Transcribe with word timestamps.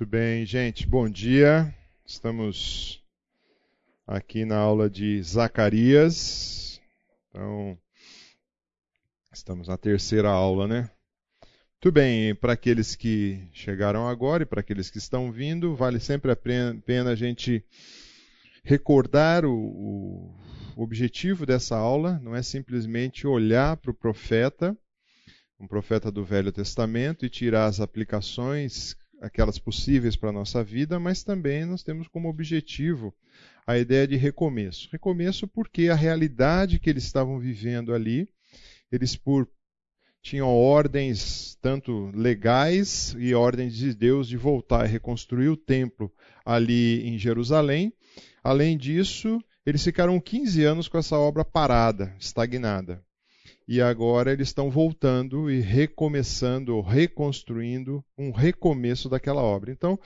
Muito 0.00 0.10
bem, 0.10 0.46
gente. 0.46 0.86
Bom 0.86 1.10
dia. 1.10 1.74
Estamos 2.06 3.04
aqui 4.06 4.46
na 4.46 4.56
aula 4.56 4.88
de 4.88 5.22
Zacarias. 5.22 6.80
Então, 7.28 7.78
estamos 9.30 9.68
na 9.68 9.76
terceira 9.76 10.30
aula, 10.30 10.66
né? 10.66 10.90
Muito 11.74 11.92
bem, 11.92 12.34
para 12.34 12.54
aqueles 12.54 12.96
que 12.96 13.46
chegaram 13.52 14.08
agora 14.08 14.42
e 14.42 14.46
para 14.46 14.60
aqueles 14.60 14.88
que 14.88 14.96
estão 14.96 15.30
vindo, 15.30 15.76
vale 15.76 16.00
sempre 16.00 16.32
a 16.32 16.36
pena 16.36 17.10
a 17.10 17.14
gente 17.14 17.62
recordar 18.64 19.44
o, 19.44 19.52
o 19.52 20.82
objetivo 20.82 21.44
dessa 21.44 21.76
aula. 21.76 22.18
Não 22.22 22.34
é 22.34 22.42
simplesmente 22.42 23.26
olhar 23.26 23.76
para 23.76 23.90
o 23.90 23.94
profeta, 23.94 24.74
um 25.60 25.66
profeta 25.66 26.10
do 26.10 26.24
Velho 26.24 26.50
Testamento, 26.50 27.26
e 27.26 27.28
tirar 27.28 27.66
as 27.66 27.80
aplicações 27.80 28.98
aquelas 29.20 29.58
possíveis 29.58 30.16
para 30.16 30.30
a 30.30 30.32
nossa 30.32 30.64
vida, 30.64 30.98
mas 30.98 31.22
também 31.22 31.64
nós 31.64 31.82
temos 31.82 32.08
como 32.08 32.28
objetivo 32.28 33.14
a 33.66 33.78
ideia 33.78 34.06
de 34.06 34.16
recomeço. 34.16 34.88
Recomeço 34.90 35.46
porque 35.46 35.88
a 35.88 35.94
realidade 35.94 36.78
que 36.78 36.88
eles 36.88 37.04
estavam 37.04 37.38
vivendo 37.38 37.92
ali, 37.92 38.28
eles 38.90 39.14
por 39.16 39.48
tinham 40.22 40.48
ordens 40.48 41.56
tanto 41.62 42.10
legais 42.14 43.14
e 43.18 43.34
ordens 43.34 43.74
de 43.74 43.94
Deus 43.94 44.28
de 44.28 44.36
voltar 44.36 44.86
e 44.86 44.92
reconstruir 44.92 45.48
o 45.48 45.56
templo 45.56 46.12
ali 46.44 47.06
em 47.06 47.18
Jerusalém. 47.18 47.92
Além 48.42 48.76
disso, 48.76 49.42
eles 49.64 49.82
ficaram 49.82 50.20
15 50.20 50.64
anos 50.64 50.88
com 50.88 50.98
essa 50.98 51.16
obra 51.18 51.44
parada, 51.44 52.14
estagnada 52.18 53.02
e 53.66 53.80
agora 53.80 54.32
eles 54.32 54.48
estão 54.48 54.70
voltando 54.70 55.50
e 55.50 55.60
recomeçando, 55.60 56.80
reconstruindo 56.80 58.04
um 58.16 58.30
recomeço 58.30 59.08
daquela 59.08 59.42
obra. 59.42 59.70
Então, 59.70 59.98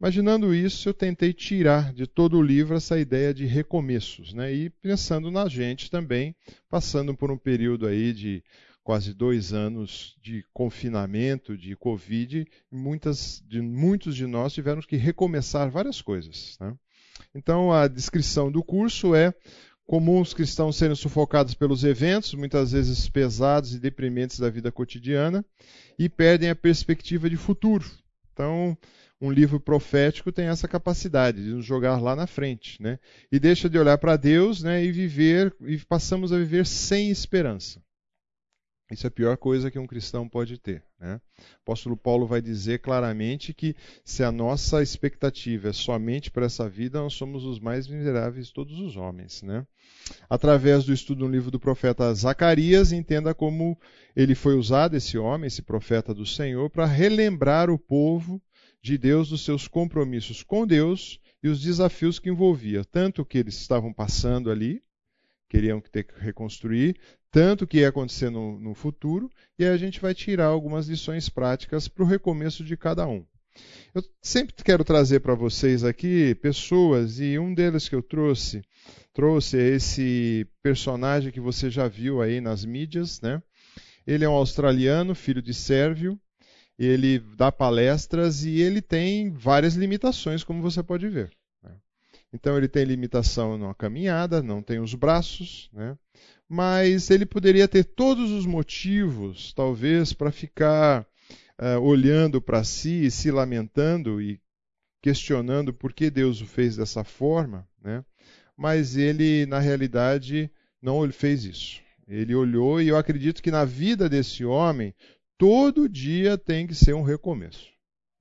imaginando 0.00 0.54
isso, 0.54 0.88
eu 0.88 0.94
tentei 0.94 1.32
tirar 1.32 1.92
de 1.92 2.06
todo 2.06 2.38
o 2.38 2.42
livro 2.42 2.76
essa 2.76 2.98
ideia 2.98 3.32
de 3.32 3.46
recomeços, 3.46 4.32
né? 4.32 4.52
E 4.52 4.70
pensando 4.70 5.30
na 5.30 5.48
gente 5.48 5.90
também, 5.90 6.34
passando 6.68 7.16
por 7.16 7.30
um 7.30 7.38
período 7.38 7.86
aí 7.86 8.12
de 8.12 8.42
quase 8.84 9.14
dois 9.14 9.54
anos 9.54 10.14
de 10.22 10.44
confinamento, 10.52 11.56
de 11.56 11.74
Covid, 11.74 12.46
muitas, 12.70 13.42
de, 13.48 13.62
muitos 13.62 14.14
de 14.14 14.26
nós 14.26 14.52
tiveram 14.52 14.82
que 14.82 14.96
recomeçar 14.96 15.70
várias 15.70 16.02
coisas. 16.02 16.58
Né? 16.60 16.76
Então, 17.34 17.72
a 17.72 17.88
descrição 17.88 18.52
do 18.52 18.62
curso 18.62 19.14
é 19.14 19.32
comum 19.86 20.20
os 20.20 20.32
cristãos 20.32 20.76
serem 20.76 20.96
sufocados 20.96 21.54
pelos 21.54 21.84
eventos, 21.84 22.34
muitas 22.34 22.72
vezes 22.72 23.08
pesados 23.08 23.74
e 23.74 23.80
deprimentes 23.80 24.38
da 24.38 24.48
vida 24.48 24.72
cotidiana, 24.72 25.44
e 25.98 26.08
perdem 26.08 26.50
a 26.50 26.56
perspectiva 26.56 27.28
de 27.28 27.36
futuro. 27.36 27.84
Então, 28.32 28.76
um 29.20 29.30
livro 29.30 29.60
profético 29.60 30.32
tem 30.32 30.46
essa 30.46 30.66
capacidade 30.66 31.42
de 31.42 31.50
nos 31.50 31.64
jogar 31.64 32.00
lá 32.00 32.16
na 32.16 32.26
frente, 32.26 32.82
né? 32.82 32.98
E 33.30 33.38
deixa 33.38 33.68
de 33.68 33.78
olhar 33.78 33.98
para 33.98 34.16
Deus, 34.16 34.62
né, 34.62 34.84
e 34.84 34.90
viver 34.90 35.54
e 35.60 35.78
passamos 35.78 36.32
a 36.32 36.38
viver 36.38 36.66
sem 36.66 37.10
esperança. 37.10 37.83
Isso 38.90 39.06
é 39.06 39.08
a 39.08 39.10
pior 39.10 39.36
coisa 39.38 39.70
que 39.70 39.78
um 39.78 39.86
cristão 39.86 40.28
pode 40.28 40.58
ter. 40.58 40.84
Né? 41.00 41.18
O 41.38 41.62
apóstolo 41.62 41.96
Paulo 41.96 42.26
vai 42.26 42.42
dizer 42.42 42.80
claramente 42.80 43.54
que 43.54 43.74
se 44.04 44.22
a 44.22 44.30
nossa 44.30 44.82
expectativa 44.82 45.70
é 45.70 45.72
somente 45.72 46.30
para 46.30 46.44
essa 46.44 46.68
vida, 46.68 47.00
nós 47.00 47.14
somos 47.14 47.44
os 47.44 47.58
mais 47.58 47.88
miseráveis 47.88 48.48
de 48.48 48.52
todos 48.52 48.78
os 48.78 48.96
homens. 48.96 49.42
Né? 49.42 49.66
Através 50.28 50.84
do 50.84 50.92
estudo 50.92 51.24
no 51.24 51.30
livro 51.30 51.50
do 51.50 51.58
profeta 51.58 52.12
Zacarias, 52.12 52.92
entenda 52.92 53.34
como 53.34 53.78
ele 54.14 54.34
foi 54.34 54.54
usado, 54.54 54.96
esse 54.96 55.16
homem, 55.16 55.46
esse 55.46 55.62
profeta 55.62 56.12
do 56.12 56.26
Senhor, 56.26 56.68
para 56.68 56.84
relembrar 56.84 57.70
o 57.70 57.78
povo 57.78 58.40
de 58.82 58.98
Deus 58.98 59.30
dos 59.30 59.42
seus 59.42 59.66
compromissos 59.66 60.42
com 60.42 60.66
Deus 60.66 61.18
e 61.42 61.48
os 61.48 61.62
desafios 61.62 62.18
que 62.18 62.28
envolvia, 62.28 62.84
tanto 62.84 63.24
que 63.24 63.38
eles 63.38 63.54
estavam 63.54 63.94
passando 63.94 64.50
ali, 64.50 64.82
queriam 65.48 65.80
ter 65.80 66.04
que 66.04 66.20
reconstruir, 66.20 66.96
tanto 67.34 67.66
que 67.66 67.78
ia 67.78 67.88
acontecer 67.88 68.30
no, 68.30 68.60
no 68.60 68.76
futuro, 68.76 69.28
e 69.58 69.64
aí 69.64 69.70
a 69.70 69.76
gente 69.76 70.00
vai 70.00 70.14
tirar 70.14 70.44
algumas 70.44 70.86
lições 70.86 71.28
práticas 71.28 71.88
para 71.88 72.04
o 72.04 72.06
recomeço 72.06 72.62
de 72.62 72.76
cada 72.76 73.08
um. 73.08 73.26
Eu 73.92 74.04
sempre 74.22 74.54
quero 74.62 74.84
trazer 74.84 75.18
para 75.18 75.34
vocês 75.34 75.82
aqui 75.82 76.36
pessoas, 76.36 77.18
e 77.18 77.36
um 77.36 77.52
deles 77.52 77.88
que 77.88 77.94
eu 77.96 78.04
trouxe, 78.04 78.62
trouxe 79.12 79.56
esse 79.56 80.46
personagem 80.62 81.32
que 81.32 81.40
você 81.40 81.68
já 81.68 81.88
viu 81.88 82.22
aí 82.22 82.40
nas 82.40 82.64
mídias, 82.64 83.20
né? 83.20 83.42
Ele 84.06 84.24
é 84.24 84.28
um 84.28 84.34
australiano, 84.34 85.12
filho 85.12 85.42
de 85.42 85.52
Sérvio, 85.52 86.16
ele 86.78 87.18
dá 87.36 87.50
palestras 87.50 88.44
e 88.44 88.60
ele 88.60 88.80
tem 88.80 89.32
várias 89.32 89.74
limitações, 89.74 90.44
como 90.44 90.62
você 90.62 90.84
pode 90.84 91.08
ver. 91.08 91.32
Né? 91.60 91.72
Então 92.32 92.56
ele 92.56 92.68
tem 92.68 92.84
limitação 92.84 93.58
na 93.58 93.74
caminhada, 93.74 94.40
não 94.40 94.62
tem 94.62 94.78
os 94.78 94.94
braços, 94.94 95.68
né? 95.72 95.98
Mas 96.48 97.10
ele 97.10 97.26
poderia 97.26 97.66
ter 97.66 97.84
todos 97.84 98.30
os 98.30 98.46
motivos, 98.46 99.52
talvez, 99.52 100.12
para 100.12 100.30
ficar 100.30 101.06
uh, 101.60 101.80
olhando 101.80 102.40
para 102.40 102.64
si 102.64 103.04
e 103.06 103.10
se 103.10 103.30
lamentando 103.30 104.20
e 104.20 104.40
questionando 105.02 105.72
por 105.72 105.92
que 105.92 106.10
Deus 106.10 106.40
o 106.40 106.46
fez 106.46 106.76
dessa 106.76 107.04
forma, 107.04 107.68
né? 107.82 108.04
mas 108.56 108.96
ele, 108.96 109.44
na 109.46 109.58
realidade, 109.58 110.50
não 110.80 111.10
fez 111.10 111.44
isso. 111.44 111.82
Ele 112.06 112.34
olhou 112.34 112.80
e 112.80 112.88
eu 112.88 112.96
acredito 112.96 113.42
que 113.42 113.50
na 113.50 113.64
vida 113.64 114.08
desse 114.08 114.44
homem, 114.44 114.94
todo 115.38 115.88
dia 115.88 116.38
tem 116.38 116.66
que 116.66 116.74
ser 116.74 116.94
um 116.94 117.02
recomeço. 117.02 117.68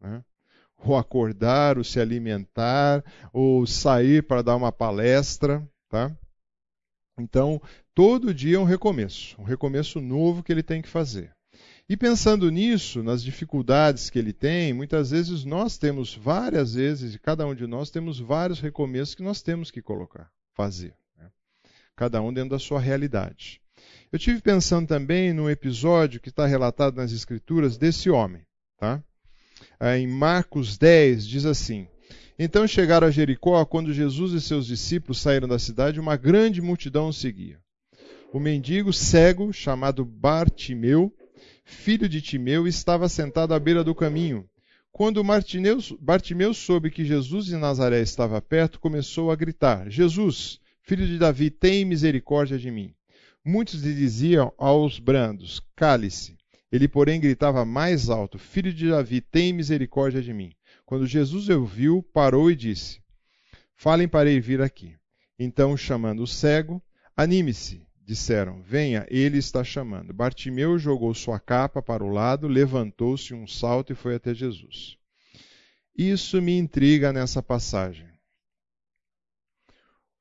Né? 0.01 0.23
Ou 0.77 0.97
acordar, 0.97 1.77
ou 1.77 1.83
se 1.83 1.99
alimentar, 1.99 3.03
ou 3.31 3.65
sair 3.65 4.23
para 4.23 4.41
dar 4.41 4.55
uma 4.55 4.71
palestra. 4.71 5.65
Tá? 5.89 6.15
Então, 7.17 7.61
todo 7.93 8.33
dia 8.33 8.57
é 8.57 8.59
um 8.59 8.63
recomeço, 8.63 9.39
um 9.39 9.43
recomeço 9.43 10.01
novo 10.01 10.41
que 10.41 10.51
ele 10.51 10.63
tem 10.63 10.81
que 10.81 10.89
fazer. 10.89 11.31
E 11.87 11.97
pensando 11.97 12.49
nisso, 12.49 13.03
nas 13.03 13.21
dificuldades 13.21 14.09
que 14.09 14.17
ele 14.17 14.33
tem, 14.33 14.73
muitas 14.73 15.11
vezes 15.11 15.43
nós 15.43 15.77
temos 15.77 16.15
várias 16.15 16.73
vezes, 16.73 17.13
e 17.13 17.19
cada 17.19 17.45
um 17.45 17.53
de 17.53 17.67
nós 17.67 17.91
temos 17.91 18.19
vários 18.19 18.59
recomeços 18.59 19.15
que 19.15 19.21
nós 19.21 19.41
temos 19.41 19.69
que 19.69 19.81
colocar, 19.81 20.31
fazer. 20.53 20.95
Né? 21.17 21.29
Cada 21.95 22.21
um 22.21 22.33
dentro 22.33 22.51
da 22.51 22.59
sua 22.59 22.79
realidade. 22.79 23.61
Eu 24.11 24.17
tive 24.17 24.41
pensando 24.41 24.87
também 24.87 25.33
num 25.33 25.49
episódio 25.49 26.21
que 26.21 26.29
está 26.29 26.45
relatado 26.45 26.95
nas 26.95 27.11
Escrituras 27.11 27.77
desse 27.77 28.09
homem. 28.09 28.45
Tá? 28.77 29.03
Em 29.95 30.07
Marcos 30.07 30.77
10 30.77 31.27
diz 31.27 31.45
assim: 31.45 31.87
Então 32.43 32.67
chegaram 32.67 33.07
a 33.07 33.11
Jericó, 33.11 33.63
quando 33.63 33.93
Jesus 33.93 34.33
e 34.33 34.41
seus 34.41 34.67
discípulos 34.67 35.21
saíram 35.21 35.47
da 35.47 35.57
cidade, 35.57 35.97
uma 35.97 36.17
grande 36.17 36.61
multidão 36.61 37.07
o 37.07 37.13
seguia 37.13 37.57
o 38.33 38.39
mendigo 38.39 38.91
cego, 38.91 39.53
chamado 39.53 40.03
Bartimeu, 40.03 41.13
filho 41.63 42.09
de 42.09 42.19
Timeu, 42.19 42.67
estava 42.67 43.07
sentado 43.07 43.53
à 43.53 43.59
beira 43.59 43.83
do 43.83 43.93
caminho. 43.93 44.45
Quando 44.91 45.23
Bartimeu 46.01 46.53
soube 46.53 46.89
que 46.91 47.05
Jesus 47.05 47.45
de 47.45 47.55
Nazaré 47.55 48.01
estava 48.01 48.41
perto, 48.41 48.79
começou 48.79 49.31
a 49.31 49.35
gritar: 49.35 49.89
Jesus, 49.89 50.59
filho 50.81 51.05
de 51.05 51.17
Davi, 51.19 51.49
tem 51.49 51.85
misericórdia 51.85 52.57
de 52.57 52.69
mim. 52.69 52.93
Muitos 53.45 53.83
lhe 53.83 53.93
diziam 53.93 54.51
aos 54.57 54.99
brandos: 54.99 55.61
Cale-se. 55.75 56.35
Ele, 56.71 56.87
porém, 56.87 57.21
gritava 57.21 57.63
mais 57.63 58.09
alto: 58.09 58.39
Filho 58.39 58.73
de 58.73 58.89
Davi, 58.89 59.21
tem 59.21 59.53
misericórdia 59.53 60.21
de 60.21 60.33
mim. 60.33 60.51
Quando 60.93 61.07
Jesus 61.07 61.49
ouviu, 61.49 62.03
parou 62.13 62.51
e 62.51 62.55
disse: 62.55 63.01
Falem 63.75 64.07
para 64.07 64.29
ele 64.29 64.39
vir 64.39 64.61
aqui. 64.61 64.95
Então, 65.39 65.75
chamando 65.75 66.21
o 66.21 66.27
cego, 66.27 66.79
anime-se, 67.17 67.83
disseram: 68.05 68.61
Venha, 68.61 69.03
ele 69.09 69.39
está 69.39 69.63
chamando. 69.63 70.13
Bartimeu 70.13 70.77
jogou 70.77 71.11
sua 71.15 71.39
capa 71.39 71.81
para 71.81 72.03
o 72.03 72.11
lado, 72.11 72.47
levantou-se 72.47 73.33
um 73.33 73.47
salto 73.47 73.91
e 73.91 73.95
foi 73.95 74.13
até 74.13 74.35
Jesus. 74.35 74.95
Isso 75.97 76.39
me 76.39 76.55
intriga 76.55 77.11
nessa 77.11 77.41
passagem. 77.41 78.07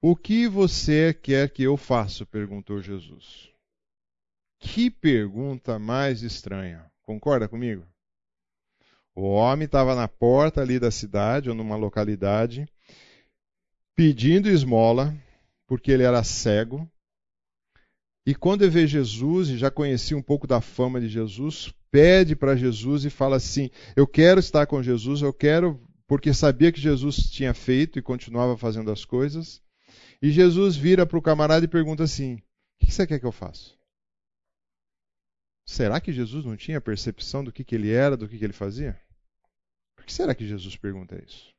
O 0.01 0.17
que 0.17 0.49
você 0.49 1.13
quer 1.13 1.51
que 1.51 1.63
eu 1.63 1.77
faça? 1.77 2.25
perguntou 2.25 2.81
Jesus. 2.81 3.51
Que 4.59 4.91
pergunta 4.91 5.79
mais 5.79 6.23
estranha. 6.23 6.91
Concorda 7.03 7.47
comigo? 7.47 7.92
O 9.15 9.29
homem 9.29 9.67
estava 9.67 9.95
na 9.95 10.09
porta 10.09 10.61
ali 10.61 10.79
da 10.79 10.91
cidade 10.91 11.49
ou 11.49 11.55
numa 11.55 11.77
localidade, 11.77 12.67
pedindo 13.95 14.49
esmola, 14.49 15.15
porque 15.67 15.91
ele 15.91 16.03
era 16.03 16.25
cego, 16.25 16.91
e 18.25 18.35
quando 18.35 18.71
vê 18.71 18.87
Jesus, 18.87 19.49
e 19.49 19.59
já 19.59 19.71
conhecia 19.71 20.17
um 20.17 20.23
pouco 20.23 20.47
da 20.47 20.61
fama 20.61 21.01
de 21.01 21.09
Jesus, 21.09 21.75
pede 21.91 22.37
para 22.37 22.55
Jesus 22.55 23.05
e 23.05 23.11
fala 23.11 23.37
assim: 23.37 23.69
Eu 23.97 24.07
quero 24.07 24.39
estar 24.39 24.65
com 24.67 24.83
Jesus, 24.83 25.23
eu 25.23 25.33
quero, 25.33 25.81
porque 26.07 26.33
sabia 26.33 26.71
que 26.71 26.81
Jesus 26.81 27.17
tinha 27.17 27.53
feito 27.53 27.99
e 27.99 28.03
continuava 28.03 28.57
fazendo 28.57 28.93
as 28.93 29.05
coisas. 29.05 29.61
E 30.21 30.31
Jesus 30.31 30.77
vira 30.77 31.05
para 31.05 31.19
o 31.19 31.23
camarada 31.23 31.65
e 31.65 31.69
pergunta 31.69 32.05
assim: 32.05 32.35
O 32.35 32.87
que 32.87 32.93
você 32.93 33.07
quer 33.07 33.19
que 33.19 33.27
eu 33.27 33.33
faça? 33.33 33.73
Será 35.73 36.03
que 36.03 36.13
Jesus 36.13 36.45
não 36.45 36.55
tinha 36.55 36.83
percepção 36.83 37.43
do 37.43 37.51
que, 37.51 37.65
que 37.65 37.75
ele 37.75 37.91
era, 37.91 38.15
do 38.15 38.29
que, 38.29 38.37
que 38.37 38.45
ele 38.45 38.53
fazia? 38.53 39.01
Porque 39.97 40.09
que 40.09 40.13
será 40.13 40.35
que 40.35 40.47
Jesus 40.47 40.77
pergunta 40.77 41.17
isso? 41.25 41.51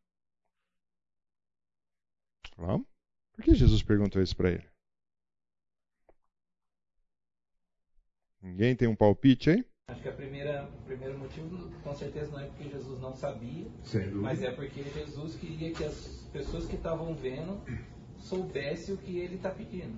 Vamos? 2.55 2.85
Por 3.35 3.43
que 3.43 3.55
Jesus 3.55 3.81
perguntou 3.81 4.21
isso 4.21 4.37
para 4.37 4.51
ele? 4.51 4.69
Ninguém 8.39 8.75
tem 8.75 8.87
um 8.87 8.95
palpite 8.95 9.49
aí? 9.49 9.65
Acho 9.89 10.03
que 10.03 10.09
a 10.09 10.13
primeira, 10.13 10.69
o 10.69 10.83
primeiro 10.83 11.17
motivo, 11.17 11.71
com 11.81 11.95
certeza, 11.95 12.31
não 12.33 12.39
é 12.39 12.45
porque 12.45 12.69
Jesus 12.69 13.01
não 13.01 13.15
sabia, 13.15 13.65
mas 14.13 14.43
é 14.43 14.51
porque 14.51 14.83
Jesus 14.83 15.35
queria 15.37 15.73
que 15.73 15.83
as 15.83 16.29
pessoas 16.31 16.67
que 16.67 16.75
estavam 16.75 17.15
vendo 17.15 17.59
soubessem 18.19 18.93
o 18.93 18.97
que 18.99 19.17
ele 19.17 19.37
está 19.37 19.49
pedindo. 19.49 19.97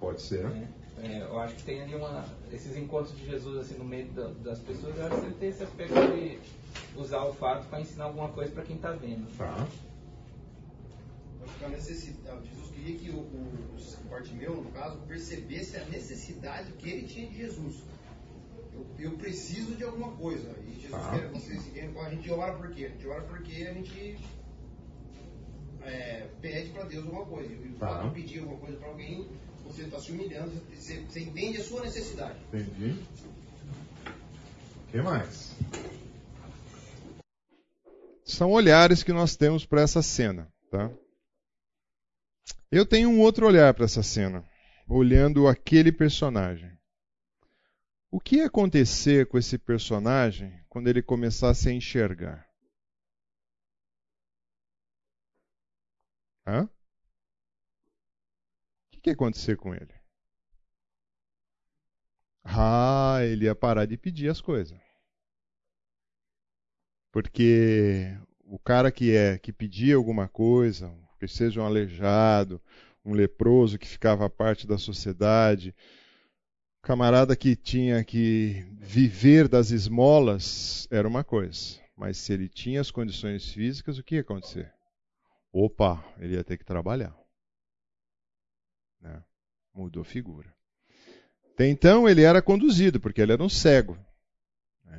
Pode 0.00 0.22
ser. 0.22 0.48
né? 0.48 0.66
É, 1.02 1.22
eu 1.22 1.38
acho 1.38 1.54
que 1.56 1.62
tem 1.64 1.82
ali 1.82 1.94
uma, 1.94 2.24
esses 2.52 2.76
encontros 2.76 3.16
de 3.18 3.26
Jesus 3.26 3.58
assim 3.58 3.74
no 3.78 3.84
meio 3.84 4.06
da- 4.12 4.28
das 4.42 4.60
pessoas, 4.60 4.96
eu 4.96 5.06
acho 5.06 5.20
que 5.20 5.26
ele 5.26 5.34
tem 5.34 5.48
esse 5.50 5.62
aspecto 5.62 5.92
de 5.94 6.38
usar 6.96 7.24
o 7.24 7.32
fato 7.34 7.68
para 7.68 7.80
ensinar 7.80 8.04
alguma 8.04 8.28
coisa 8.28 8.52
para 8.52 8.62
quem 8.62 8.76
está 8.76 8.92
vendo. 8.92 9.26
Tá. 9.36 9.66
Acho 11.44 11.58
que 11.58 11.64
a 11.64 11.68
necessidade, 11.68 12.48
Jesus 12.48 12.70
queria 12.70 12.96
que 12.98 13.10
o, 13.10 13.16
o, 13.18 13.76
o 13.76 14.08
Bartimeu, 14.08 14.54
no 14.62 14.70
caso, 14.70 14.96
percebesse 15.06 15.76
a 15.76 15.84
necessidade 15.86 16.72
que 16.72 16.88
ele 16.90 17.06
tinha 17.06 17.26
de 17.28 17.36
Jesus. 17.36 17.82
Eu, 18.72 18.86
eu 18.98 19.12
preciso 19.18 19.74
de 19.76 19.84
alguma 19.84 20.12
coisa. 20.12 20.48
E 20.66 20.80
Jesus 20.80 20.90
Tá. 20.90 21.10
quer 21.18 21.28
vocês 21.28 21.60
a 21.98 22.10
gente 22.10 22.30
ora 22.30 22.54
por 22.54 22.70
quê? 22.70 22.86
A 22.86 22.88
gente 22.88 23.06
ora 23.06 23.22
porque 23.22 23.52
a 23.68 23.74
gente 23.74 24.18
é, 25.82 26.28
pede 26.40 26.70
para 26.70 26.84
Deus 26.84 27.04
alguma 27.04 27.26
coisa. 27.26 27.52
E 27.52 27.68
o 27.68 27.74
Tá. 27.74 27.88
fato 27.88 28.08
de 28.08 28.14
pedir 28.14 28.38
alguma 28.40 28.58
coisa 28.58 28.76
para 28.78 28.88
alguém, 28.88 29.28
você 29.64 29.82
está 29.82 29.98
se 29.98 30.12
humilhando, 30.12 30.52
você, 30.74 31.00
você 31.00 31.20
entende 31.20 31.58
a 31.58 31.64
sua 31.64 31.82
necessidade. 31.82 32.38
Entendi. 32.48 32.98
O 34.86 34.90
que 34.90 35.02
mais? 35.02 35.56
São 38.24 38.52
olhares 38.52 39.02
que 39.02 39.12
nós 39.12 39.36
temos 39.36 39.66
para 39.66 39.82
essa 39.82 40.02
cena, 40.02 40.52
tá? 40.70 40.90
Eu 42.70 42.86
tenho 42.86 43.08
um 43.08 43.20
outro 43.20 43.46
olhar 43.46 43.72
para 43.74 43.84
essa 43.84 44.02
cena, 44.02 44.44
olhando 44.88 45.46
aquele 45.46 45.92
personagem. 45.92 46.70
O 48.10 48.20
que 48.20 48.36
ia 48.36 48.46
acontecer 48.46 49.26
com 49.26 49.36
esse 49.38 49.58
personagem 49.58 50.52
quando 50.68 50.88
ele 50.88 51.02
começasse 51.02 51.68
a 51.68 51.72
enxergar? 51.72 52.46
Hã? 56.46 56.68
Que 59.04 59.10
ia 59.10 59.14
acontecer 59.14 59.58
com 59.58 59.74
ele? 59.74 59.92
Ah, 62.42 63.18
ele 63.22 63.44
ia 63.44 63.54
parar 63.54 63.84
de 63.84 63.98
pedir 63.98 64.30
as 64.30 64.40
coisas. 64.40 64.78
Porque 67.12 68.16
o 68.46 68.58
cara 68.58 68.90
que 68.90 69.14
é 69.14 69.36
que 69.36 69.52
pedia 69.52 69.96
alguma 69.96 70.26
coisa, 70.26 70.90
que 71.20 71.28
seja 71.28 71.60
um 71.60 71.66
aleijado, 71.66 72.58
um 73.04 73.12
leproso 73.12 73.78
que 73.78 73.86
ficava 73.86 74.30
parte 74.30 74.66
da 74.66 74.78
sociedade, 74.78 75.74
camarada 76.80 77.36
que 77.36 77.54
tinha 77.54 78.02
que 78.02 78.64
viver 78.80 79.48
das 79.48 79.70
esmolas 79.70 80.88
era 80.90 81.06
uma 81.06 81.22
coisa, 81.22 81.78
mas 81.94 82.16
se 82.16 82.32
ele 82.32 82.48
tinha 82.48 82.80
as 82.80 82.90
condições 82.90 83.52
físicas, 83.52 83.98
o 83.98 84.02
que 84.02 84.14
ia 84.14 84.22
acontecer? 84.22 84.72
Opa, 85.52 86.02
ele 86.18 86.36
ia 86.36 86.42
ter 86.42 86.56
que 86.56 86.64
trabalhar. 86.64 87.23
Mudou 89.74 90.04
figura. 90.04 90.54
Até 91.52 91.68
então 91.68 92.08
ele 92.08 92.22
era 92.22 92.40
conduzido, 92.40 93.00
porque 93.00 93.20
ele 93.20 93.32
era 93.32 93.42
um 93.42 93.48
cego. 93.48 93.98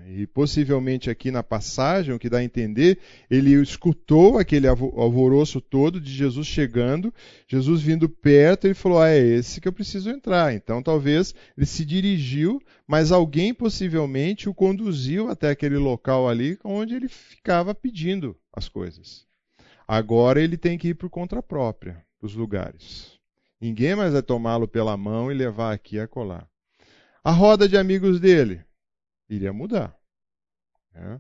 E 0.08 0.28
possivelmente 0.28 1.10
aqui 1.10 1.32
na 1.32 1.42
passagem, 1.42 2.14
o 2.14 2.20
que 2.20 2.30
dá 2.30 2.38
a 2.40 2.44
entender, 2.44 3.00
ele 3.30 3.54
escutou 3.62 4.38
aquele 4.38 4.68
alvoroço 4.68 5.60
todo 5.60 6.00
de 6.00 6.12
Jesus 6.12 6.46
chegando, 6.46 7.14
Jesus 7.48 7.82
vindo 7.82 8.08
perto, 8.08 8.66
ele 8.66 8.74
falou: 8.74 9.00
Ah, 9.00 9.10
é 9.10 9.18
esse 9.18 9.60
que 9.60 9.68
eu 9.68 9.74
preciso 9.74 10.10
entrar. 10.10 10.54
Então 10.54 10.84
talvez 10.84 11.34
ele 11.58 11.66
se 11.66 11.84
dirigiu, 11.84 12.62
mas 12.88 13.12
alguém 13.12 13.54
possivelmente 13.54 14.48
o 14.48 14.54
conduziu 14.54 15.30
até 15.30 15.50
aquele 15.50 15.78
local 15.78 16.28
ali 16.28 16.60
onde 16.64 16.96
ele 16.96 17.08
ficava 17.08 17.74
pedindo 17.74 18.38
as 18.54 18.70
coisas. 18.70 19.26
Agora 19.88 20.42
ele 20.42 20.58
tem 20.58 20.78
que 20.78 20.90
ir 20.90 20.94
por 20.96 21.10
conta 21.10 21.42
própria, 21.42 22.04
os 22.22 22.36
lugares. 22.36 23.15
Ninguém 23.66 23.96
mais 23.96 24.14
vai 24.14 24.22
tomá-lo 24.22 24.68
pela 24.68 24.96
mão 24.96 25.32
e 25.32 25.34
levar 25.34 25.74
aqui 25.74 26.00
a 26.00 26.08
colar. 26.08 26.48
A 27.24 27.32
roda 27.32 27.68
de 27.68 27.76
amigos 27.76 28.20
dele 28.20 28.64
iria 29.28 29.52
mudar. 29.52 29.98
Né? 30.94 31.20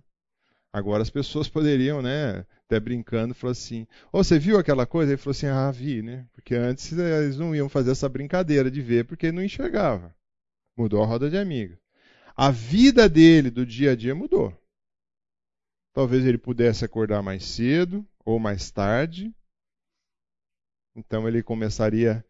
Agora 0.71 1.01
as 1.01 1.09
pessoas 1.09 1.50
poderiam, 1.50 2.03
né, 2.03 2.45
até 2.65 2.80
brincando, 2.80 3.33
falar 3.33 3.53
assim: 3.53 3.88
oh, 4.13 4.24
você 4.24 4.38
viu 4.38 4.59
aquela 4.59 4.86
coisa? 4.86 5.12
Ele 5.12 5.18
falou 5.18 5.31
assim: 5.31 5.47
ah, 5.47 5.71
vi, 5.71 6.03
né? 6.03 6.27
Porque 6.33 6.53
antes 6.53 6.92
eles 6.92 7.36
não 7.36 7.56
iam 7.56 7.68
fazer 7.68 7.89
essa 7.89 8.07
brincadeira 8.07 8.69
de 8.69 8.80
ver 8.80 9.06
porque 9.06 9.31
não 9.31 9.44
enxergava. 9.44 10.15
Mudou 10.77 11.01
a 11.01 11.07
roda 11.07 11.31
de 11.31 11.39
amigos. 11.39 11.80
A 12.36 12.51
vida 12.51 13.09
dele 13.09 13.50
do 13.50 13.65
dia 13.65 13.94
a 13.94 13.95
dia 13.95 14.13
mudou. 14.13 14.56
Talvez 15.94 16.24
ele 16.24 16.38
pudesse 16.38 16.86
acordar 16.86 17.24
mais 17.24 17.44
cedo 17.44 18.07
ou 18.24 18.38
mais 18.38 18.69
tarde. 18.69 19.33
Então 20.95 21.27
ele 21.27 21.42
começaria. 21.42 22.24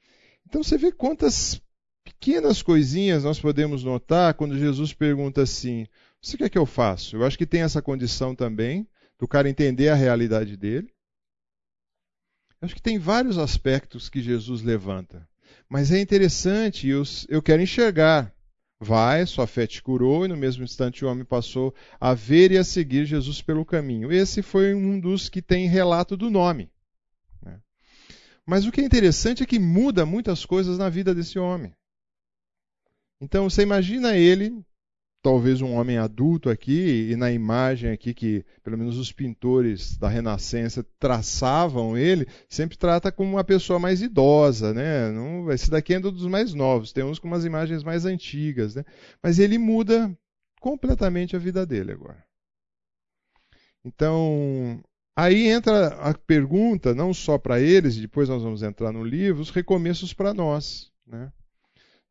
Então 0.47 0.63
você 0.63 0.77
vê 0.77 0.91
quantas 0.91 1.61
pequenas 2.03 2.61
coisinhas 2.61 3.23
nós 3.23 3.39
podemos 3.39 3.83
notar 3.83 4.33
quando 4.35 4.57
Jesus 4.57 4.93
pergunta 4.93 5.41
assim: 5.41 5.87
Você 6.21 6.37
quer 6.37 6.49
que 6.49 6.57
eu 6.57 6.65
faço? 6.65 7.15
Eu 7.15 7.25
acho 7.25 7.37
que 7.37 7.45
tem 7.45 7.61
essa 7.61 7.81
condição 7.81 8.35
também, 8.35 8.87
do 9.19 9.27
cara 9.27 9.49
entender 9.49 9.89
a 9.89 9.95
realidade 9.95 10.55
dele. 10.55 10.87
Eu 12.61 12.67
acho 12.67 12.75
que 12.75 12.81
tem 12.81 12.97
vários 12.97 13.37
aspectos 13.37 14.09
que 14.09 14.21
Jesus 14.21 14.61
levanta. 14.61 15.27
Mas 15.69 15.91
é 15.91 15.99
interessante, 15.99 16.87
eu, 16.87 17.03
eu 17.27 17.41
quero 17.41 17.61
enxergar. 17.61 18.33
Vai, 18.79 19.25
sua 19.25 19.47
fé 19.47 19.65
te 19.65 19.81
curou, 19.81 20.25
e 20.25 20.27
no 20.27 20.35
mesmo 20.35 20.63
instante 20.63 21.03
o 21.03 21.07
homem 21.07 21.23
passou 21.23 21.73
a 21.99 22.13
ver 22.13 22.51
e 22.51 22.57
a 22.57 22.63
seguir 22.63 23.05
Jesus 23.05 23.41
pelo 23.41 23.65
caminho. 23.65 24.11
Esse 24.11 24.41
foi 24.41 24.73
um 24.73 24.99
dos 24.99 25.29
que 25.29 25.41
tem 25.41 25.67
relato 25.67 26.17
do 26.17 26.29
nome. 26.29 26.69
Mas 28.47 28.65
o 28.65 28.71
que 28.71 28.81
é 28.81 28.83
interessante 28.83 29.41
é 29.41 29.45
que 29.45 29.57
muda 29.57 30.05
muitas 30.05 30.45
coisas 30.45 30.77
na 30.77 30.89
vida 30.89 31.15
desse 31.15 31.39
homem. 31.39 31.73
Então 33.19 33.49
você 33.49 33.63
imagina 33.63 34.15
ele, 34.15 34.63
talvez 35.23 35.61
um 35.61 35.73
homem 35.73 35.97
adulto 35.97 36.49
aqui, 36.49 37.09
e 37.09 37.15
na 37.15 37.31
imagem 37.31 37.91
aqui 37.91 38.13
que 38.13 38.45
pelo 38.61 38.77
menos 38.77 38.97
os 38.99 39.11
pintores 39.11 39.97
da 39.97 40.07
Renascença 40.07 40.85
traçavam 40.99 41.97
ele, 41.97 42.27
sempre 42.47 42.77
trata 42.77 43.11
como 43.11 43.31
uma 43.31 43.43
pessoa 43.43 43.79
mais 43.79 44.01
idosa, 44.01 44.73
né? 44.73 45.09
Não, 45.11 45.51
esse 45.51 45.71
daqui 45.71 45.95
é 45.95 45.97
um 45.97 46.01
dos 46.01 46.27
mais 46.27 46.53
novos, 46.53 46.91
tem 46.91 47.03
uns 47.03 47.17
com 47.17 47.27
umas 47.27 47.45
imagens 47.45 47.83
mais 47.83 48.05
antigas, 48.05 48.75
né? 48.75 48.85
Mas 49.23 49.39
ele 49.39 49.57
muda 49.57 50.15
completamente 50.59 51.35
a 51.35 51.39
vida 51.39 51.65
dele 51.65 51.93
agora. 51.93 52.23
Então, 53.83 54.83
aí 55.15 55.47
entra 55.47 55.87
a 55.87 56.13
pergunta, 56.13 56.93
não 56.93 57.13
só 57.13 57.37
para 57.37 57.59
eles, 57.59 57.95
e 57.95 58.01
depois 58.01 58.29
nós 58.29 58.43
vamos 58.43 58.61
entrar 58.61 58.91
no 58.91 59.03
livro, 59.03 59.41
os 59.41 59.49
recomeços 59.49 60.13
para 60.13 60.33
nós, 60.33 60.91
né? 61.07 61.31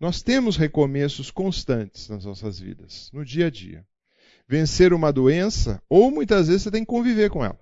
Nós 0.00 0.22
temos 0.22 0.56
recomeços 0.56 1.30
constantes 1.30 2.08
nas 2.08 2.24
nossas 2.24 2.58
vidas, 2.58 3.10
no 3.12 3.24
dia 3.24 3.46
a 3.46 3.50
dia. 3.50 3.86
Vencer 4.46 4.92
uma 4.92 5.12
doença, 5.12 5.82
ou 5.88 6.10
muitas 6.10 6.48
vezes 6.48 6.62
você 6.62 6.70
tem 6.70 6.82
que 6.82 6.90
conviver 6.90 7.30
com 7.30 7.44
ela. 7.44 7.58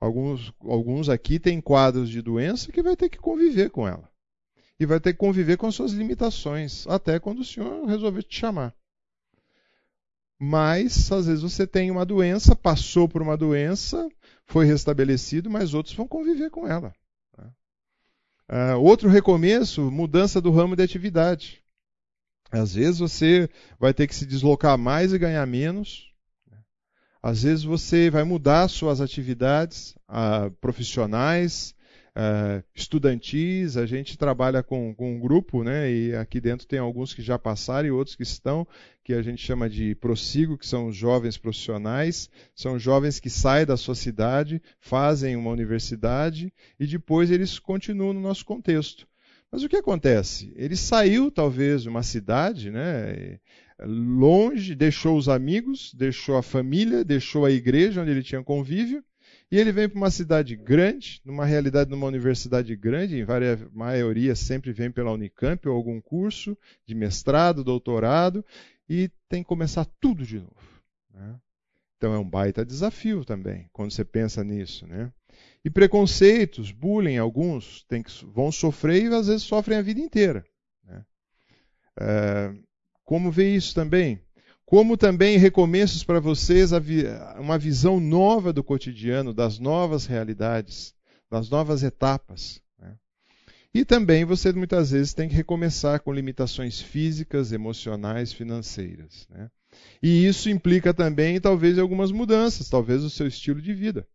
Alguns, 0.00 0.50
alguns 0.60 1.10
aqui 1.10 1.38
têm 1.38 1.60
quadros 1.60 2.08
de 2.08 2.22
doença 2.22 2.72
que 2.72 2.82
vai 2.82 2.96
ter 2.96 3.10
que 3.10 3.18
conviver 3.18 3.68
com 3.70 3.86
ela. 3.86 4.10
E 4.78 4.86
vai 4.86 4.98
ter 4.98 5.12
que 5.12 5.18
conviver 5.18 5.58
com 5.58 5.66
as 5.66 5.74
suas 5.74 5.92
limitações, 5.92 6.86
até 6.86 7.20
quando 7.20 7.40
o 7.40 7.44
Senhor 7.44 7.84
resolver 7.86 8.22
te 8.22 8.38
chamar. 8.38 8.74
Mas, 10.42 11.12
às 11.12 11.26
vezes, 11.26 11.42
você 11.42 11.66
tem 11.66 11.90
uma 11.90 12.06
doença, 12.06 12.56
passou 12.56 13.06
por 13.06 13.20
uma 13.20 13.36
doença, 13.36 14.08
foi 14.46 14.64
restabelecido, 14.64 15.50
mas 15.50 15.74
outros 15.74 15.94
vão 15.94 16.08
conviver 16.08 16.48
com 16.48 16.66
ela. 16.66 16.94
Uh, 17.38 18.80
outro 18.80 19.08
recomeço, 19.08 19.90
mudança 19.90 20.40
do 20.40 20.50
ramo 20.50 20.74
de 20.74 20.82
atividade. 20.82 21.62
Às 22.50 22.74
vezes 22.74 22.98
você 22.98 23.48
vai 23.78 23.92
ter 23.92 24.06
que 24.08 24.14
se 24.14 24.24
deslocar 24.24 24.76
mais 24.78 25.12
e 25.12 25.18
ganhar 25.18 25.46
menos. 25.46 26.10
Às 27.22 27.42
vezes 27.42 27.62
você 27.62 28.10
vai 28.10 28.24
mudar 28.24 28.66
suas 28.68 29.00
atividades 29.00 29.94
uh, 30.08 30.50
profissionais, 30.52 31.74
uh, 32.16 32.62
estudantis. 32.74 33.76
A 33.76 33.86
gente 33.86 34.16
trabalha 34.16 34.62
com, 34.62 34.94
com, 34.94 35.14
um 35.14 35.20
grupo, 35.20 35.62
né? 35.62 35.90
E 35.90 36.14
aqui 36.14 36.40
dentro 36.40 36.66
tem 36.66 36.78
alguns 36.78 37.14
que 37.14 37.22
já 37.22 37.38
passaram 37.38 37.88
e 37.88 37.90
outros 37.90 38.16
que 38.16 38.22
estão, 38.22 38.66
que 39.04 39.12
a 39.12 39.22
gente 39.22 39.44
chama 39.44 39.68
de 39.68 39.94
prossigo, 39.94 40.58
que 40.58 40.66
são 40.66 40.92
jovens 40.92 41.36
profissionais. 41.36 42.28
São 42.54 42.78
jovens 42.78 43.20
que 43.20 43.30
saem 43.30 43.66
da 43.66 43.76
sua 43.76 43.94
cidade, 43.94 44.62
fazem 44.78 45.36
uma 45.36 45.50
universidade 45.50 46.52
e 46.78 46.86
depois 46.86 47.30
eles 47.30 47.58
continuam 47.58 48.12
no 48.12 48.20
nosso 48.20 48.44
contexto. 48.44 49.06
Mas 49.50 49.64
o 49.64 49.68
que 49.68 49.76
acontece? 49.76 50.52
Ele 50.54 50.76
saiu, 50.76 51.28
talvez, 51.28 51.82
de 51.82 51.88
uma 51.88 52.04
cidade, 52.04 52.70
né? 52.70 53.40
longe, 53.84 54.74
deixou 54.74 55.16
os 55.16 55.28
amigos, 55.28 55.92
deixou 55.94 56.36
a 56.36 56.42
família, 56.42 57.04
deixou 57.04 57.44
a 57.44 57.50
igreja 57.50 58.02
onde 58.02 58.10
ele 58.10 58.22
tinha 58.22 58.42
convívio, 58.42 59.02
e 59.50 59.58
ele 59.58 59.72
vem 59.72 59.88
para 59.88 59.96
uma 59.96 60.10
cidade 60.10 60.54
grande, 60.54 61.20
numa 61.24 61.44
realidade, 61.44 61.90
numa 61.90 62.06
universidade 62.06 62.74
grande, 62.76 63.18
em 63.18 63.24
várias, 63.24 63.60
maioria 63.72 64.36
sempre 64.36 64.72
vem 64.72 64.92
pela 64.92 65.12
Unicamp 65.12 65.68
ou 65.68 65.74
algum 65.74 66.00
curso 66.00 66.56
de 66.86 66.94
mestrado, 66.94 67.64
doutorado, 67.64 68.44
e 68.88 69.10
tem 69.28 69.42
que 69.42 69.48
começar 69.48 69.84
tudo 70.00 70.24
de 70.24 70.38
novo. 70.38 70.82
Né? 71.12 71.40
Então 71.96 72.14
é 72.14 72.18
um 72.18 72.28
baita 72.28 72.64
desafio 72.64 73.24
também, 73.24 73.68
quando 73.72 73.90
você 73.90 74.04
pensa 74.04 74.44
nisso. 74.44 74.86
Né? 74.86 75.12
E 75.64 75.68
preconceitos, 75.68 76.70
bullying, 76.70 77.16
alguns 77.16 77.84
que, 77.88 78.24
vão 78.26 78.52
sofrer 78.52 79.04
e 79.04 79.14
às 79.14 79.26
vezes 79.26 79.42
sofrem 79.42 79.78
a 79.78 79.82
vida 79.82 80.00
inteira. 80.00 80.44
Né? 80.84 81.04
É, 82.00 82.54
como 83.04 83.32
vê 83.32 83.52
isso 83.52 83.74
também? 83.74 84.22
Como 84.70 84.96
também 84.96 85.36
recomeços 85.36 86.04
para 86.04 86.20
vocês 86.20 86.70
uma 87.40 87.58
visão 87.58 87.98
nova 87.98 88.52
do 88.52 88.62
cotidiano, 88.62 89.34
das 89.34 89.58
novas 89.58 90.06
realidades, 90.06 90.94
das 91.28 91.50
novas 91.50 91.82
etapas. 91.82 92.62
Né? 92.78 92.94
E 93.74 93.84
também 93.84 94.24
você 94.24 94.52
muitas 94.52 94.92
vezes 94.92 95.12
tem 95.12 95.28
que 95.28 95.34
recomeçar 95.34 95.98
com 95.98 96.12
limitações 96.12 96.80
físicas, 96.80 97.50
emocionais, 97.50 98.32
financeiras. 98.32 99.26
Né? 99.28 99.50
E 100.00 100.24
isso 100.24 100.48
implica 100.48 100.94
também, 100.94 101.40
talvez, 101.40 101.76
algumas 101.76 102.12
mudanças, 102.12 102.68
talvez 102.68 103.02
o 103.02 103.10
seu 103.10 103.26
estilo 103.26 103.60
de 103.60 103.74
vida. 103.74 104.06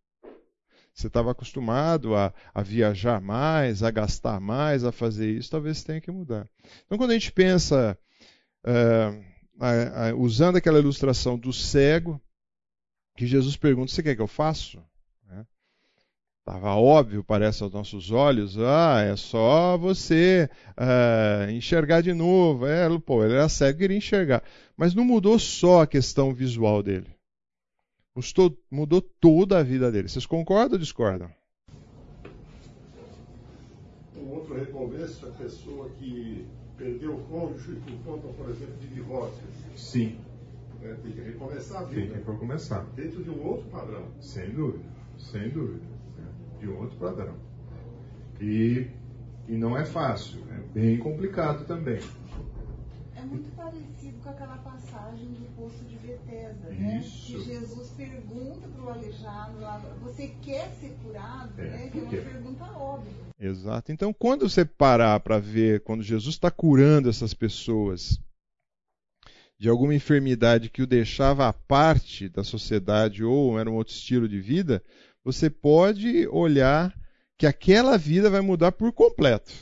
Você 0.94 1.08
estava 1.08 1.32
acostumado 1.32 2.16
a, 2.16 2.32
a, 2.54 2.62
viajar 2.62 3.20
mais, 3.20 3.82
a 3.82 3.90
gastar 3.90 4.40
mais, 4.40 4.84
a 4.84 4.90
fazer 4.90 5.30
isso, 5.30 5.50
talvez 5.50 5.84
tenha 5.84 6.00
que 6.00 6.10
mudar. 6.10 6.48
Então, 6.86 6.96
quando 6.96 7.10
a 7.10 7.14
gente 7.14 7.30
pensa. 7.30 7.98
Uh, 8.64 9.35
a, 9.58 10.08
a, 10.08 10.14
usando 10.14 10.56
aquela 10.56 10.78
ilustração 10.78 11.38
do 11.38 11.52
cego, 11.52 12.20
que 13.16 13.26
Jesus 13.26 13.56
pergunta: 13.56 13.92
Você 13.92 14.02
quer 14.02 14.14
que 14.14 14.22
eu 14.22 14.26
faça? 14.26 14.78
Estava 16.46 16.68
né? 16.68 16.80
óbvio, 16.80 17.24
parece 17.24 17.64
aos 17.64 17.72
nossos 17.72 18.12
olhos, 18.12 18.56
ah, 18.56 19.00
é 19.00 19.16
só 19.16 19.76
você 19.76 20.48
uh, 20.78 21.50
enxergar 21.50 22.02
de 22.02 22.12
novo. 22.12 22.66
É, 22.66 22.86
pô, 23.00 23.24
ele 23.24 23.34
era 23.34 23.48
cego 23.48 23.78
e 23.78 23.80
queria 23.80 23.96
enxergar. 23.96 24.44
Mas 24.76 24.94
não 24.94 25.04
mudou 25.04 25.40
só 25.40 25.82
a 25.82 25.86
questão 25.88 26.32
visual 26.32 26.84
dele. 26.84 27.16
Mudou, 28.14 28.58
mudou 28.70 29.00
toda 29.00 29.58
a 29.58 29.62
vida 29.62 29.90
dele. 29.90 30.08
Vocês 30.08 30.24
concordam 30.24 30.74
ou 30.74 30.78
discordam? 30.78 31.28
Um 34.16 34.30
outro 34.30 34.54
recomeço, 34.54 35.26
a 35.26 35.32
pessoa 35.32 35.90
que 35.98 36.46
perdeu 36.76 37.14
o 37.14 37.22
cônjuge 37.24 37.80
por 37.80 37.98
conta, 38.04 38.28
por 38.28 38.50
exemplo, 38.50 38.76
de 38.80 38.88
divórcio. 38.88 39.42
Sim. 39.76 40.18
É, 40.82 40.94
tem 40.94 41.12
que 41.12 41.20
recomeçar 41.20 41.82
a 41.82 41.84
vida. 41.84 42.00
Tem 42.00 42.22
que 42.22 42.30
recomeçar. 42.30 42.84
Dentro 42.94 43.24
de 43.24 43.30
um 43.30 43.46
outro 43.46 43.68
padrão. 43.70 44.04
Sem 44.20 44.50
dúvida, 44.50 44.84
sem 45.18 45.48
dúvida. 45.50 45.84
De 46.60 46.68
um 46.68 46.80
outro 46.80 46.96
padrão. 46.98 47.34
E, 48.40 48.90
e 49.48 49.56
não 49.56 49.76
é 49.76 49.84
fácil, 49.84 50.42
é 50.50 50.58
bem 50.72 50.98
complicado 50.98 51.66
também. 51.66 52.00
É 53.14 53.22
muito 53.22 53.54
parecido 53.56 54.18
com 54.22 54.28
aquela 54.28 54.58
passagem 54.58 55.26
do 55.26 55.56
poço 55.56 55.82
de 55.84 55.96
Bethesda, 55.96 56.68
né? 56.68 57.00
Que 57.02 57.42
Jesus 57.42 57.90
pergunta 57.96 58.68
para 58.68 58.84
o 58.84 58.88
aleijado 58.90 59.58
lá, 59.58 59.78
você 60.02 60.28
quer 60.42 60.68
ser 60.80 60.94
curado? 61.02 61.52
É, 61.58 61.62
né? 61.62 61.88
Que 61.90 61.98
é 61.98 62.02
uma 62.02 62.10
pergunta 62.10 62.64
óbvia. 62.64 63.25
Exato. 63.38 63.92
Então, 63.92 64.12
quando 64.12 64.48
você 64.48 64.64
parar 64.64 65.20
para 65.20 65.38
ver, 65.38 65.80
quando 65.82 66.02
Jesus 66.02 66.34
está 66.34 66.50
curando 66.50 67.10
essas 67.10 67.34
pessoas 67.34 68.18
de 69.58 69.68
alguma 69.68 69.94
enfermidade 69.94 70.70
que 70.70 70.82
o 70.82 70.86
deixava 70.86 71.48
à 71.48 71.52
parte 71.52 72.28
da 72.28 72.44
sociedade 72.44 73.24
ou 73.24 73.58
era 73.58 73.70
um 73.70 73.74
outro 73.74 73.94
estilo 73.94 74.28
de 74.28 74.40
vida, 74.40 74.82
você 75.24 75.50
pode 75.50 76.26
olhar 76.28 76.94
que 77.38 77.46
aquela 77.46 77.96
vida 77.98 78.30
vai 78.30 78.40
mudar 78.40 78.72
por 78.72 78.92
completo. 78.92 79.52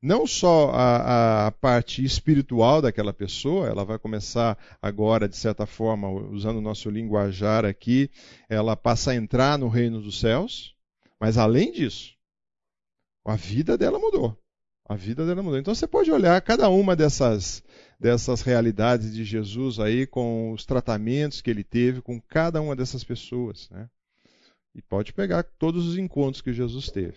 Não 0.00 0.26
só 0.26 0.70
a, 0.70 1.46
a, 1.46 1.52
parte 1.52 2.04
espiritual 2.04 2.82
daquela 2.82 3.12
pessoa, 3.12 3.68
ela 3.68 3.84
vai 3.84 3.98
começar 3.98 4.58
agora, 4.80 5.28
de 5.28 5.36
certa 5.36 5.64
forma, 5.64 6.08
usando 6.08 6.56
o 6.56 6.62
nosso 6.62 6.90
linguajar 6.90 7.64
aqui, 7.64 8.10
ela 8.48 8.76
passa 8.76 9.12
a 9.12 9.14
entrar 9.14 9.56
no 9.56 9.68
reino 9.68 10.00
dos 10.00 10.18
céus, 10.18 10.74
mas 11.20 11.38
além 11.38 11.70
disso, 11.70 12.16
a 13.24 13.36
vida 13.36 13.78
dela 13.78 13.98
mudou. 13.98 14.36
A 14.88 14.96
vida 14.96 15.24
dela 15.24 15.42
mudou. 15.42 15.58
Então 15.58 15.74
você 15.74 15.86
pode 15.86 16.10
olhar 16.10 16.40
cada 16.42 16.68
uma 16.68 16.96
dessas, 16.96 17.62
dessas 17.98 18.42
realidades 18.42 19.14
de 19.14 19.24
Jesus 19.24 19.78
aí, 19.78 20.06
com 20.06 20.52
os 20.52 20.66
tratamentos 20.66 21.40
que 21.40 21.50
ele 21.50 21.62
teve 21.62 22.02
com 22.02 22.20
cada 22.20 22.60
uma 22.60 22.74
dessas 22.74 23.04
pessoas. 23.04 23.70
Né? 23.70 23.88
E 24.74 24.82
pode 24.82 25.12
pegar 25.12 25.44
todos 25.44 25.86
os 25.86 25.96
encontros 25.96 26.42
que 26.42 26.52
Jesus 26.52 26.90
teve. 26.90 27.16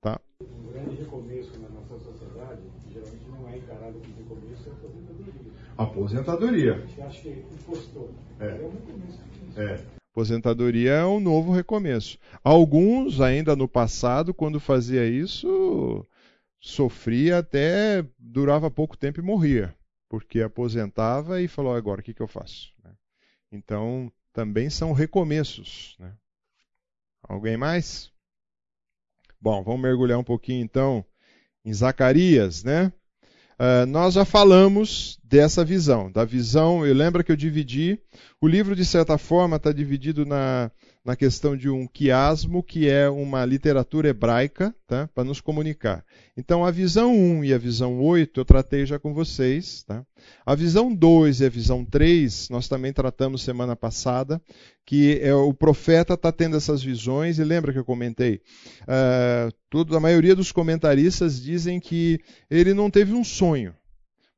Tá? 0.00 0.20
Um 0.40 0.72
grande 0.72 0.96
recomeço 0.96 1.58
na 1.60 1.68
nossa 1.68 1.98
sociedade, 1.98 2.62
geralmente 2.92 3.28
não 3.28 3.48
é 3.48 3.58
encarado 3.58 3.98
como 3.98 4.16
recomeço, 4.16 4.68
é 4.68 4.72
aposentadoria. 4.72 5.52
Aposentadoria. 5.76 6.74
A 6.74 6.86
gente 6.86 7.00
acha 7.02 7.20
que 7.22 7.28
impostor. 7.28 8.10
É. 8.40 8.46
é 8.46 8.66
um 8.66 8.70
recomeço. 8.70 9.20
É. 9.56 10.03
Aposentadoria 10.14 10.92
é 10.92 11.04
um 11.04 11.18
novo 11.18 11.50
recomeço. 11.50 12.20
Alguns, 12.44 13.20
ainda 13.20 13.56
no 13.56 13.66
passado, 13.66 14.32
quando 14.32 14.60
fazia 14.60 15.04
isso, 15.04 16.06
sofria 16.60 17.38
até 17.38 18.06
durava 18.16 18.70
pouco 18.70 18.96
tempo 18.96 19.18
e 19.18 19.24
morria, 19.24 19.74
porque 20.08 20.40
aposentava 20.40 21.42
e 21.42 21.48
falou: 21.48 21.74
agora 21.74 22.00
o 22.00 22.04
que, 22.04 22.14
que 22.14 22.22
eu 22.22 22.28
faço? 22.28 22.72
Né? 22.84 22.92
Então, 23.50 24.08
também 24.32 24.70
são 24.70 24.92
recomeços. 24.92 25.96
Né? 25.98 26.14
Alguém 27.24 27.56
mais? 27.56 28.12
Bom, 29.40 29.64
vamos 29.64 29.82
mergulhar 29.82 30.20
um 30.20 30.24
pouquinho 30.24 30.62
então 30.62 31.04
em 31.64 31.74
Zacarias, 31.74 32.62
né? 32.62 32.92
Uh, 33.54 33.86
nós 33.86 34.14
já 34.14 34.24
falamos 34.24 35.18
dessa 35.22 35.64
visão, 35.64 36.10
da 36.10 36.24
visão. 36.24 36.84
Eu 36.84 36.94
lembro 36.94 37.22
que 37.22 37.30
eu 37.30 37.36
dividi. 37.36 37.98
O 38.40 38.48
livro, 38.48 38.74
de 38.74 38.84
certa 38.84 39.16
forma, 39.16 39.56
está 39.56 39.72
dividido 39.72 40.26
na, 40.26 40.70
na 41.04 41.14
questão 41.14 41.54
de 41.54 41.68
um 41.68 41.86
quiasmo, 41.86 42.62
que 42.62 42.88
é 42.88 43.10
uma 43.10 43.44
literatura 43.44 44.08
hebraica, 44.08 44.74
tá? 44.86 45.06
para 45.14 45.22
nos 45.22 45.38
comunicar. 45.38 46.02
Então, 46.34 46.64
a 46.64 46.70
visão 46.70 47.14
1 47.14 47.44
e 47.44 47.52
a 47.52 47.58
visão 47.58 48.00
8 48.00 48.40
eu 48.40 48.44
tratei 48.44 48.86
já 48.86 48.98
com 48.98 49.12
vocês. 49.12 49.82
Tá? 49.82 50.02
A 50.46 50.54
visão 50.54 50.94
2 50.94 51.40
e 51.40 51.44
a 51.44 51.48
visão 51.50 51.84
3 51.84 52.48
nós 52.48 52.68
também 52.68 52.90
tratamos 52.90 53.42
semana 53.42 53.76
passada, 53.76 54.40
que 54.86 55.18
é, 55.20 55.34
o 55.34 55.52
profeta 55.52 56.14
está 56.14 56.32
tendo 56.32 56.56
essas 56.56 56.82
visões, 56.82 57.38
e 57.38 57.44
lembra 57.44 57.72
que 57.72 57.78
eu 57.78 57.84
comentei? 57.84 58.40
Uh, 58.82 59.52
tudo, 59.68 59.94
a 59.94 60.00
maioria 60.00 60.34
dos 60.34 60.52
comentaristas 60.52 61.40
dizem 61.40 61.78
que 61.78 62.18
ele 62.50 62.72
não 62.72 62.90
teve 62.90 63.12
um 63.12 63.24
sonho, 63.24 63.74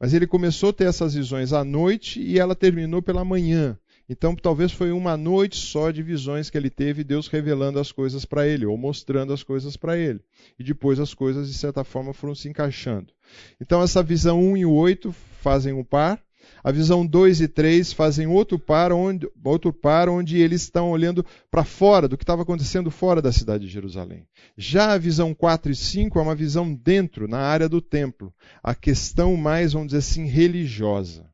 mas 0.00 0.12
ele 0.12 0.26
começou 0.26 0.70
a 0.70 0.73
ter 0.73 0.88
essas 0.88 1.14
visões 1.14 1.52
à 1.52 1.64
noite 1.64 2.20
e 2.20 2.40
ela 2.40 2.56
terminou 2.56 3.00
pela 3.00 3.25
manhã. 3.25 3.78
Então, 4.08 4.36
talvez 4.36 4.70
foi 4.70 4.92
uma 4.92 5.16
noite 5.16 5.56
só 5.56 5.90
de 5.90 6.02
visões 6.02 6.48
que 6.48 6.56
ele 6.56 6.70
teve, 6.70 7.02
Deus 7.02 7.26
revelando 7.26 7.80
as 7.80 7.90
coisas 7.90 8.25
para 8.25 8.46
ele, 8.46 8.64
ou 8.64 8.76
mostrando 8.78 9.32
as 9.32 9.42
coisas 9.42 9.76
para 9.76 9.96
ele. 9.96 10.20
E 10.58 10.62
depois 10.62 11.00
as 11.00 11.12
coisas, 11.12 11.48
de 11.48 11.54
certa 11.54 11.82
forma, 11.82 12.12
foram 12.12 12.34
se 12.34 12.48
encaixando. 12.48 13.12
Então, 13.60 13.82
essa 13.82 14.02
visão 14.02 14.40
1 14.40 14.56
e 14.58 14.66
8 14.66 15.12
fazem 15.40 15.72
um 15.72 15.82
par. 15.82 16.22
A 16.62 16.70
visão 16.70 17.04
2 17.04 17.40
e 17.40 17.48
3 17.48 17.92
fazem 17.92 18.28
outro 18.28 18.58
par, 18.58 18.92
onde, 18.92 19.28
outro 19.44 19.72
par 19.72 20.08
onde 20.08 20.38
eles 20.38 20.62
estão 20.62 20.90
olhando 20.90 21.26
para 21.50 21.64
fora, 21.64 22.06
do 22.06 22.16
que 22.16 22.22
estava 22.22 22.42
acontecendo 22.42 22.90
fora 22.90 23.20
da 23.20 23.32
cidade 23.32 23.66
de 23.66 23.72
Jerusalém. 23.72 24.28
Já 24.56 24.92
a 24.92 24.98
visão 24.98 25.34
4 25.34 25.72
e 25.72 25.75
5 25.75 26.16
é 26.16 26.22
uma 26.22 26.34
visão 26.36 26.72
dentro, 26.72 27.26
na 27.26 27.38
área 27.38 27.68
do 27.68 27.80
templo. 27.80 28.32
A 28.62 28.75
questão 28.75 29.36
mais, 29.36 29.72
vamos 29.72 29.88
dizer 29.88 29.98
assim, 29.98 30.26
religiosa. 30.26 31.28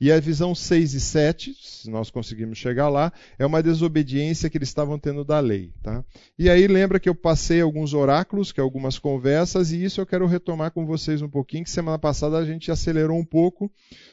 E 0.00 0.12
a 0.12 0.20
visão 0.20 0.54
6 0.54 0.94
e 0.94 1.00
7, 1.00 1.56
se 1.60 1.90
nós 1.90 2.08
conseguirmos 2.08 2.56
chegar 2.56 2.88
lá, 2.88 3.12
é 3.36 3.44
uma 3.44 3.60
desobediência 3.60 4.48
que 4.48 4.56
eles 4.56 4.68
estavam 4.68 4.96
tendo 4.96 5.24
da 5.24 5.40
lei. 5.40 5.72
Tá? 5.82 6.04
E 6.38 6.48
aí 6.48 6.68
lembra 6.68 7.00
que 7.00 7.08
eu 7.08 7.14
passei 7.14 7.60
alguns 7.60 7.94
oráculos, 7.94 8.52
que 8.52 8.60
algumas 8.60 8.96
conversas, 8.98 9.72
e 9.72 9.82
isso 9.82 10.00
eu 10.00 10.06
quero 10.06 10.26
retomar 10.26 10.70
com 10.70 10.86
vocês 10.86 11.20
um 11.20 11.28
pouquinho, 11.28 11.64
que 11.64 11.70
semana 11.70 11.98
passada 11.98 12.38
a 12.38 12.44
gente 12.44 12.70
acelerou 12.70 13.18
um 13.18 13.24
pouco. 13.24 13.70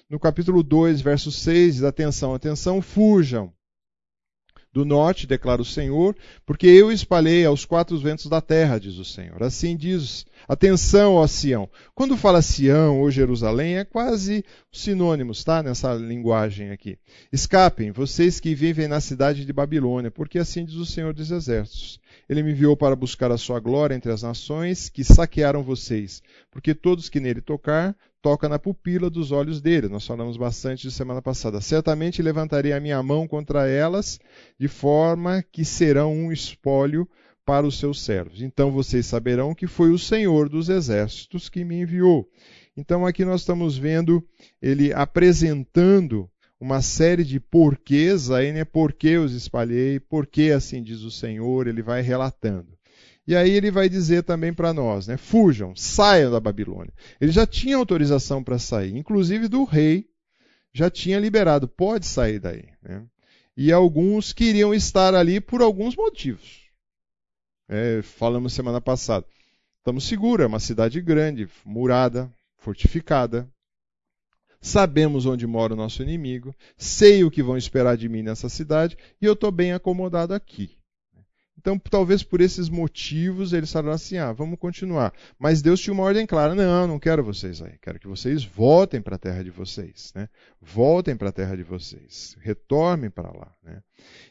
No 0.10 0.20
capítulo 0.20 0.64
2, 0.64 1.02
verso 1.02 1.32
6, 1.32 1.84
atenção, 1.84 2.34
atenção, 2.34 2.82
fujam 2.82 3.54
do 4.76 4.84
norte, 4.84 5.26
declara 5.26 5.62
o 5.62 5.66
Senhor, 5.66 6.14
porque 6.46 6.68
eu 6.68 6.92
espalhei 6.92 7.46
aos 7.46 7.64
quatro 7.64 7.98
ventos 7.98 8.26
da 8.26 8.42
terra, 8.42 8.78
diz 8.78 8.98
o 8.98 9.06
Senhor. 9.06 9.42
Assim 9.42 9.78
diz 9.78 10.26
Atenção, 10.50 11.14
ó 11.14 11.26
Sião. 11.26 11.70
Quando 11.96 12.18
fala 12.18 12.42
Sião 12.42 13.00
ou 13.00 13.10
Jerusalém, 13.10 13.78
é 13.78 13.86
quase 13.86 14.44
sinônimos, 14.72 15.46
tá? 15.46 15.64
Nessa 15.64 15.94
linguagem 15.94 16.72
aqui. 16.72 17.00
Escapem, 17.32 17.92
vocês 17.92 18.40
que 18.40 18.54
vivem 18.54 18.90
na 18.90 19.00
cidade 19.00 19.46
de 19.46 19.54
Babilônia, 19.54 20.12
porque 20.12 20.38
assim 20.38 20.66
diz 20.66 20.76
o 20.76 20.86
Senhor 20.86 21.14
dos 21.14 21.32
Exércitos. 21.32 22.02
Ele 22.28 22.42
me 22.42 22.52
enviou 22.52 22.76
para 22.76 22.96
buscar 22.96 23.32
a 23.32 23.38
sua 23.38 23.60
glória 23.60 23.96
entre 23.96 24.12
as 24.12 24.24
nações 24.24 24.90
que 24.90 25.04
saquearam 25.04 25.64
vocês, 25.64 26.24
porque 26.50 26.74
todos 26.74 27.10
que 27.10 27.20
nele 27.20 27.42
tocar 27.42 27.96
toca 28.22 28.50
na 28.50 28.58
pupila 28.58 29.08
dos 29.10 29.32
olhos 29.32 29.62
dele. 29.62 29.88
Nós 29.88 30.08
falamos 30.08 30.36
bastante 30.36 30.88
de 30.88 30.92
semana 30.92 31.22
passada. 31.22 31.62
Certamente 31.62 32.24
levantarei 32.24 32.74
a 32.74 32.80
minha 32.80 33.02
mão 33.04 33.28
contra 33.28 33.68
elas, 33.68 34.20
de 34.60 34.68
forma 34.68 35.44
que 35.52 35.64
serão 35.64 36.12
um 36.12 36.32
espólio 36.32 37.08
para 37.46 37.68
os 37.68 37.78
seus 37.78 38.02
servos. 38.02 38.42
Então 38.42 38.72
vocês 38.72 39.06
saberão 39.06 39.54
que 39.54 39.68
foi 39.68 39.92
o 39.92 40.00
Senhor 40.00 40.50
dos 40.50 40.70
exércitos 40.70 41.48
que 41.48 41.64
me 41.64 41.82
enviou. 41.82 42.28
Então 42.76 43.06
aqui 43.06 43.24
nós 43.24 43.42
estamos 43.42 43.78
vendo 43.78 44.28
ele 44.60 44.92
apresentando 44.92 46.28
uma 46.60 46.82
série 46.82 47.24
de 47.24 47.40
porquês 47.40 48.32
aí, 48.32 48.52
né? 48.52 48.64
Por 48.64 48.94
que 48.94 49.18
os 49.18 49.34
espalhei? 49.34 50.00
Por 50.00 50.26
que 50.26 50.52
assim 50.52 50.82
diz 50.82 51.02
o 51.02 51.12
Senhor? 51.12 51.68
Ele 51.68 51.82
vai 51.82 52.02
relatando. 52.02 52.76
E 53.28 53.36
aí 53.36 53.52
ele 53.52 53.72
vai 53.72 53.90
dizer 53.90 54.24
também 54.24 54.54
para 54.54 54.74
nós, 54.74 55.08
né? 55.08 55.18
Fujam, 55.18 55.76
saiam 55.76 56.32
da 56.32 56.40
Babilônia. 56.40 56.94
Ele 57.20 57.32
já 57.32 57.46
tinha 57.46 57.76
autorização 57.76 58.44
para 58.44 58.60
sair, 58.60 58.96
inclusive 58.96 59.48
do 59.48 59.64
rei 59.64 60.08
já 60.76 60.90
tinha 60.90 61.18
liberado, 61.18 61.70
pode 61.70 62.06
sair 62.06 62.38
daí. 62.38 62.68
Né? 62.84 63.08
E 63.56 63.72
alguns 63.72 64.34
queriam 64.34 64.74
estar 64.74 65.16
ali 65.16 65.40
por 65.40 65.62
alguns 65.62 65.96
motivos. 65.96 66.70
É, 67.70 68.02
falamos 68.02 68.52
semana 68.52 68.82
passada. 68.82 69.26
Estamos 69.78 70.04
seguros, 70.04 70.44
é 70.44 70.48
uma 70.48 70.60
cidade 70.60 71.00
grande, 71.00 71.48
murada, 71.64 72.30
fortificada. 72.58 73.50
Sabemos 74.66 75.28
onde 75.28 75.46
mora 75.46 75.74
o 75.74 75.78
nosso 75.78 76.02
inimigo, 76.02 76.52
sei 76.76 77.24
o 77.24 77.30
que 77.30 77.44
vão 77.44 77.56
esperar 77.56 77.96
de 77.96 78.10
mim 78.10 78.24
nessa 78.24 78.50
cidade 78.50 78.98
e 79.22 79.26
eu 79.26 79.34
estou 79.34 79.52
bem 79.52 79.74
acomodado 79.74 80.34
aqui. 80.34 80.76
Então, 81.56 81.78
talvez 81.78 82.24
por 82.24 82.42
esses 82.42 82.68
motivos 82.68 83.54
eles 83.54 83.72
falaram 83.72 83.94
assim: 83.94 84.18
ah, 84.18 84.34
vamos 84.34 84.58
continuar. 84.58 85.14
Mas 85.38 85.62
Deus 85.62 85.80
tinha 85.80 85.94
uma 85.94 86.02
ordem 86.02 86.26
clara: 86.26 86.56
não, 86.56 86.88
não 86.88 87.00
quero 87.00 87.24
vocês 87.24 87.62
aí. 87.62 87.74
Quero 87.80 88.00
que 88.00 88.08
vocês 88.08 88.44
voltem 88.44 89.04
para 89.04 89.18
a 89.18 89.20
terra 89.20 89.44
de 89.44 89.52
vocês. 89.52 90.12
Né? 90.16 90.28
Voltem 90.60 91.16
para 91.16 91.30
a 91.30 91.32
terra 91.32 91.56
de 91.56 91.64
vocês. 91.64 92.36
Retornem 92.42 93.12
para 93.12 93.30
lá. 93.30 93.54
Né? 93.64 93.84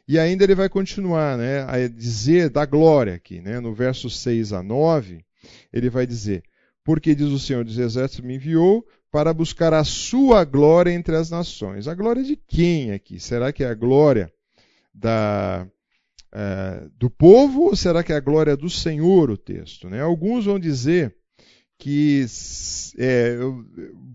E 0.08 0.18
ainda 0.18 0.42
ele 0.42 0.56
vai 0.56 0.68
continuar 0.68 1.38
né, 1.38 1.62
a 1.62 1.86
dizer 1.86 2.50
da 2.50 2.66
glória 2.66 3.14
aqui. 3.14 3.40
Né? 3.40 3.60
No 3.60 3.72
verso 3.72 4.10
6 4.10 4.52
a 4.52 4.64
9, 4.64 5.24
ele 5.72 5.88
vai 5.88 6.08
dizer: 6.08 6.42
Porque 6.82 7.14
diz 7.14 7.28
o 7.28 7.38
Senhor 7.38 7.64
dos 7.64 7.78
Exércitos 7.78 8.26
me 8.26 8.34
enviou 8.34 8.84
para 9.14 9.32
buscar 9.32 9.72
a 9.72 9.84
sua 9.84 10.42
glória 10.42 10.90
entre 10.90 11.14
as 11.14 11.30
nações. 11.30 11.86
A 11.86 11.94
glória 11.94 12.24
de 12.24 12.34
quem 12.34 12.90
aqui? 12.90 13.20
Será 13.20 13.52
que 13.52 13.62
é 13.62 13.68
a 13.68 13.74
glória 13.74 14.28
da 14.92 15.68
é, 16.32 16.88
do 16.98 17.08
povo 17.08 17.66
ou 17.66 17.76
será 17.76 18.02
que 18.02 18.12
é 18.12 18.16
a 18.16 18.20
glória 18.20 18.56
do 18.56 18.68
Senhor 18.68 19.30
o 19.30 19.36
texto? 19.38 19.88
Né? 19.88 20.00
Alguns 20.00 20.46
vão 20.46 20.58
dizer 20.58 21.14
que. 21.78 22.26
É, 22.98 23.36
eu 23.38 23.64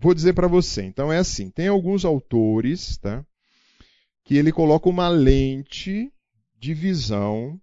vou 0.02 0.12
dizer 0.12 0.34
para 0.34 0.46
você. 0.46 0.82
Então 0.82 1.10
é 1.10 1.16
assim: 1.16 1.48
tem 1.48 1.68
alguns 1.68 2.04
autores 2.04 2.98
tá, 2.98 3.24
que 4.22 4.36
ele 4.36 4.52
coloca 4.52 4.86
uma 4.86 5.08
lente 5.08 6.12
de 6.58 6.74
visão 6.74 7.58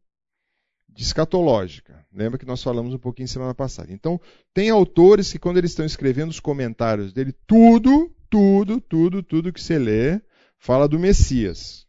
escatológica. 1.04 2.06
Lembra 2.14 2.40
que 2.40 2.46
nós 2.46 2.64
falamos 2.64 2.94
um 2.94 3.00
pouquinho 3.00 3.28
semana 3.28 3.54
passada. 3.54 3.92
Então, 3.92 4.20
tem 4.54 4.70
autores 4.70 5.32
que, 5.32 5.40
quando 5.40 5.58
eles 5.58 5.72
estão 5.72 5.86
escrevendo 5.86 6.30
os 6.30 6.40
comentários 6.40 7.14
dele, 7.14 7.34
tudo, 7.46 8.12
tudo, 8.30 8.82
tudo, 8.82 9.22
tudo 9.22 9.54
que 9.54 9.62
você 9.62 9.78
lê, 9.78 10.22
fala 10.58 10.88
do 10.88 11.00
Messias 11.00 11.88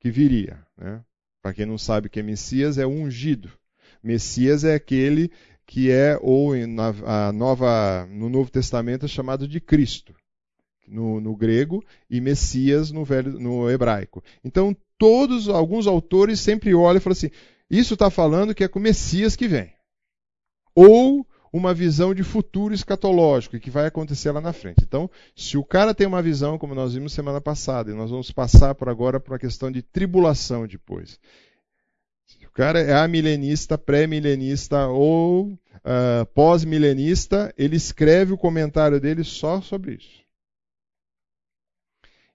que 0.00 0.10
viria. 0.10 0.58
Né? 0.76 1.02
Para 1.42 1.54
quem 1.54 1.66
não 1.66 1.78
sabe 1.78 2.06
o 2.06 2.10
que 2.10 2.20
é 2.20 2.22
Messias, 2.22 2.78
é 2.78 2.86
o 2.86 2.90
ungido. 2.90 3.50
Messias 4.02 4.64
é 4.64 4.74
aquele 4.74 5.30
que 5.66 5.90
é, 5.90 6.18
ou 6.20 6.56
na, 6.66 7.32
nova, 7.32 8.06
no 8.10 8.28
Novo 8.28 8.50
Testamento, 8.50 9.04
é 9.04 9.08
chamado 9.08 9.46
de 9.46 9.60
Cristo, 9.60 10.14
no, 10.88 11.20
no 11.20 11.36
grego, 11.36 11.84
e 12.08 12.20
Messias 12.20 12.90
no, 12.90 13.04
velho, 13.04 13.38
no 13.38 13.70
hebraico. 13.70 14.22
Então, 14.42 14.76
todos, 14.98 15.48
alguns 15.48 15.86
autores 15.86 16.40
sempre 16.40 16.74
olham 16.74 16.96
e 16.96 17.00
falam 17.00 17.12
assim: 17.12 17.30
isso 17.70 17.94
está 17.94 18.10
falando 18.10 18.54
que 18.54 18.64
é 18.64 18.68
com 18.68 18.78
o 18.78 18.82
Messias 18.82 19.36
que 19.36 19.46
vem. 19.46 19.72
Ou 20.74 21.26
uma 21.52 21.74
visão 21.74 22.14
de 22.14 22.22
futuro 22.22 22.72
escatológico 22.72 23.58
que 23.58 23.70
vai 23.70 23.86
acontecer 23.86 24.30
lá 24.30 24.40
na 24.40 24.52
frente. 24.52 24.82
Então, 24.82 25.10
se 25.34 25.56
o 25.56 25.64
cara 25.64 25.94
tem 25.94 26.06
uma 26.06 26.22
visão, 26.22 26.58
como 26.58 26.74
nós 26.74 26.94
vimos 26.94 27.12
semana 27.12 27.40
passada, 27.40 27.90
e 27.90 27.94
nós 27.94 28.10
vamos 28.10 28.30
passar 28.30 28.74
por 28.74 28.88
agora 28.88 29.18
por 29.18 29.32
uma 29.32 29.38
questão 29.38 29.70
de 29.70 29.82
tribulação 29.82 30.66
depois. 30.66 31.18
Se 32.24 32.46
o 32.46 32.50
cara 32.50 32.80
é 32.80 32.94
amilenista, 32.94 33.76
pré-milenista 33.76 34.86
ou 34.86 35.46
uh, 35.46 36.26
pós-milenista, 36.34 37.52
ele 37.58 37.76
escreve 37.76 38.32
o 38.32 38.38
comentário 38.38 39.00
dele 39.00 39.24
só 39.24 39.60
sobre 39.60 39.94
isso. 39.94 40.20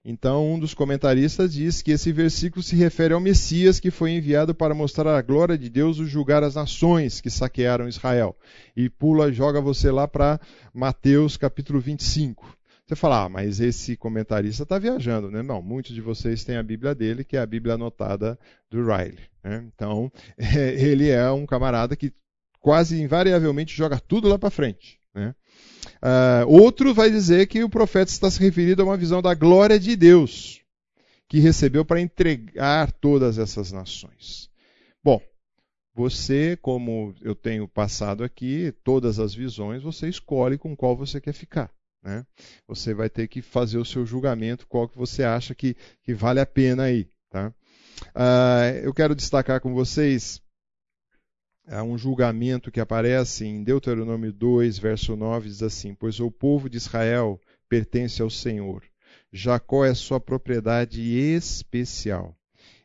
Então, 0.08 0.52
um 0.52 0.56
dos 0.56 0.72
comentaristas 0.72 1.52
diz 1.52 1.82
que 1.82 1.90
esse 1.90 2.12
versículo 2.12 2.62
se 2.62 2.76
refere 2.76 3.12
ao 3.12 3.18
Messias 3.18 3.80
que 3.80 3.90
foi 3.90 4.12
enviado 4.12 4.54
para 4.54 4.72
mostrar 4.72 5.18
a 5.18 5.20
glória 5.20 5.58
de 5.58 5.68
Deus 5.68 5.98
e 5.98 6.06
julgar 6.06 6.44
as 6.44 6.54
nações 6.54 7.20
que 7.20 7.28
saquearam 7.28 7.88
Israel. 7.88 8.36
E 8.76 8.88
pula, 8.88 9.32
joga 9.32 9.60
você 9.60 9.90
lá 9.90 10.06
para 10.06 10.38
Mateus 10.72 11.36
capítulo 11.36 11.80
25. 11.80 12.56
Você 12.86 12.94
fala, 12.94 13.24
ah, 13.24 13.28
mas 13.28 13.58
esse 13.58 13.96
comentarista 13.96 14.62
está 14.62 14.78
viajando, 14.78 15.28
né? 15.28 15.42
Não, 15.42 15.60
muitos 15.60 15.92
de 15.92 16.00
vocês 16.00 16.44
têm 16.44 16.56
a 16.56 16.62
Bíblia 16.62 16.94
dele, 16.94 17.24
que 17.24 17.36
é 17.36 17.40
a 17.40 17.46
Bíblia 17.46 17.74
anotada 17.74 18.38
do 18.70 18.86
Riley. 18.86 19.18
Né? 19.42 19.68
Então, 19.74 20.12
ele 20.38 21.10
é 21.10 21.28
um 21.32 21.44
camarada 21.44 21.96
que 21.96 22.12
quase 22.60 23.02
invariavelmente 23.02 23.76
joga 23.76 23.98
tudo 23.98 24.28
lá 24.28 24.38
para 24.38 24.50
frente. 24.50 25.00
Né? 25.12 25.34
Uh, 25.96 26.46
outro 26.48 26.92
vai 26.92 27.10
dizer 27.10 27.46
que 27.46 27.64
o 27.64 27.70
profeta 27.70 28.10
está 28.10 28.30
se 28.30 28.40
referindo 28.40 28.82
a 28.82 28.84
uma 28.84 28.96
visão 28.96 29.22
da 29.22 29.34
glória 29.34 29.78
de 29.78 29.96
Deus, 29.96 30.60
que 31.28 31.38
recebeu 31.38 31.84
para 31.84 32.00
entregar 32.00 32.92
todas 32.92 33.38
essas 33.38 33.72
nações. 33.72 34.50
Bom, 35.02 35.20
você, 35.94 36.58
como 36.60 37.14
eu 37.22 37.34
tenho 37.34 37.66
passado 37.66 38.22
aqui, 38.22 38.72
todas 38.84 39.18
as 39.18 39.34
visões, 39.34 39.82
você 39.82 40.08
escolhe 40.08 40.58
com 40.58 40.76
qual 40.76 40.96
você 40.96 41.20
quer 41.20 41.32
ficar. 41.32 41.70
Né? 42.02 42.24
Você 42.68 42.94
vai 42.94 43.08
ter 43.08 43.26
que 43.26 43.42
fazer 43.42 43.78
o 43.78 43.84
seu 43.84 44.04
julgamento, 44.06 44.66
qual 44.68 44.88
que 44.88 44.96
você 44.96 45.24
acha 45.24 45.54
que, 45.54 45.74
que 46.02 46.14
vale 46.14 46.38
a 46.38 46.46
pena 46.46 46.84
aí. 46.84 47.08
Tá? 47.30 47.52
Uh, 48.14 48.78
eu 48.84 48.92
quero 48.92 49.14
destacar 49.14 49.60
com 49.60 49.74
vocês 49.74 50.40
há 51.68 51.82
um 51.82 51.98
julgamento 51.98 52.70
que 52.70 52.80
aparece 52.80 53.44
em 53.44 53.62
Deuteronômio 53.62 54.32
2, 54.32 54.78
verso 54.78 55.16
9, 55.16 55.48
diz 55.48 55.62
assim: 55.62 55.94
Pois 55.94 56.20
o 56.20 56.30
povo 56.30 56.70
de 56.70 56.76
Israel 56.76 57.40
pertence 57.68 58.22
ao 58.22 58.30
Senhor. 58.30 58.82
Jacó 59.32 59.84
é 59.84 59.92
sua 59.92 60.20
propriedade 60.20 61.02
especial. 61.02 62.36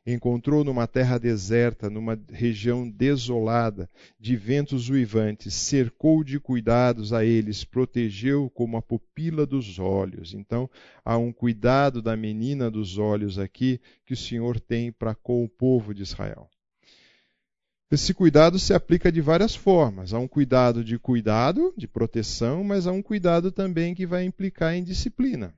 Encontrou 0.03 0.63
numa 0.63 0.87
terra 0.87 1.19
deserta, 1.19 1.87
numa 1.87 2.19
região 2.31 2.89
desolada, 2.89 3.87
de 4.19 4.35
ventos 4.35 4.89
uivantes, 4.89 5.53
cercou 5.53 6.23
de 6.23 6.39
cuidados 6.39 7.13
a 7.13 7.23
eles, 7.23 7.63
protegeu 7.63 8.49
como 8.49 8.77
a 8.77 8.81
pupila 8.81 9.45
dos 9.45 9.77
olhos. 9.77 10.33
Então, 10.33 10.67
há 11.05 11.17
um 11.19 11.31
cuidado 11.31 12.01
da 12.01 12.17
menina 12.17 12.71
dos 12.71 12.97
olhos 12.97 13.37
aqui 13.37 13.79
que 14.03 14.13
o 14.15 14.17
Senhor 14.17 14.59
tem 14.59 14.91
para 14.91 15.13
com 15.13 15.43
o 15.43 15.49
povo 15.49 15.93
de 15.93 16.01
Israel. 16.01 16.49
Esse 17.91 18.13
cuidado 18.13 18.57
se 18.57 18.73
aplica 18.73 19.11
de 19.11 19.19
várias 19.19 19.53
formas. 19.53 20.13
Há 20.13 20.19
um 20.19 20.27
cuidado 20.27 20.81
de 20.81 20.97
cuidado, 20.97 21.73
de 21.75 21.87
proteção, 21.89 22.63
mas 22.63 22.87
há 22.87 22.91
um 22.93 23.01
cuidado 23.01 23.51
também 23.51 23.93
que 23.93 24.05
vai 24.05 24.23
implicar 24.23 24.73
em 24.73 24.83
disciplina. 24.83 25.53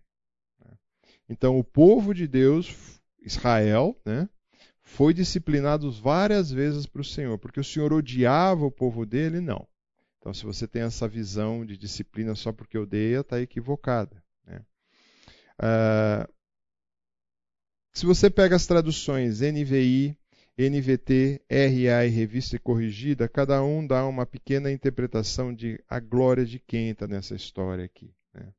Então, 1.30 1.60
o 1.60 1.63
povo 1.63 2.13
de 2.13 2.28
Deus, 2.28 3.00
Israel, 3.22 3.96
né, 4.04 4.28
foi 4.82 5.13
disciplinado 5.13 5.91
várias 5.91 6.52
vezes 6.52 6.86
para 6.86 7.02
o 7.02 7.06
Senhor, 7.06 7.38
porque 7.38 7.60
o 7.60 7.63
Senhor 7.63 7.93
odiava 7.93 8.65
o 8.65 8.72
povo 8.72 9.06
dele? 9.06 9.39
Não. 9.39 9.67
Então, 10.19 10.34
se 10.34 10.43
você 10.43 10.67
tem 10.67 10.82
essa 10.82 11.08
visão 11.08 11.65
de 11.65 11.78
disciplina 11.78 12.34
só 12.34 12.52
porque 12.52 12.78
odeia, 12.78 13.19
está 13.19 13.39
equivocada. 13.41 14.24
Né? 14.46 14.62
Ah, 15.60 16.28
se 17.93 18.06
você 18.06 18.30
pega 18.30 18.56
as 18.56 18.65
traduções 18.65 19.41
NVI, 19.41 20.17
NVT, 20.57 21.41
RA 21.49 22.05
e 22.05 22.09
Revista 22.09 22.59
Corrigida, 22.59 23.27
cada 23.27 23.63
um 23.63 23.85
dá 23.85 24.05
uma 24.05 24.25
pequena 24.25 24.71
interpretação 24.71 25.53
de 25.53 25.83
a 25.89 25.99
glória 25.99 26.45
de 26.45 26.59
quem 26.59 26.89
está 26.89 27.07
nessa 27.07 27.35
história 27.35 27.83
aqui. 27.83 28.13
Né? 28.33 28.53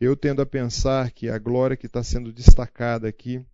Eu 0.00 0.16
tendo 0.16 0.40
a 0.40 0.46
pensar 0.46 1.10
que 1.10 1.28
a 1.28 1.38
glória 1.38 1.76
que 1.76 1.86
está 1.86 2.02
sendo 2.02 2.32
destacada 2.32 3.06
aqui 3.06 3.44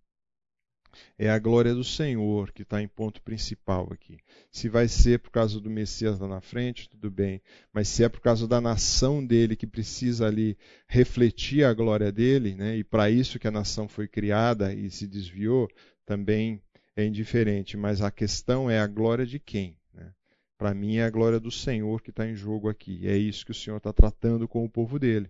é 1.17 1.29
a 1.29 1.39
glória 1.39 1.73
do 1.73 1.83
Senhor 1.83 2.53
que 2.53 2.61
está 2.61 2.81
em 2.81 2.87
ponto 2.87 3.21
principal 3.21 3.89
aqui. 3.91 4.17
Se 4.49 4.69
vai 4.69 4.87
ser 4.87 5.19
por 5.19 5.31
causa 5.31 5.59
do 5.59 5.69
Messias 5.69 6.19
lá 6.19 6.27
na 6.27 6.39
frente, 6.39 6.87
tudo 6.87 7.11
bem. 7.11 7.41
Mas 7.73 7.89
se 7.89 8.03
é 8.03 8.07
por 8.07 8.21
causa 8.21 8.47
da 8.47 8.61
nação 8.61 9.25
dele 9.25 9.57
que 9.57 9.67
precisa 9.67 10.27
ali 10.27 10.57
refletir 10.87 11.65
a 11.65 11.73
glória 11.73 12.11
dele, 12.11 12.55
né, 12.55 12.77
e 12.77 12.83
para 12.83 13.09
isso 13.09 13.39
que 13.39 13.47
a 13.47 13.51
nação 13.51 13.89
foi 13.89 14.07
criada 14.07 14.73
e 14.73 14.89
se 14.89 15.07
desviou, 15.07 15.67
também 16.05 16.61
é 16.95 17.05
indiferente, 17.05 17.75
mas 17.75 18.01
a 18.01 18.11
questão 18.11 18.69
é 18.69 18.79
a 18.79 18.87
glória 18.87 19.25
de 19.25 19.39
quem? 19.39 19.77
Né? 19.93 20.11
Para 20.57 20.73
mim 20.73 20.97
é 20.97 21.03
a 21.03 21.09
glória 21.09 21.39
do 21.39 21.51
Senhor 21.51 22.01
que 22.01 22.09
está 22.09 22.27
em 22.27 22.35
jogo 22.35 22.69
aqui. 22.69 23.07
É 23.07 23.17
isso 23.17 23.45
que 23.45 23.51
o 23.51 23.55
Senhor 23.55 23.77
está 23.77 23.91
tratando 23.91 24.47
com 24.47 24.63
o 24.63 24.69
povo 24.69 24.99
dele. 24.99 25.29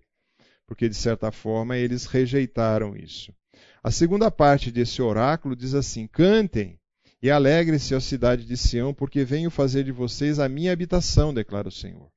porque 0.66 0.88
de 0.88 0.96
certa 0.96 1.32
forma 1.32 1.78
eles 1.78 2.06
rejeitaram 2.06 2.96
isso. 2.96 3.34
A 3.84 3.92
segunda 3.92 4.32
parte 4.32 4.72
desse 4.72 5.02
oráculo 5.02 5.56
diz 5.56 5.74
assim: 5.74 6.08
Cantem 6.08 6.80
e 7.22 7.30
alegrem-se, 7.30 7.94
ó 7.96 8.00
cidade 8.00 8.46
de 8.46 8.58
Sião, 8.58 8.94
porque 8.94 9.24
venho 9.24 9.50
fazer 9.50 9.84
de 9.84 9.92
vocês 9.92 10.40
a 10.40 10.50
minha 10.50 10.72
habitação, 10.72 11.34
declara 11.34 11.68
o 11.68 11.72
Senhor. 11.72 12.13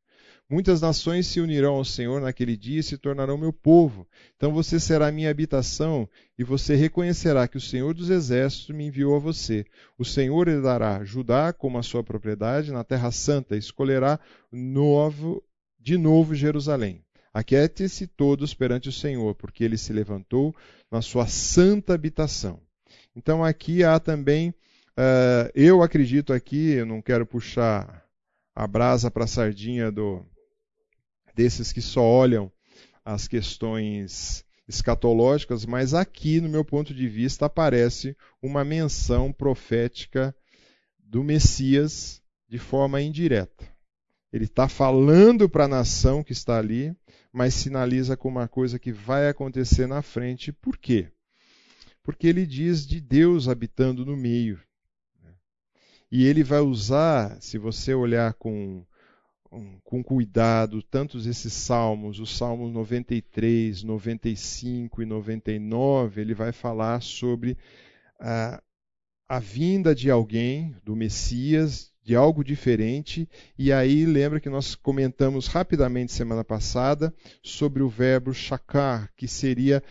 Muitas 0.49 0.81
nações 0.81 1.27
se 1.27 1.41
unirão 1.41 1.75
ao 1.75 1.85
Senhor 1.85 2.21
naquele 2.21 2.57
dia 2.57 2.79
e 2.79 2.83
se 2.83 2.97
tornarão 2.97 3.37
meu 3.37 3.53
povo. 3.53 4.07
Então 4.37 4.53
você 4.53 4.79
será 4.79 5.11
minha 5.11 5.29
habitação 5.29 6.09
e 6.39 6.45
você 6.45 6.77
reconhecerá 6.77 7.49
que 7.49 7.57
o 7.57 7.61
Senhor 7.61 7.93
dos 7.93 8.11
Exércitos 8.11 8.75
me 8.75 8.87
enviou 8.87 9.17
a 9.17 9.19
você. 9.19 9.65
O 9.99 10.05
Senhor 10.05 10.47
lhe 10.49 10.61
dará 10.61 11.03
Judá 11.03 11.53
como 11.53 11.79
a 11.79 11.83
sua 11.83 12.05
propriedade 12.05 12.71
na 12.71 12.85
terra 12.85 13.11
santa, 13.11 13.57
escolherá 13.57 14.21
novo, 14.53 15.43
de 15.81 15.99
novo 15.99 16.33
Jerusalém. 16.33 17.03
Aquiete-se 17.35 18.07
todos 18.07 18.55
perante 18.55 18.89
o 18.89 18.93
Senhor, 18.93 19.35
porque 19.35 19.65
ele 19.65 19.77
se 19.77 19.93
levantou 19.93 20.55
na 20.91 21.03
sua 21.03 21.27
santa 21.27 21.93
habitação. 21.93 22.61
Então 23.17 23.45
aqui 23.45 23.83
há 23.83 23.99
também, 23.99 24.51
uh, 24.51 25.51
eu 25.57 25.83
acredito 25.83 26.33
aqui, 26.33 26.71
eu 26.71 26.87
não 26.87 27.03
quero 27.03 27.27
puxar 27.27 28.07
a 28.55 28.67
brasa 28.67 29.11
para 29.11 29.25
a 29.25 29.27
sardinha 29.27 29.91
do, 29.91 30.25
desses 31.37 31.71
que 31.71 31.83
só 31.83 32.03
olham 32.03 32.51
as 33.05 33.29
questões 33.29 34.43
escatológicas, 34.67 35.67
mas 35.67 35.93
aqui, 35.93 36.41
no 36.41 36.49
meu 36.49 36.65
ponto 36.65 36.95
de 36.95 37.07
vista, 37.07 37.45
aparece 37.45 38.17
uma 38.43 38.65
menção 38.65 39.31
profética 39.31 40.35
do 40.99 41.23
Messias 41.23 42.23
de 42.49 42.59
forma 42.59 43.01
indireta. 43.03 43.69
Ele 44.33 44.47
está 44.47 44.67
falando 44.69 45.49
para 45.49 45.65
a 45.65 45.69
nação 45.69 46.25
que 46.25 46.33
está 46.33 46.59
ali, 46.59 46.97
mas 47.33 47.55
sinaliza 47.55 48.17
com 48.17 48.29
uma 48.29 48.49
coisa 48.49 48.79
que 48.79 48.91
vai 48.91 49.29
acontecer 49.29 49.87
na 49.87 50.03
frente. 50.03 50.53
Por 50.53 50.77
quê? 50.77 51.09
Porque 52.03 52.27
ele 52.27 52.47
diz 52.47 52.87
de 52.87 53.01
Deus 53.01 53.47
habitando 53.47 54.05
no 54.05 54.17
meio. 54.17 54.61
E 56.11 56.27
ele 56.27 56.43
vai 56.43 56.61
usar, 56.61 57.41
se 57.41 57.59
você 57.59 57.95
olhar 57.95 58.35
com, 58.35 58.85
com 59.85 60.03
cuidado, 60.03 60.83
tantos 60.83 61.27
esses 61.27 61.53
salmos, 61.53 62.19
os 62.19 62.37
salmos 62.37 62.73
93, 62.73 63.83
95 63.83 65.03
e 65.03 65.07
99, 65.07 66.21
ele 66.21 66.35
vai 66.35 66.53
falar 66.53 67.03
sobre 67.03 67.57
a, 68.21 68.63
a 69.29 69.39
vinda 69.39 69.95
de 69.95 70.11
alguém, 70.11 70.75
do 70.85 70.97
Messias, 70.97 71.93
de 72.03 72.15
algo 72.15 72.45
diferente. 72.45 73.29
E 73.59 73.73
aí 73.73 74.07
lembra 74.07 74.41
que 74.41 74.49
nós 74.49 74.75
comentamos 74.75 75.49
rapidamente 75.49 76.13
semana 76.13 76.45
passada 76.45 77.13
sobre 77.43 77.83
o 77.83 77.89
verbo 77.89 78.33
shakar, 78.33 79.11
que 79.17 79.27
seria 79.27 79.83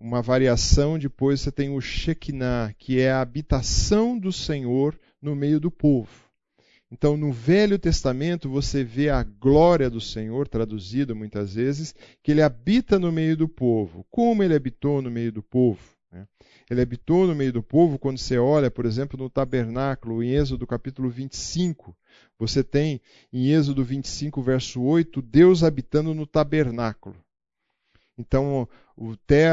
uma 0.00 0.22
variação. 0.22 0.98
Depois 0.98 1.40
você 1.40 1.50
tem 1.50 1.70
o 1.70 1.80
Shekinah, 1.80 2.74
que 2.78 3.00
é 3.00 3.10
a 3.10 3.20
habitação 3.20 4.18
do 4.18 4.32
Senhor 4.32 4.98
no 5.20 5.34
meio 5.34 5.58
do 5.58 5.70
povo. 5.70 6.23
Então, 6.90 7.16
no 7.16 7.32
Velho 7.32 7.78
Testamento, 7.78 8.48
você 8.48 8.84
vê 8.84 9.08
a 9.08 9.22
glória 9.22 9.90
do 9.90 10.00
Senhor, 10.00 10.46
traduzido 10.46 11.16
muitas 11.16 11.54
vezes, 11.54 11.94
que 12.22 12.30
ele 12.30 12.42
habita 12.42 12.98
no 12.98 13.10
meio 13.10 13.36
do 13.36 13.48
povo. 13.48 14.06
Como 14.10 14.42
ele 14.42 14.54
habitou 14.54 15.02
no 15.02 15.10
meio 15.10 15.32
do 15.32 15.42
povo? 15.42 15.80
Né? 16.12 16.26
Ele 16.70 16.80
habitou 16.80 17.26
no 17.26 17.34
meio 17.34 17.52
do 17.52 17.62
povo 17.62 17.98
quando 17.98 18.18
você 18.18 18.38
olha, 18.38 18.70
por 18.70 18.86
exemplo, 18.86 19.18
no 19.18 19.28
tabernáculo, 19.28 20.22
em 20.22 20.30
Êxodo 20.30 20.66
capítulo 20.66 21.10
25. 21.10 21.96
Você 22.38 22.62
tem 22.62 23.00
em 23.32 23.50
Êxodo 23.50 23.82
25, 23.84 24.42
verso 24.42 24.82
8, 24.82 25.20
Deus 25.22 25.62
habitando 25.64 26.14
no 26.14 26.26
tabernáculo. 26.26 27.16
Então, 28.16 28.68
até 29.12 29.50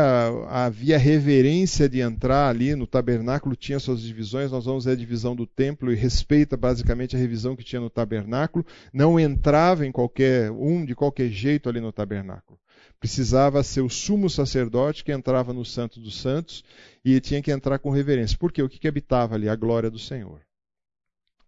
havia 0.48 0.98
reverência 0.98 1.90
de 1.90 2.00
entrar 2.00 2.48
ali 2.48 2.76
no 2.76 2.86
tabernáculo, 2.86 3.56
tinha 3.56 3.80
suas 3.80 4.02
divisões. 4.02 4.52
Nós 4.52 4.66
vamos 4.66 4.86
ver 4.86 4.92
a 4.92 4.96
divisão 4.96 5.36
do 5.36 5.48
templo 5.48 5.92
e 5.92 5.96
respeita 5.96 6.56
basicamente 6.56 7.16
a 7.16 7.20
revisão 7.20 7.56
que 7.56 7.64
tinha 7.64 7.82
no 7.82 7.90
tabernáculo. 7.90 8.64
Não 8.94 9.20
entrava 9.20 9.86
em 9.86 9.92
qualquer 9.92 10.52
um 10.52 10.86
de 10.86 10.94
qualquer 10.94 11.30
jeito 11.30 11.68
ali 11.68 11.82
no 11.82 11.92
tabernáculo. 11.92 12.60
Precisava 13.00 13.64
ser 13.64 13.82
o 13.82 13.90
sumo 13.90 14.30
sacerdote 14.30 15.04
que 15.04 15.12
entrava 15.12 15.54
no 15.54 15.66
Santo 15.66 16.00
dos 16.00 16.22
Santos 16.22 16.64
e 17.04 17.20
tinha 17.20 17.42
que 17.42 17.52
entrar 17.52 17.80
com 17.80 17.90
reverência. 17.90 18.38
Por 18.38 18.52
quê? 18.52 18.62
O 18.62 18.70
que, 18.70 18.78
que 18.78 18.88
habitava 18.88 19.34
ali? 19.34 19.50
A 19.50 19.56
glória 19.56 19.90
do 19.90 19.98
Senhor. 19.98 20.40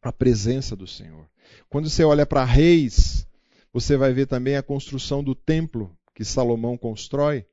A 0.01 0.11
presença 0.11 0.75
do 0.75 0.87
Senhor. 0.87 1.27
Quando 1.69 1.91
você 1.91 2.03
olha 2.03 2.25
para 2.25 2.43
reis, 2.43 3.27
você 3.71 3.95
vai 3.95 4.13
ver 4.13 4.25
também 4.25 4.55
a 4.55 4.63
construção 4.63 5.23
do 5.23 5.35
templo 5.35 5.95
que 6.13 6.23
Salomão 6.23 6.77
constrói. 6.77 7.45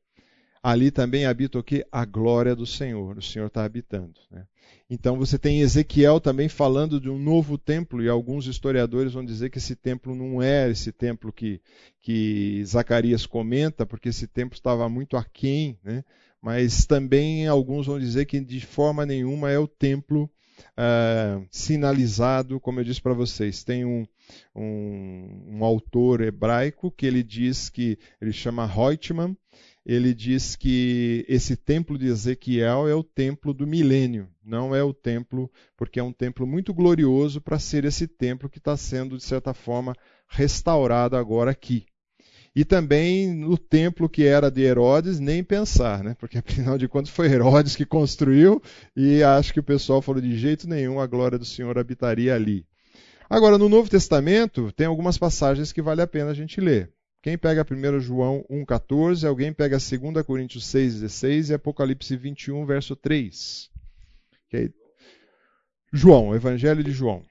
Ali 0.63 0.91
também 0.91 1.25
habita 1.25 1.59
o 1.59 1.63
que? 1.63 1.87
A 1.91 2.05
glória 2.05 2.55
do 2.55 2.67
Senhor. 2.67 3.17
O 3.17 3.23
Senhor 3.23 3.47
está 3.47 3.65
habitando. 3.65 4.21
Né? 4.31 4.47
Então 4.91 5.17
você 5.17 5.39
tem 5.39 5.61
Ezequiel 5.61 6.21
também 6.21 6.49
falando 6.49 7.01
de 7.01 7.09
um 7.09 7.19
novo 7.19 7.57
templo, 7.57 8.03
e 8.03 8.09
alguns 8.09 8.47
historiadores 8.47 9.13
vão 9.13 9.25
dizer 9.25 9.49
que 9.49 9.59
esse 9.59 9.75
templo 9.75 10.15
não 10.15 10.43
é 10.43 10.69
esse 10.69 10.93
templo 10.93 11.33
que, 11.33 11.61
que 12.01 12.63
Zacarias 12.65 13.25
comenta, 13.25 13.87
porque 13.87 14.11
esse 14.11 14.27
templo 14.27 14.55
estava 14.55 14.89
muito 14.89 15.17
aquém, 15.17 15.79
né? 15.83 16.05
mas 16.43 16.87
também 16.87 17.47
alguns 17.47 17.87
vão 17.87 17.99
dizer 17.99 18.27
que 18.27 18.41
de 18.41 18.61
forma 18.61 19.07
nenhuma 19.07 19.51
é 19.51 19.59
o 19.59 19.69
templo 19.69 20.31
uh, 20.77 21.47
sinalizado, 21.51 22.61
como 22.61 22.81
eu 22.81 22.85
disse 22.85 23.01
para 23.01 23.15
vocês. 23.15 23.65
Tem 23.65 23.85
um, 23.85 24.07
um, 24.55 25.57
um, 25.57 25.65
autor 25.65 26.21
hebraico 26.21 26.91
que 26.91 27.07
ele 27.07 27.23
diz 27.23 27.69
que, 27.69 27.99
ele 28.21 28.33
chama 28.33 28.67
Reutemann, 28.67 29.37
ele 29.85 30.15
diz 30.15 30.57
que 30.57 31.25
esse 31.29 31.57
templo 31.57 31.99
de 31.99 32.07
Ezequiel 32.07 32.87
é 32.87 32.95
o 32.95 33.03
templo 33.03 33.55
do 33.55 33.67
milênio, 33.67 34.29
não 34.45 34.75
é 34.75 34.83
o 34.83 34.93
templo, 34.93 35.51
porque 35.77 35.99
é 35.99 36.03
um 36.03 36.13
templo 36.13 36.47
muito 36.47 36.75
glorioso 36.75 37.41
para 37.41 37.59
ser 37.59 37.85
esse 37.85 38.07
templo 38.07 38.49
que 38.49 38.59
está 38.59 38.77
sendo, 38.77 39.17
de 39.17 39.25
certa 39.25 39.55
forma, 39.55 39.95
restaurado 40.29 41.17
agora 41.17 41.51
aqui. 41.51 41.87
E 42.55 42.65
também 42.65 43.33
no 43.33 43.57
templo 43.57 44.09
que 44.09 44.25
era 44.25 44.51
de 44.51 44.63
Herodes, 44.63 45.21
nem 45.21 45.43
pensar, 45.45 46.03
né? 46.03 46.17
porque 46.19 46.39
afinal 46.39 46.77
de 46.77 46.89
contas 46.89 47.11
foi 47.11 47.29
Herodes 47.31 47.77
que 47.77 47.87
construiu 47.87 48.61
e 48.97 49.23
acho 49.23 49.53
que 49.53 49.61
o 49.61 49.65
pessoal 49.65 50.03
falou 50.03 50.21
de 50.21 50.37
jeito 50.37 50.69
nenhum 50.69 50.99
a 51.01 51.07
glória 51.07 51.39
do 51.39 51.45
Senhor 51.45 51.79
habitaria 51.79 52.35
ali. 52.35 52.67
Agora, 53.29 53.57
no 53.57 53.69
Novo 53.69 53.89
Testamento, 53.89 54.73
tem 54.73 54.89
algumas 54.89 55.17
passagens 55.17 55.73
que 55.73 55.81
vale 55.81 56.03
a 56.03 56.07
pena 56.07 56.33
a 56.33 56.35
gente 56.35 56.61
ler. 56.61 56.93
Quem 57.23 57.39
pega 57.39 57.65
1 57.65 58.01
João 58.01 58.45
1,14, 58.51 59.29
alguém 59.29 59.53
pega 59.53 59.77
2 59.77 60.27
Coríntios 60.27 60.65
6,16 60.65 61.51
e 61.51 61.55
Apocalipse 61.55 62.17
21, 62.17 62.67
verso 62.67 62.97
3. 62.97 63.71
Okay. 64.49 64.73
João, 65.93 66.35
Evangelho 66.35 66.83
de 66.83 66.91
João. 66.91 67.23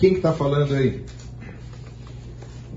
Quem 0.00 0.14
está 0.14 0.32
que 0.32 0.38
tá 0.38 0.44
falando 0.44 0.74
aí? 0.74 1.04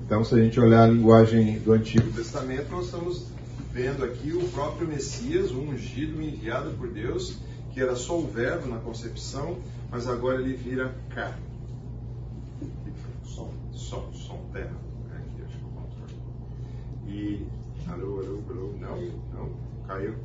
Então, 0.06 0.26
se 0.26 0.36
a 0.36 0.40
gente 0.40 0.60
olhar 0.60 0.84
a 0.84 0.88
linguagem 0.88 1.58
do 1.60 1.72
Antigo 1.72 2.12
Testamento, 2.12 2.70
nós 2.70 2.88
estamos 2.88 3.28
vendo 3.72 4.04
aqui 4.04 4.34
o 4.34 4.46
próprio 4.50 4.86
Messias, 4.86 5.50
o 5.52 5.62
ungido, 5.62 6.22
enviado 6.22 6.72
por 6.72 6.90
Deus, 6.90 7.38
que 7.72 7.80
era 7.80 7.96
só 7.96 8.20
o 8.20 8.28
verbo 8.28 8.68
na 8.68 8.76
concepção, 8.80 9.58
mas 9.90 10.06
agora 10.06 10.42
ele 10.42 10.54
vira 10.54 10.94
carne. 11.16 11.42
Som, 13.24 13.54
som, 13.72 14.12
som, 14.12 14.50
terra. 14.52 14.76
Aqui, 15.16 15.44
acho 15.46 15.58
que 15.58 15.64
eu 17.08 17.14
E. 17.14 17.48
Alô, 17.88 18.20
alô, 18.20 18.44
alô. 18.50 18.74
Não, 18.82 19.02
não, 19.34 19.50
caiu. 19.88 20.16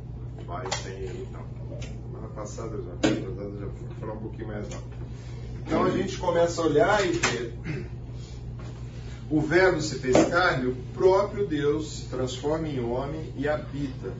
Vai, 0.45 0.67
tem 0.83 0.97
aí, 0.97 1.29
não. 1.31 1.81
Semana 1.81 2.29
passada 2.35 2.77
já, 2.77 3.09
já 3.09 3.67
vou 3.67 3.89
falar 4.01 4.15
um 4.15 4.21
pouquinho 4.21 4.49
mais 4.49 4.69
não. 4.69 4.98
Então 5.69 5.85
a 5.85 5.91
gente 5.91 6.17
começa 6.17 6.63
a 6.63 6.65
olhar 6.65 7.07
e 7.07 7.13
ver. 7.13 7.55
O 9.31 9.39
Verbo 9.39 9.83
se 9.83 9.99
fez 9.99 10.17
carne, 10.29 10.69
o 10.69 10.75
próprio 10.95 11.47
Deus 11.47 11.99
se 11.99 12.07
transforma 12.07 12.67
em 12.67 12.81
homem 12.81 13.35
e 13.37 13.47
habita 13.47 14.15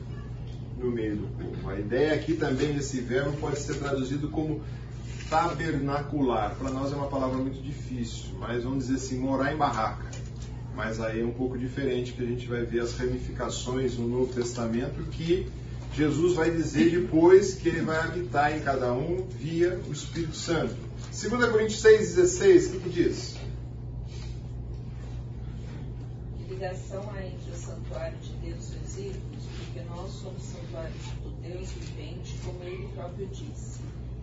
no 0.77 0.91
meio 0.91 1.15
do 1.15 1.27
povo. 1.43 1.71
A 1.71 1.79
ideia 1.79 2.13
aqui 2.13 2.35
também 2.35 2.73
desse 2.73 3.01
verbo 3.01 3.35
pode 3.37 3.57
ser 3.57 3.79
traduzido 3.79 4.29
como 4.29 4.61
tabernacular. 5.27 6.55
Para 6.55 6.69
nós 6.69 6.93
é 6.93 6.95
uma 6.95 7.07
palavra 7.07 7.39
muito 7.39 7.59
difícil, 7.63 8.25
mas 8.37 8.63
vamos 8.63 8.85
dizer 8.85 8.97
assim, 8.97 9.17
morar 9.17 9.51
em 9.51 9.57
barraca. 9.57 10.05
Mas 10.75 11.01
aí 11.01 11.21
é 11.21 11.25
um 11.25 11.31
pouco 11.31 11.57
diferente 11.57 12.13
que 12.13 12.21
a 12.21 12.27
gente 12.27 12.45
vai 12.45 12.63
ver 12.63 12.81
as 12.81 12.95
ramificações 12.95 13.97
no 13.97 14.07
Novo 14.07 14.31
Testamento 14.31 15.01
que 15.09 15.47
Jesus 15.95 16.35
vai 16.35 16.51
dizer 16.51 16.91
depois 16.91 17.55
que 17.55 17.69
ele 17.69 17.81
vai 17.81 17.97
habitar 17.97 18.55
em 18.55 18.59
cada 18.59 18.93
um 18.93 19.25
via 19.27 19.81
o 19.89 19.91
Espírito 19.91 20.35
Santo. 20.35 20.88
2 21.11 21.51
Coríntios 21.51 21.83
6,16, 21.83 22.67
o 22.67 22.71
que, 22.71 22.79
que 22.79 22.89
diz? 22.89 23.39
ligação 26.59 27.09
há 27.15 27.25
entre 27.25 27.51
o 27.51 27.55
santuário 27.55 28.17
de 28.17 28.33
Deus 28.33 28.73
e 28.73 28.85
os 28.85 28.97
ídolos? 28.97 29.43
Porque 29.57 29.81
nós 29.87 30.11
somos 30.11 30.43
santuários 30.43 31.05
do 31.23 31.29
Deus 31.41 31.71
vivente, 31.71 32.35
como 32.43 32.61
ele 32.63 32.89
próprio 32.93 33.27
disse. 33.27 33.79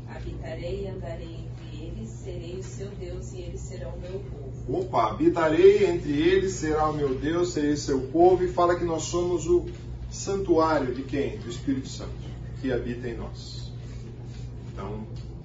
Habitarei 0.06 0.84
e 0.84 0.88
andarei 0.88 1.46
entre 1.46 1.84
eles, 1.84 2.10
serei 2.10 2.56
o 2.58 2.62
seu 2.62 2.88
Deus 2.90 3.32
e 3.32 3.40
eles 3.40 3.60
serão 3.60 3.94
o 3.94 4.00
meu 4.00 4.20
povo. 4.20 4.80
Opa, 4.80 5.10
habitarei 5.10 5.86
entre 5.86 6.12
eles, 6.12 6.52
será 6.52 6.90
o 6.90 6.92
meu 6.92 7.14
Deus, 7.14 7.54
serei 7.54 7.74
seu 7.76 8.02
povo, 8.08 8.44
e 8.44 8.48
fala 8.48 8.78
que 8.78 8.84
nós 8.84 9.04
somos 9.04 9.46
o 9.46 9.64
santuário 10.10 10.94
de 10.94 11.02
quem? 11.02 11.38
Do 11.38 11.48
Espírito 11.48 11.88
Santo, 11.88 12.12
que 12.60 12.70
habita 12.70 13.08
em 13.08 13.16
nós. 13.16 13.65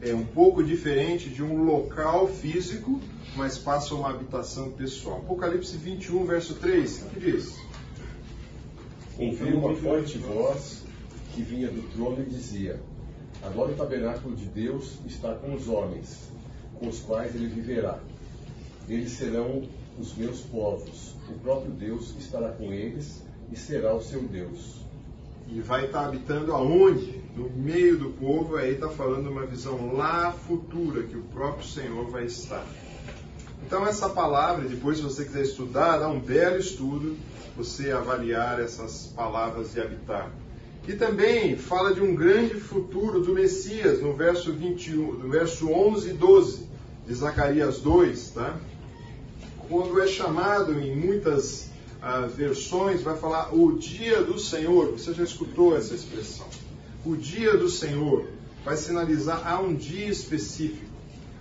É 0.03 0.15
um 0.15 0.25
pouco 0.25 0.63
diferente 0.63 1.29
de 1.29 1.43
um 1.43 1.63
local 1.63 2.27
físico, 2.27 2.99
mas 3.35 3.59
passa 3.59 3.93
uma 3.93 4.09
habitação 4.09 4.71
pessoal. 4.71 5.17
Apocalipse 5.17 5.77
21, 5.77 6.25
verso 6.25 6.55
3, 6.55 7.03
o 7.03 7.09
que 7.09 7.19
diz? 7.19 7.55
Ouvi 9.19 9.53
uma 9.53 9.75
forte 9.75 10.17
voz 10.17 10.81
que 11.35 11.43
vinha 11.43 11.67
do 11.67 11.83
trono 11.93 12.23
e 12.23 12.25
dizia: 12.25 12.81
Agora 13.43 13.73
o 13.73 13.75
tabernáculo 13.75 14.35
de 14.35 14.45
Deus 14.45 14.97
está 15.05 15.35
com 15.35 15.53
os 15.53 15.67
homens, 15.67 16.31
com 16.79 16.87
os 16.87 16.99
quais 17.01 17.35
ele 17.35 17.45
viverá. 17.45 17.99
Eles 18.89 19.11
serão 19.11 19.61
os 19.99 20.15
meus 20.15 20.41
povos. 20.41 21.13
O 21.29 21.33
próprio 21.39 21.71
Deus 21.71 22.15
estará 22.19 22.49
com 22.49 22.73
eles 22.73 23.21
e 23.51 23.55
será 23.55 23.93
o 23.93 24.01
seu 24.01 24.23
Deus. 24.23 24.81
E 25.47 25.59
vai 25.59 25.85
estar 25.85 26.07
habitando 26.07 26.53
aonde? 26.53 27.20
No 27.35 27.49
meio 27.49 27.97
do 27.97 28.09
povo, 28.09 28.57
aí 28.57 28.73
está 28.73 28.89
falando 28.89 29.29
uma 29.29 29.45
visão 29.45 29.95
lá 29.95 30.31
futura, 30.31 31.03
que 31.03 31.15
o 31.15 31.23
próprio 31.23 31.65
Senhor 31.65 32.09
vai 32.09 32.25
estar. 32.25 32.65
Então 33.65 33.87
essa 33.87 34.09
palavra, 34.09 34.67
depois 34.67 34.97
se 34.97 35.03
você 35.03 35.23
quiser 35.23 35.43
estudar, 35.43 35.97
dá 35.97 36.09
um 36.09 36.19
belo 36.19 36.57
estudo, 36.57 37.15
você 37.55 37.91
avaliar 37.91 38.59
essas 38.59 39.07
palavras 39.15 39.71
de 39.71 39.79
habitar. 39.79 40.31
E 40.87 40.93
também 40.93 41.55
fala 41.55 41.93
de 41.93 42.01
um 42.01 42.15
grande 42.15 42.55
futuro 42.55 43.21
do 43.21 43.33
Messias, 43.33 44.01
no 44.01 44.13
verso 44.13 44.51
21, 44.51 45.13
no 45.13 45.29
verso 45.29 45.69
11 45.69 46.09
e 46.09 46.13
12 46.13 46.67
de 47.07 47.13
Zacarias 47.13 47.79
2, 47.79 48.31
tá? 48.31 48.57
Quando 49.69 50.01
é 50.01 50.07
chamado 50.07 50.79
em 50.79 50.95
muitas 50.95 51.69
ah, 52.01 52.21
versões, 52.21 53.03
vai 53.03 53.15
falar 53.15 53.55
o 53.55 53.77
dia 53.77 54.23
do 54.23 54.39
Senhor. 54.39 54.91
Você 54.91 55.13
já 55.13 55.23
escutou 55.23 55.77
essa 55.77 55.93
expressão? 55.93 56.47
O 57.03 57.15
dia 57.15 57.57
do 57.57 57.67
Senhor 57.67 58.27
vai 58.63 58.77
sinalizar 58.77 59.47
a 59.47 59.59
um 59.59 59.73
dia 59.73 60.07
específico, 60.07 60.85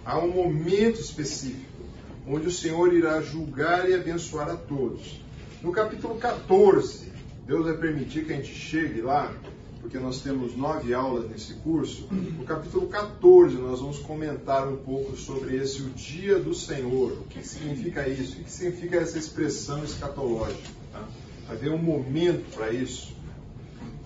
a 0.03 0.19
um 0.19 0.31
momento 0.31 0.99
específico, 0.99 1.85
onde 2.27 2.49
o 2.49 2.51
Senhor 2.51 2.95
irá 2.95 3.21
julgar 3.21 3.87
e 3.89 3.95
abençoar 3.95 4.49
a 4.49 4.57
todos. 4.57 5.21
No 5.63 5.71
capítulo 5.71 6.15
14, 6.15 7.13
Deus 7.47 7.67
vai 7.67 7.77
permitir 7.77 8.25
que 8.25 8.33
a 8.33 8.37
gente 8.37 8.55
chegue 8.55 9.03
lá, 9.03 9.35
porque 9.83 9.99
nós 9.99 10.23
temos 10.23 10.57
nove 10.57 10.95
aulas 10.95 11.29
nesse 11.29 11.53
curso. 11.57 12.09
No 12.11 12.45
capítulo 12.45 12.87
14, 12.87 13.57
nós 13.57 13.81
vamos 13.81 13.99
comentar 13.99 14.67
um 14.67 14.79
pouco 14.79 15.15
sobre 15.15 15.57
esse 15.57 15.83
o 15.83 15.91
dia 15.91 16.39
do 16.39 16.55
Senhor. 16.55 17.13
O 17.13 17.25
que 17.25 17.47
significa 17.47 18.09
isso? 18.09 18.41
O 18.41 18.45
que 18.45 18.51
significa 18.51 18.97
essa 18.97 19.19
expressão 19.19 19.85
escatológica? 19.85 20.71
Tá? 20.91 21.07
Vai 21.47 21.57
haver 21.57 21.71
um 21.71 21.79
momento 21.79 22.51
para 22.55 22.73
isso. 22.73 23.20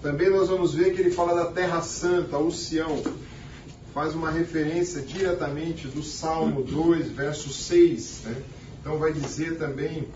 Também 0.04 0.28
nós 0.28 0.50
vamos 0.50 0.74
ver 0.74 0.94
que 0.94 1.00
ele 1.00 1.10
fala 1.10 1.34
da 1.34 1.50
Terra 1.50 1.80
Santa, 1.80 2.36
o 2.36 2.52
Sião. 2.52 3.02
Faz 3.94 4.14
uma 4.14 4.30
referência 4.30 5.00
diretamente 5.00 5.88
do 5.88 6.02
Salmo 6.02 6.62
2, 6.62 7.08
verso 7.12 7.48
6. 7.48 8.20
Né? 8.24 8.42
Então 8.78 8.98
vai 8.98 9.14
dizer 9.14 9.56
também, 9.56 10.06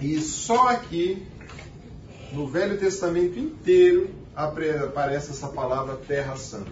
e 0.00 0.20
só 0.20 0.68
aqui 0.68 1.20
no 2.30 2.46
Velho 2.46 2.78
Testamento 2.78 3.36
inteiro 3.40 4.08
aparece 4.36 5.32
essa 5.32 5.48
palavra 5.48 5.96
Terra 5.96 6.36
Santa. 6.36 6.70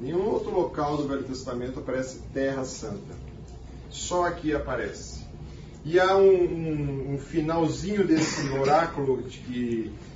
Nenhum 0.00 0.26
outro 0.26 0.50
local 0.50 0.96
do 0.96 1.06
Velho 1.06 1.22
Testamento 1.22 1.78
aparece 1.78 2.18
Terra 2.34 2.64
Santa. 2.64 3.14
Só 3.88 4.24
aqui 4.24 4.52
aparece. 4.52 5.20
E 5.84 6.00
há 6.00 6.16
um, 6.16 6.28
um, 6.28 7.14
um 7.14 7.18
finalzinho 7.18 8.04
desse 8.04 8.48
oráculo 8.50 9.22
que 9.22 9.92
uh, 9.94 10.09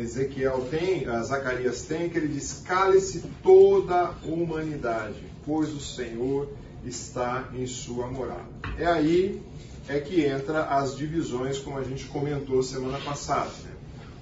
Ezequiel 0.00 0.66
tem, 0.70 1.08
uh, 1.08 1.22
Zacarias 1.24 1.82
tem, 1.82 2.08
que 2.08 2.16
ele 2.16 2.28
diz: 2.28 2.62
Cale-se 2.64 3.22
toda 3.42 3.94
a 3.94 4.14
humanidade, 4.24 5.22
pois 5.44 5.72
o 5.74 5.80
Senhor 5.80 6.48
está 6.84 7.48
em 7.54 7.66
sua 7.66 8.06
morada. 8.06 8.48
É 8.78 8.86
aí 8.86 9.42
é 9.88 9.98
que 9.98 10.24
entra 10.24 10.64
as 10.64 10.96
divisões, 10.96 11.58
como 11.58 11.78
a 11.78 11.82
gente 11.82 12.04
comentou 12.06 12.62
semana 12.62 12.98
passada. 12.98 13.50
Né? 13.64 13.70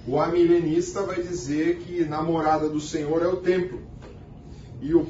O 0.07 0.19
amilenista 0.19 1.01
vai 1.01 1.21
dizer 1.21 1.79
que 1.79 2.05
na 2.05 2.21
morada 2.21 2.69
do 2.69 2.79
Senhor 2.79 3.21
é 3.21 3.27
o 3.27 3.37
templo. 3.37 3.81
E 4.79 4.93
o 4.93 5.05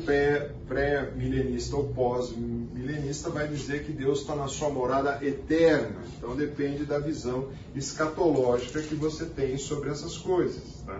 pré-milenista 0.67 1.75
ou 1.75 1.89
pós-milenista 1.89 3.29
vai 3.29 3.47
dizer 3.47 3.83
que 3.83 3.91
Deus 3.91 4.21
está 4.21 4.35
na 4.35 4.47
sua 4.47 4.69
morada 4.69 5.19
eterna. 5.21 5.97
Então 6.17 6.35
depende 6.35 6.85
da 6.85 6.99
visão 6.99 7.49
escatológica 7.75 8.81
que 8.81 8.95
você 8.95 9.25
tem 9.25 9.57
sobre 9.57 9.89
essas 9.89 10.17
coisas. 10.17 10.63
Tá? 10.85 10.99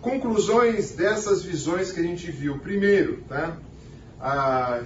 Conclusões 0.00 0.92
dessas 0.92 1.42
visões 1.42 1.92
que 1.92 2.00
a 2.00 2.02
gente 2.02 2.30
viu. 2.30 2.58
Primeiro, 2.58 3.22
tá? 3.28 3.58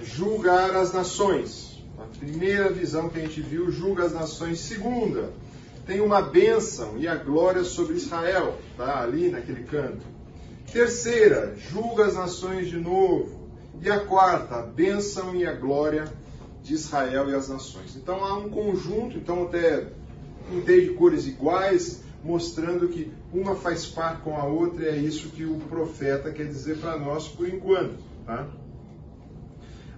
julgar 0.03 0.75
as 0.75 0.91
nações. 0.91 1.81
A 1.97 2.17
primeira 2.17 2.69
visão 2.69 3.09
que 3.09 3.19
a 3.19 3.21
gente 3.21 3.41
viu, 3.41 3.71
julga 3.71 4.05
as 4.05 4.13
nações. 4.13 4.59
Segunda, 4.59 5.31
tem 5.85 6.01
uma 6.01 6.21
bênção 6.21 6.97
e 6.97 7.07
a 7.07 7.15
glória 7.15 7.63
sobre 7.63 7.95
Israel, 7.95 8.57
tá? 8.77 9.01
Ali 9.01 9.29
naquele 9.29 9.63
canto. 9.63 10.05
Terceira, 10.71 11.55
julga 11.57 12.05
as 12.05 12.15
nações 12.15 12.69
de 12.69 12.77
novo. 12.77 13.49
E 13.81 13.89
a 13.89 13.99
quarta, 14.01 14.55
a 14.55 14.61
bênção 14.61 15.35
e 15.35 15.45
a 15.45 15.53
glória 15.53 16.05
de 16.61 16.73
Israel 16.73 17.29
e 17.29 17.35
as 17.35 17.49
nações. 17.49 17.95
Então 17.95 18.23
há 18.23 18.37
um 18.37 18.49
conjunto, 18.49 19.17
então 19.17 19.43
até 19.43 19.87
pintei 20.49 20.81
de 20.81 20.93
cores 20.95 21.25
iguais, 21.25 22.03
mostrando 22.23 22.89
que 22.89 23.11
uma 23.31 23.55
faz 23.55 23.85
par 23.85 24.21
com 24.21 24.35
a 24.35 24.43
outra, 24.43 24.83
e 24.83 24.87
é 24.87 24.97
isso 24.97 25.29
que 25.29 25.45
o 25.45 25.57
profeta 25.69 26.31
quer 26.31 26.47
dizer 26.47 26.77
para 26.77 26.97
nós 26.97 27.27
por 27.27 27.47
enquanto. 27.47 27.97
Tá? 28.25 28.47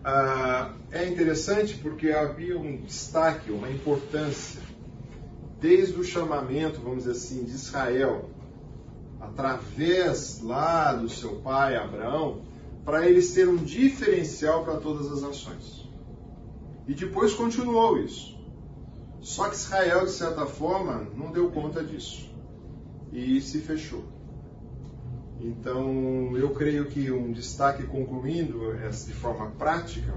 Ah, 0.03 0.73
é 0.91 1.07
interessante 1.07 1.75
porque 1.75 2.11
havia 2.11 2.57
um 2.57 2.77
destaque, 2.77 3.51
uma 3.51 3.69
importância 3.69 4.61
desde 5.59 5.99
o 5.99 6.03
chamamento, 6.03 6.79
vamos 6.81 6.99
dizer 6.99 7.11
assim, 7.11 7.43
de 7.43 7.51
Israel, 7.51 8.29
através 9.21 10.41
lá 10.41 10.93
do 10.93 11.07
seu 11.07 11.35
pai 11.37 11.75
Abraão, 11.75 12.41
para 12.83 13.07
eles 13.07 13.33
ter 13.33 13.47
um 13.47 13.57
diferencial 13.57 14.63
para 14.63 14.77
todas 14.77 15.11
as 15.11 15.21
nações. 15.21 15.87
E 16.87 16.93
depois 16.93 17.33
continuou 17.33 17.97
isso. 17.99 18.37
Só 19.21 19.47
que 19.47 19.55
Israel, 19.55 20.05
de 20.05 20.11
certa 20.11 20.45
forma, 20.45 21.07
não 21.15 21.31
deu 21.31 21.51
conta 21.51 21.83
disso 21.83 22.29
e 23.13 23.39
se 23.39 23.59
fechou. 23.59 24.03
Então, 25.39 26.35
eu 26.35 26.49
creio 26.49 26.85
que 26.85 27.11
um 27.11 27.31
destaque 27.31 27.83
concluindo 27.83 28.75
de 29.05 29.13
forma 29.13 29.51
prática 29.51 30.13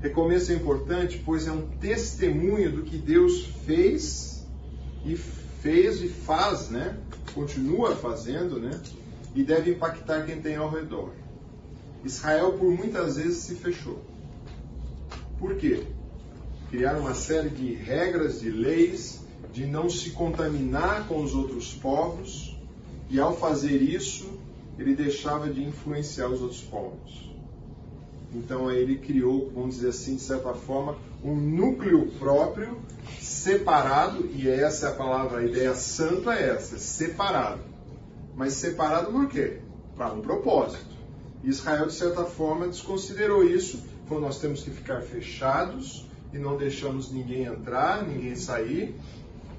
Recomeço 0.00 0.50
é 0.50 0.54
importante, 0.54 1.20
pois 1.24 1.46
é 1.46 1.52
um 1.52 1.66
testemunho 1.78 2.72
do 2.72 2.82
que 2.82 2.96
Deus 2.96 3.44
fez 3.66 4.46
e 5.04 5.14
fez 5.60 6.02
e 6.02 6.08
faz, 6.08 6.70
né? 6.70 6.98
Continua 7.34 7.94
fazendo, 7.96 8.58
né? 8.58 8.80
E 9.34 9.42
deve 9.42 9.70
impactar 9.70 10.26
quem 10.26 10.40
tem 10.40 10.56
ao 10.56 10.70
redor. 10.70 11.10
Israel 12.04 12.54
por 12.54 12.70
muitas 12.72 13.16
vezes 13.16 13.38
se 13.38 13.54
fechou. 13.54 14.02
Por 15.38 15.56
quê? 15.56 15.84
Criaram 16.70 17.00
uma 17.00 17.14
série 17.14 17.50
de 17.50 17.74
regras, 17.74 18.40
de 18.40 18.50
leis, 18.50 19.20
de 19.52 19.66
não 19.66 19.90
se 19.90 20.10
contaminar 20.10 21.06
com 21.06 21.22
os 21.22 21.34
outros 21.34 21.74
povos, 21.74 22.56
e 23.08 23.18
ao 23.18 23.36
fazer 23.36 23.82
isso, 23.82 24.38
ele 24.78 24.94
deixava 24.94 25.50
de 25.50 25.62
influenciar 25.62 26.28
os 26.28 26.40
outros 26.40 26.60
povos. 26.60 27.30
Então 28.32 28.70
ele 28.70 28.96
criou, 28.98 29.50
vamos 29.52 29.76
dizer 29.76 29.88
assim, 29.88 30.14
de 30.14 30.22
certa 30.22 30.54
forma, 30.54 30.96
um 31.24 31.34
núcleo 31.34 32.06
próprio, 32.18 32.78
separado, 33.20 34.26
e 34.32 34.48
essa 34.48 34.86
é 34.86 34.90
a 34.90 34.94
palavra, 34.94 35.40
a 35.40 35.44
ideia 35.44 35.74
santa 35.74 36.34
é 36.34 36.50
essa, 36.50 36.78
separado. 36.78 37.62
Mas 38.34 38.54
separado 38.54 39.10
por 39.10 39.28
quê? 39.28 39.58
Para 39.96 40.12
um 40.12 40.20
propósito. 40.20 40.98
Israel, 41.42 41.86
de 41.86 41.94
certa 41.94 42.24
forma, 42.24 42.68
desconsiderou 42.68 43.42
isso, 43.42 43.82
falou, 44.06 44.22
nós 44.22 44.38
temos 44.38 44.62
que 44.62 44.70
ficar 44.70 45.00
fechados 45.02 46.06
e 46.32 46.38
não 46.38 46.56
deixamos 46.56 47.10
ninguém 47.10 47.44
entrar, 47.44 48.06
ninguém 48.06 48.36
sair, 48.36 48.94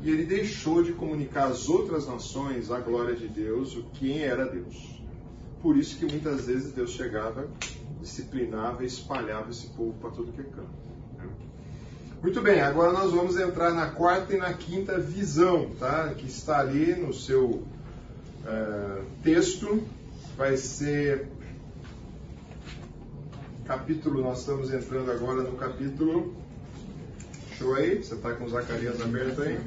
e 0.01 0.09
ele 0.09 0.25
deixou 0.25 0.83
de 0.83 0.93
comunicar 0.93 1.47
às 1.47 1.67
outras 1.69 2.07
nações 2.07 2.71
a 2.71 2.79
glória 2.79 3.15
de 3.15 3.27
Deus, 3.27 3.75
o 3.75 3.83
quem 3.93 4.21
era 4.21 4.45
Deus. 4.45 5.01
Por 5.61 5.77
isso 5.77 5.97
que 5.97 6.05
muitas 6.05 6.45
vezes 6.45 6.71
Deus 6.71 6.91
chegava 6.91 7.47
disciplinava 8.01 8.83
e 8.83 8.87
espalhava 8.87 9.49
esse 9.51 9.67
povo 9.67 9.93
para 9.99 10.09
todo 10.09 10.31
que 10.33 10.41
é 10.41 10.43
canto. 10.43 10.91
Muito 12.21 12.39
bem, 12.39 12.62
agora 12.62 12.93
nós 12.93 13.12
vamos 13.12 13.36
entrar 13.36 13.73
na 13.73 13.88
quarta 13.88 14.36
e 14.36 14.38
na 14.38 14.53
quinta 14.53 14.99
visão, 14.99 15.71
tá? 15.79 16.13
Que 16.15 16.27
está 16.27 16.60
ali 16.60 16.93
no 16.93 17.12
seu 17.12 17.45
uh, 17.45 19.03
texto. 19.23 19.81
Vai 20.38 20.55
ser 20.55 21.27
capítulo, 23.65 24.21
nós 24.21 24.41
estamos 24.41 24.71
entrando 24.71 25.10
agora 25.10 25.41
no 25.41 25.53
capítulo. 25.53 26.36
Show 27.57 27.73
aí? 27.73 28.03
Você 28.03 28.13
está 28.13 28.34
com 28.34 28.47
Zacarias 28.47 29.01
aberto 29.01 29.41
aí? 29.41 29.60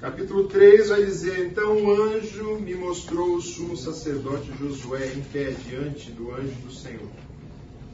Capítulo 0.00 0.48
3 0.48 0.88
vai 0.88 1.04
dizer: 1.04 1.46
Então 1.46 1.76
o 1.80 1.92
anjo 1.92 2.58
me 2.58 2.74
mostrou 2.74 3.36
o 3.36 3.40
sumo 3.40 3.76
sacerdote 3.76 4.50
Josué 4.58 5.12
em 5.14 5.22
pé 5.22 5.52
diante 5.64 6.10
do 6.10 6.34
anjo 6.34 6.56
do 6.64 6.72
Senhor. 6.72 7.08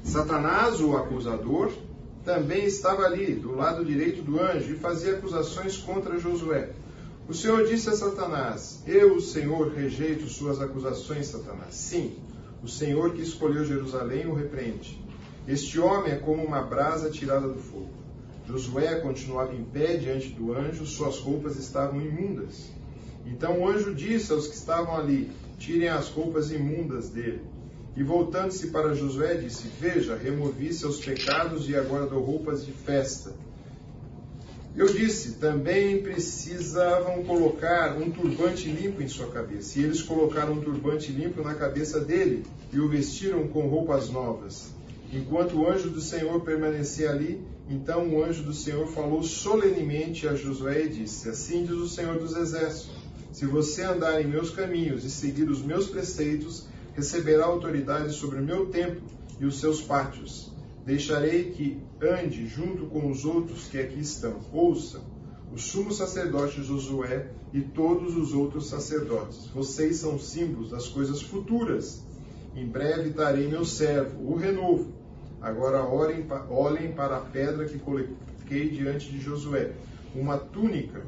Satanás, 0.03 0.81
o 0.81 0.97
acusador, 0.97 1.71
também 2.29 2.67
estava 2.67 3.05
ali, 3.07 3.37
do 3.37 3.55
lado 3.55 3.83
direito 3.83 4.21
do 4.21 4.39
anjo, 4.39 4.75
e 4.75 4.77
fazia 4.77 5.15
acusações 5.15 5.79
contra 5.79 6.19
Josué. 6.19 6.73
O 7.27 7.33
Senhor 7.33 7.67
disse 7.67 7.89
a 7.89 7.97
Satanás: 7.97 8.83
Eu, 8.87 9.17
o 9.17 9.21
Senhor, 9.21 9.73
rejeito 9.73 10.27
suas 10.27 10.61
acusações, 10.61 11.29
Satanás. 11.29 11.75
Sim, 11.75 12.19
o 12.63 12.69
Senhor 12.69 13.15
que 13.15 13.23
escolheu 13.23 13.65
Jerusalém 13.65 14.27
o 14.27 14.35
repreende. 14.35 15.03
Este 15.47 15.81
homem 15.81 16.13
é 16.13 16.17
como 16.17 16.45
uma 16.45 16.61
brasa 16.61 17.11
tirada 17.11 17.49
do 17.49 17.59
fogo. 17.59 17.89
Josué 18.47 18.97
continuava 18.97 19.55
em 19.55 19.65
pé 19.65 19.97
diante 19.97 20.29
do 20.29 20.53
anjo, 20.53 20.85
suas 20.85 21.19
roupas 21.21 21.57
estavam 21.57 21.99
imundas. 21.99 22.71
Então 23.25 23.61
o 23.61 23.67
anjo 23.67 23.95
disse 23.95 24.31
aos 24.35 24.47
que 24.49 24.55
estavam 24.55 24.95
ali: 24.95 25.31
Tirem 25.59 25.89
as 25.89 26.09
roupas 26.09 26.53
imundas 26.53 27.09
dele. 27.09 27.41
E 27.99 28.03
voltando-se 28.05 28.69
para 28.69 28.95
Josué, 28.95 29.35
disse: 29.35 29.67
Veja, 29.81 30.15
removi 30.17 30.73
seus 30.73 31.01
pecados 31.01 31.69
e 31.69 31.75
agora 31.75 32.07
dou 32.07 32.23
roupas 32.23 32.65
de 32.65 32.71
festa. 32.71 33.33
Eu 34.77 34.87
disse: 34.87 35.33
Também 35.33 36.01
precisavam 36.01 37.25
colocar 37.25 37.97
um 37.97 38.09
turbante 38.09 38.69
limpo 38.69 39.03
em 39.03 39.09
sua 39.09 39.27
cabeça. 39.33 39.81
E 39.81 39.83
eles 39.83 40.01
colocaram 40.01 40.53
um 40.53 40.61
turbante 40.61 41.11
limpo 41.11 41.43
na 41.43 41.57
cabeça 41.57 41.99
dele 41.99 42.45
e 42.73 42.79
o 42.79 42.89
vestiram 42.89 43.49
com 43.49 43.67
roupas 43.67 44.09
novas. 44.11 44.69
Enquanto 45.13 45.57
o 45.57 45.69
anjo 45.69 45.91
do 45.91 46.01
Senhor 46.01 46.41
permanecia 46.43 47.11
ali, 47.11 47.43
então 47.69 48.09
o 48.11 48.23
anjo 48.23 48.45
do 48.45 48.55
Senhor 48.55 48.87
falou 48.87 49.25
solenemente 49.25 50.29
a 50.29 50.37
Josué 50.37 50.85
e 50.85 50.89
disse: 50.89 51.29
Assim 51.29 51.65
diz 51.65 51.75
o 51.75 51.89
Senhor 51.89 52.17
dos 52.17 52.37
Exércitos: 52.37 52.95
Se 53.33 53.45
você 53.45 53.83
andar 53.83 54.23
em 54.23 54.29
meus 54.29 54.51
caminhos 54.51 55.05
e 55.05 55.11
seguir 55.11 55.51
os 55.51 55.61
meus 55.61 55.89
preceitos, 55.89 56.69
receberá 56.99 57.47
autoridade 57.47 58.13
sobre 58.13 58.41
o 58.41 58.45
meu 58.45 58.67
templo 58.67 59.03
e 59.41 59.47
os 59.47 59.61
seus 59.61 59.81
pátios. 59.81 60.53
Deixarei 60.85 61.53
que 61.53 61.81
ande 62.03 62.47
junto 62.47 62.87
com 62.87 63.11
os 63.11 63.25
outros 63.25 63.69
que 63.69 63.79
aqui 63.79 64.01
estão. 64.01 64.41
Ouçam, 64.53 65.01
o 65.53 65.59
sumo 65.59 65.93
sacerdote 65.93 66.63
Josué 66.63 67.31
e 67.53 67.63
todos 67.63 68.17
os 68.17 68.35
outros 68.35 68.69
sacerdotes. 68.69 69.47
Vocês 69.55 69.97
são 69.97 70.19
símbolos 70.19 70.71
das 70.71 70.89
coisas 70.89 71.23
futuras. 71.23 72.03
Em 72.55 72.67
breve 72.67 73.11
darei 73.11 73.47
meu 73.47 73.65
servo, 73.65 74.31
o 74.31 74.35
renovo 74.35 74.99
Agora 75.41 75.85
orem, 75.85 76.27
olhem 76.51 76.93
para 76.93 77.19
a 77.19 77.21
pedra 77.21 77.65
que 77.65 77.79
coloquei 77.79 78.71
diante 78.71 79.09
de 79.09 79.21
Josué, 79.21 79.71
uma 80.13 80.37
túnica, 80.37 81.01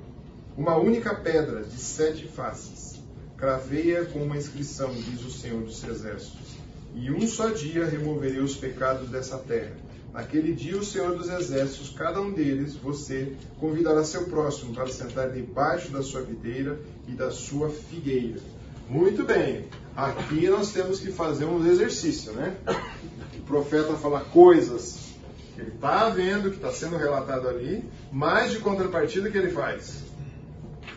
uma 0.57 0.77
única 0.77 1.13
pedra 1.17 1.65
de 1.65 1.77
sete 1.77 2.29
faces. 2.29 3.00
Craveia 3.41 4.05
com 4.05 4.23
uma 4.23 4.37
inscrição, 4.37 4.93
diz 4.93 5.25
o 5.25 5.31
Senhor 5.31 5.63
dos 5.63 5.83
Exércitos. 5.83 6.57
E 6.95 7.11
um 7.11 7.27
só 7.27 7.49
dia 7.49 7.87
removerei 7.87 8.41
os 8.41 8.55
pecados 8.55 9.09
dessa 9.09 9.39
terra. 9.39 9.73
Naquele 10.13 10.53
dia, 10.53 10.77
o 10.77 10.85
Senhor 10.85 11.17
dos 11.17 11.31
Exércitos, 11.31 11.89
cada 11.91 12.21
um 12.21 12.33
deles, 12.33 12.77
você, 12.77 13.33
convidará 13.59 14.05
seu 14.05 14.25
próximo 14.25 14.75
para 14.75 14.89
sentar 14.89 15.31
debaixo 15.31 15.91
da 15.91 16.03
sua 16.03 16.21
videira 16.21 16.79
e 17.09 17.13
da 17.13 17.31
sua 17.31 17.71
figueira. 17.71 18.41
Muito 18.89 19.25
bem, 19.25 19.65
aqui 19.97 20.47
nós 20.49 20.73
temos 20.73 21.01
que 21.01 21.11
fazer 21.11 21.47
um 21.47 21.67
exercício, 21.67 22.33
né? 22.33 22.57
profeta 23.51 23.95
fala 23.95 24.21
coisas 24.21 25.17
que 25.55 25.61
ele 25.61 25.71
está 25.71 26.09
vendo, 26.09 26.51
que 26.51 26.57
está 26.57 26.71
sendo 26.71 26.97
relatado 26.97 27.49
ali, 27.49 27.85
mas 28.13 28.53
de 28.53 28.61
contrapartida 28.61 29.29
que 29.29 29.37
ele 29.37 29.51
faz? 29.51 30.05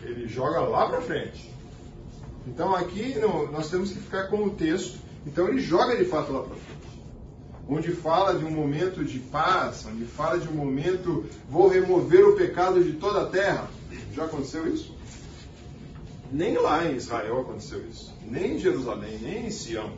Ele 0.02 0.28
joga 0.28 0.60
lá 0.60 0.88
para 0.88 1.00
frente. 1.00 1.53
Então 2.46 2.74
aqui 2.74 3.18
não, 3.18 3.50
nós 3.50 3.70
temos 3.70 3.90
que 3.90 3.98
ficar 3.98 4.28
com 4.28 4.44
o 4.44 4.50
texto. 4.50 4.98
Então 5.26 5.48
ele 5.48 5.60
joga 5.60 5.96
de 5.96 6.04
fato 6.04 6.32
lá 6.32 6.42
para 6.42 6.56
frente. 6.56 6.84
Onde 7.66 7.92
fala 7.92 8.38
de 8.38 8.44
um 8.44 8.50
momento 8.50 9.02
de 9.02 9.18
paz, 9.18 9.86
onde 9.86 10.04
fala 10.04 10.38
de 10.38 10.48
um 10.48 10.52
momento, 10.52 11.24
vou 11.48 11.68
remover 11.68 12.26
o 12.28 12.36
pecado 12.36 12.82
de 12.84 12.92
toda 12.92 13.22
a 13.22 13.26
terra. 13.26 13.70
Já 14.12 14.26
aconteceu 14.26 14.72
isso? 14.72 14.94
Nem 16.30 16.58
lá 16.58 16.84
em 16.84 16.96
Israel 16.96 17.40
aconteceu 17.40 17.82
isso. 17.88 18.12
Nem 18.26 18.56
em 18.56 18.58
Jerusalém, 18.58 19.18
nem 19.18 19.46
em 19.46 19.50
Sião. 19.50 19.92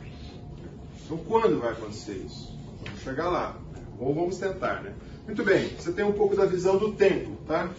Então, 1.03 1.17
quando 1.17 1.59
vai 1.59 1.71
acontecer 1.71 2.13
isso? 2.13 2.53
Vamos 2.85 3.01
chegar 3.01 3.29
lá. 3.29 3.57
Ou 3.99 4.13
vamos 4.13 4.37
tentar, 4.37 4.81
né? 4.83 4.93
Muito 5.25 5.43
bem, 5.43 5.75
você 5.77 5.91
tem 5.91 6.05
um 6.05 6.13
pouco 6.13 6.35
da 6.35 6.45
visão 6.45 6.77
do 6.77 6.93
templo, 6.93 7.37
tá? 7.45 7.69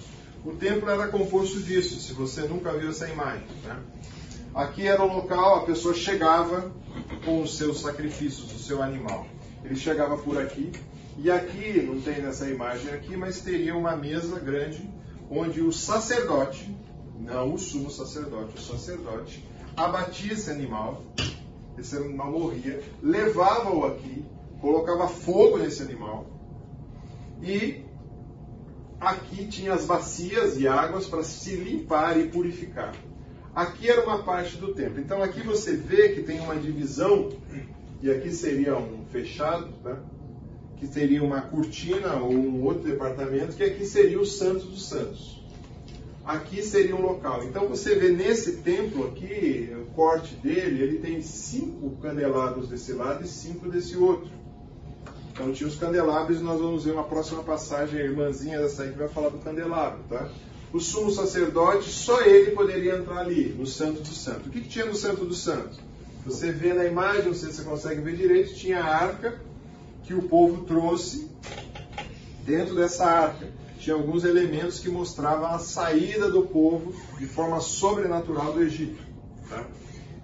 O 0.44 0.52
templo 0.52 0.90
era 0.90 1.09
composto 1.09 1.61
disso, 1.62 1.98
se 2.00 2.12
você 2.12 2.42
nunca 2.42 2.76
viu 2.76 2.90
essa 2.90 3.09
imagem, 3.09 3.46
tá? 3.64 3.78
Aqui 4.59 4.88
era 4.88 5.05
o 5.05 5.07
local, 5.07 5.59
a 5.59 5.61
pessoa 5.61 5.94
chegava 5.94 6.73
com 7.25 7.42
os 7.42 7.57
seus 7.57 7.81
sacrifícios, 7.81 8.53
o 8.53 8.59
seu 8.59 8.83
animal. 8.83 9.25
Ele 9.62 9.77
chegava 9.77 10.18
por 10.18 10.37
aqui, 10.37 10.73
e 11.16 11.31
aqui, 11.31 11.81
não 11.81 12.01
tem 12.01 12.21
nessa 12.21 12.51
imagem 12.51 12.92
aqui, 12.92 13.16
mas 13.16 13.40
teria 13.40 13.77
uma 13.77 13.94
mesa 13.94 14.40
grande, 14.40 14.92
onde 15.31 15.62
o 15.62 15.71
sacerdote, 15.71 16.77
não 17.21 17.55
o 17.55 17.59
sumo 17.59 17.88
sacerdote, 17.88 18.57
o 18.57 18.61
sacerdote, 18.61 19.49
abatia 19.77 20.33
esse 20.33 20.51
animal, 20.51 21.05
esse 21.79 21.97
animal 21.97 22.33
morria, 22.33 22.83
levava-o 23.01 23.87
aqui, 23.87 24.25
colocava 24.61 25.07
fogo 25.07 25.59
nesse 25.59 25.85
animal 25.85 26.27
e 27.40 27.85
aqui 29.01 29.47
tinha 29.47 29.73
as 29.73 29.85
bacias 29.85 30.59
e 30.59 30.66
águas 30.66 31.07
para 31.07 31.23
se 31.23 31.55
limpar 31.55 32.18
e 32.18 32.27
purificar. 32.27 32.92
Aqui 33.59 33.90
era 33.90 34.05
uma 34.05 34.23
parte 34.23 34.57
do 34.57 34.73
templo. 34.73 35.01
Então 35.01 35.23
aqui 35.23 35.40
você 35.42 35.75
vê 35.75 36.11
que 36.11 36.23
tem 36.23 36.38
uma 36.38 36.55
divisão, 36.55 37.31
e 38.01 38.11
aqui 38.11 38.31
seria 38.31 38.77
um 38.77 39.05
fechado, 39.11 39.68
tá? 39.83 39.99
que 40.77 40.87
seria 40.87 41.25
uma 41.25 41.40
cortina 41.40 42.14
ou 42.16 42.33
um 42.33 42.62
outro 42.64 42.85
departamento, 42.85 43.57
que 43.57 43.64
aqui 43.64 43.85
seria 43.85 44.21
o 44.21 44.25
Santo 44.25 44.66
dos 44.66 44.87
Santos 44.87 45.38
aqui 46.29 46.62
seria 46.62 46.94
um 46.94 47.01
local. 47.01 47.42
Então 47.44 47.66
você 47.66 47.94
vê 47.94 48.11
nesse 48.11 48.59
templo 48.59 49.09
aqui, 49.09 49.75
o 49.75 49.87
corte 49.94 50.35
dele, 50.37 50.83
ele 50.83 50.99
tem 50.99 51.23
cinco 51.23 51.97
candelabros 52.03 52.68
desse 52.68 52.92
lado 52.92 53.25
e 53.25 53.27
cinco 53.27 53.71
desse 53.71 53.97
outro. 53.97 54.31
Então 55.33 55.51
tinha 55.53 55.66
os 55.66 55.77
candelabros, 55.77 56.42
nós 56.42 56.61
vamos 56.61 56.85
ver 56.85 56.92
uma 56.92 57.05
próxima 57.05 57.42
passagem, 57.42 57.99
a 57.99 58.05
irmãzinha 58.05 58.61
dessa 58.61 58.83
aí 58.83 58.92
que 58.92 58.99
vai 58.99 59.09
falar 59.09 59.31
do 59.31 59.38
candelabro, 59.38 60.01
tá? 60.09 60.29
O 60.72 60.81
sumo 60.81 61.11
sacerdote, 61.11 61.90
só 61.90 62.20
ele 62.22 62.50
poderia 62.52 62.96
entrar 62.96 63.20
ali, 63.20 63.54
no 63.59 63.66
Santo 63.66 64.00
do 64.00 64.14
Santo. 64.14 64.48
O 64.48 64.52
que, 64.52 64.61
que 64.61 64.68
tinha 64.68 64.85
no 64.85 64.94
Santo 64.94 65.24
do 65.24 65.35
Santo? 65.35 65.78
Você 66.26 66.52
vê 66.52 66.74
na 66.74 66.85
imagem, 66.85 67.24
não 67.24 67.35
sei 67.35 67.50
se 67.50 67.57
você 67.57 67.62
consegue 67.62 68.00
ver 68.02 68.16
direito, 68.16 68.54
tinha 68.54 68.81
a 68.81 68.87
arca 68.87 69.40
que 70.04 70.12
o 70.12 70.22
povo 70.22 70.64
trouxe 70.64 71.31
dentro 72.44 72.74
dessa 72.74 73.04
arca 73.04 73.46
tinha 73.78 73.94
alguns 73.94 74.24
elementos 74.24 74.81
que 74.81 74.88
mostravam 74.88 75.46
a 75.46 75.59
saída 75.59 76.31
do 76.31 76.42
povo 76.42 76.92
de 77.18 77.26
forma 77.26 77.61
sobrenatural 77.61 78.52
do 78.52 78.62
Egito. 78.62 79.02
Tá? 79.48 79.64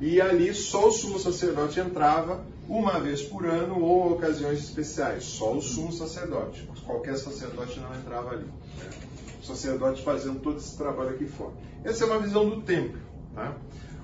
E 0.00 0.20
ali 0.20 0.52
só 0.52 0.88
o 0.88 0.92
sumo 0.92 1.18
sacerdote 1.18 1.78
entrava 1.78 2.44
uma 2.68 2.98
vez 2.98 3.22
por 3.22 3.46
ano 3.46 3.80
ou 3.80 4.12
ocasiões 4.12 4.58
especiais. 4.58 5.24
Só 5.24 5.54
o 5.54 5.62
sumo 5.62 5.92
sacerdote. 5.92 6.68
Qualquer 6.84 7.16
sacerdote 7.16 7.78
não 7.78 7.94
entrava 7.94 8.32
ali. 8.32 8.46
Né? 9.44 9.54
O 9.54 9.56
sacerdote 9.56 10.02
fazendo 10.02 10.40
todo 10.40 10.58
esse 10.58 10.76
trabalho 10.76 11.10
aqui 11.10 11.26
fora. 11.26 11.52
Essa 11.84 12.04
é 12.04 12.06
uma 12.06 12.18
visão 12.18 12.48
do 12.48 12.62
templo. 12.62 12.98
Tá? 13.34 13.56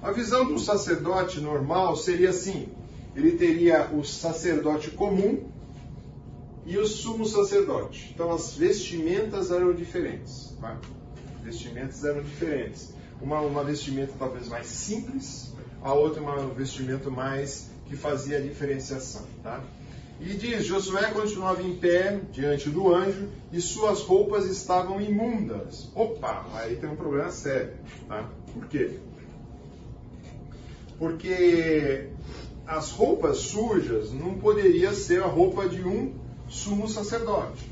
A 0.02 0.12
visão 0.12 0.46
do 0.46 0.58
sacerdote 0.58 1.40
normal 1.40 1.96
seria 1.96 2.30
assim: 2.30 2.68
ele 3.16 3.32
teria 3.32 3.90
o 3.92 4.04
sacerdote 4.04 4.90
comum, 4.90 5.50
e 6.66 6.78
o 6.78 6.86
sumo 6.86 7.26
sacerdote. 7.26 8.10
Então 8.14 8.32
as 8.32 8.54
vestimentas 8.54 9.50
eram 9.50 9.72
diferentes. 9.72 10.54
Tá? 10.60 10.78
Vestimentas 11.42 12.04
eram 12.04 12.22
diferentes. 12.22 12.94
Uma, 13.20 13.40
uma 13.40 13.64
vestimenta 13.64 14.12
talvez 14.18 14.48
mais 14.48 14.66
simples, 14.66 15.52
a 15.82 15.92
outra 15.92 16.22
uma 16.22 16.46
vestimenta 16.54 17.10
mais 17.10 17.70
que 17.86 17.96
fazia 17.96 18.38
a 18.38 18.40
diferenciação. 18.40 19.26
Tá? 19.42 19.62
E 20.20 20.34
diz: 20.34 20.66
Josué 20.66 21.10
continuava 21.12 21.62
em 21.62 21.76
pé 21.76 22.20
diante 22.30 22.68
do 22.68 22.94
anjo 22.94 23.28
e 23.50 23.60
suas 23.60 24.00
roupas 24.00 24.44
estavam 24.44 25.00
imundas. 25.00 25.90
Opa, 25.94 26.46
aí 26.54 26.76
tem 26.76 26.90
um 26.90 26.96
problema 26.96 27.30
sério. 27.30 27.72
Tá? 28.06 28.28
Por 28.52 28.66
quê? 28.66 28.98
Porque 30.98 32.10
as 32.66 32.90
roupas 32.90 33.38
sujas 33.38 34.12
não 34.12 34.34
poderia 34.34 34.92
ser 34.92 35.22
a 35.22 35.26
roupa 35.26 35.66
de 35.66 35.82
um 35.82 36.14
sumo 36.48 36.86
sacerdote. 36.88 37.70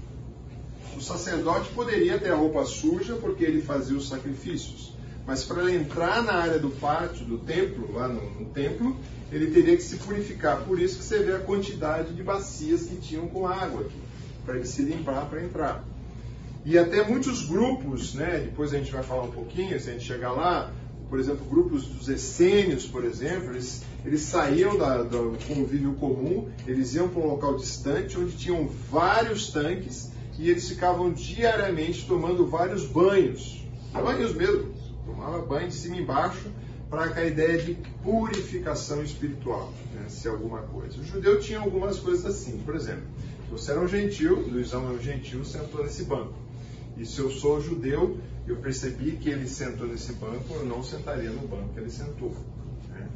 o 0.97 1.01
sacerdote 1.01 1.71
poderia 1.71 2.19
ter 2.19 2.31
a 2.31 2.37
roupa 2.37 2.65
suja 2.65 3.15
porque 3.17 3.45
ele 3.45 3.61
fazia 3.61 3.97
os 3.97 4.09
sacrifícios. 4.09 4.98
Mas 5.29 5.45
para 5.45 5.63
ele 5.65 5.77
entrar 5.77 6.23
na 6.23 6.33
área 6.33 6.59
do 6.59 6.71
pátio, 6.71 7.23
do 7.27 7.37
templo, 7.37 7.93
lá 7.93 8.09
no, 8.09 8.31
no, 8.41 8.47
templo, 8.47 8.97
ele 9.31 9.51
teria 9.51 9.77
que 9.77 9.83
se 9.83 9.97
purificar. 9.97 10.65
Por 10.65 10.81
isso 10.81 10.97
que 10.97 11.05
você 11.05 11.19
vê 11.19 11.35
a 11.35 11.39
quantidade 11.39 12.15
de 12.15 12.23
bacias 12.23 12.85
que 12.85 12.97
tinham 12.97 13.29
com 13.29 13.47
água 13.47 13.83
aqui, 13.83 14.01
para 14.47 14.57
ele 14.57 14.67
se 14.67 14.81
limpar 14.81 15.29
para 15.29 15.45
entrar. 15.45 15.85
E 16.65 16.79
até 16.79 17.07
muitos 17.07 17.45
grupos, 17.45 18.15
né, 18.15 18.41
depois 18.43 18.73
a 18.73 18.79
gente 18.79 18.91
vai 18.91 19.03
falar 19.03 19.25
um 19.25 19.31
pouquinho, 19.31 19.79
se 19.79 19.91
a 19.91 19.93
gente 19.93 20.07
chegar 20.07 20.33
lá, 20.33 20.73
por 21.11 21.21
exemplo, 21.21 21.45
grupos 21.45 21.85
dos 21.85 22.09
essênios, 22.09 22.87
por 22.87 23.05
exemplo, 23.05 23.51
eles, 23.51 23.83
eles 24.07 24.23
saíam 24.23 24.79
da, 24.79 25.03
do 25.03 25.37
convívio 25.47 25.93
comum, 25.97 26.49
eles 26.67 26.95
iam 26.95 27.07
para 27.07 27.21
um 27.21 27.27
local 27.27 27.55
distante, 27.55 28.19
onde 28.19 28.33
tinham 28.33 28.67
vários 28.91 29.51
tanques, 29.51 30.11
e 30.39 30.49
eles 30.49 30.67
ficavam 30.71 31.13
diariamente 31.13 32.07
tomando 32.07 32.47
vários 32.47 32.87
banhos, 32.87 33.63
banhos 33.93 34.35
mesmo, 34.35 34.78
tomava 35.09 35.41
banho 35.41 35.69
de 35.69 35.75
cima 35.75 35.97
e 35.97 36.01
embaixo 36.01 36.51
para 36.91 37.05
a 37.15 37.25
ideia 37.25 37.63
de 37.63 37.75
purificação 38.03 39.03
espiritual, 39.03 39.73
né, 39.95 40.07
se 40.09 40.29
alguma 40.29 40.61
coisa. 40.63 41.01
O 41.01 41.05
judeu 41.05 41.41
tinha 41.41 41.61
algumas 41.61 41.99
coisas 41.99 42.25
assim, 42.27 42.59
por 42.59 42.75
exemplo, 42.75 43.05
você 43.51 43.73
era 43.73 43.81
um 43.81 43.89
gentil, 43.89 44.37
Luizão 44.49 44.87
é 44.89 44.93
um 44.93 45.01
gentil, 45.01 45.45
sentou 45.45 45.83
nesse 45.83 46.05
banco. 46.05 46.35
E 46.97 47.07
se 47.07 47.21
eu 47.21 47.31
sou 47.31 47.61
judeu, 47.61 48.19
eu 48.47 48.57
percebi 48.57 49.13
que 49.13 49.31
ele 49.31 49.49
sentou 49.49 49.87
nesse 49.87 50.13
banco, 50.15 50.55
eu 50.55 50.65
não 50.65 50.83
sentaria 50.83 51.31
no 51.31 51.47
banco 51.47 51.73
que 51.73 51.81
ele 51.81 51.91
sentou. 51.91 52.35
Né? 52.91 53.09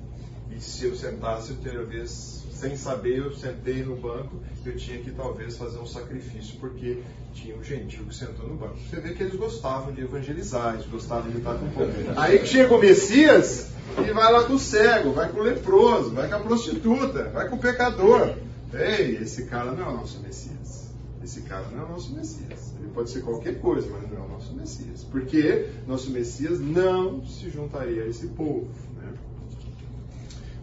E 0.50 0.60
se 0.60 0.86
eu 0.86 0.94
sentasse, 0.94 1.50
eu 1.50 1.72
talvez 1.72 2.41
sem 2.62 2.76
saber, 2.76 3.18
eu 3.18 3.32
sentei 3.32 3.82
no 3.82 3.96
banco, 3.96 4.40
eu 4.64 4.76
tinha 4.76 4.96
que 4.98 5.10
talvez 5.10 5.56
fazer 5.56 5.78
um 5.78 5.86
sacrifício, 5.86 6.60
porque 6.60 7.02
tinha 7.34 7.56
um 7.56 7.64
gentil 7.64 8.04
que 8.04 8.14
sentou 8.14 8.48
no 8.48 8.54
banco. 8.54 8.76
Você 8.88 9.00
vê 9.00 9.14
que 9.14 9.24
eles 9.24 9.34
gostavam 9.34 9.92
de 9.92 10.02
evangelizar, 10.02 10.74
eles 10.74 10.86
gostavam 10.86 11.28
de 11.28 11.38
estar 11.38 11.56
com 11.56 11.66
o 11.66 11.70
povo. 11.72 11.92
Aí 12.16 12.46
chega 12.46 12.72
o 12.72 12.78
Messias 12.78 13.70
e 13.98 14.12
vai 14.12 14.32
lá 14.32 14.44
com 14.44 14.52
o 14.52 14.58
cego, 14.60 15.10
vai 15.10 15.28
com 15.28 15.40
o 15.40 15.42
leproso, 15.42 16.10
vai 16.10 16.28
com 16.28 16.36
a 16.36 16.38
prostituta, 16.38 17.24
vai 17.30 17.48
com 17.48 17.56
o 17.56 17.58
pecador. 17.58 18.36
Ei, 18.72 19.16
esse 19.16 19.46
cara 19.46 19.72
não 19.72 19.84
é 19.84 19.88
o 19.88 19.96
nosso 19.96 20.20
Messias. 20.20 20.92
Esse 21.22 21.40
cara 21.42 21.66
não 21.72 21.82
é 21.82 21.84
o 21.84 21.88
nosso 21.88 22.14
Messias. 22.14 22.74
Ele 22.78 22.90
pode 22.94 23.10
ser 23.10 23.22
qualquer 23.22 23.58
coisa, 23.60 23.88
mas 23.90 24.08
não 24.08 24.18
é 24.18 24.24
o 24.24 24.28
nosso 24.28 24.54
Messias. 24.54 25.02
Porque 25.02 25.66
nosso 25.88 26.10
Messias 26.12 26.60
não 26.60 27.26
se 27.26 27.50
juntaria 27.50 28.04
a 28.04 28.06
esse 28.06 28.28
povo. 28.28 28.68
Né? 28.96 29.12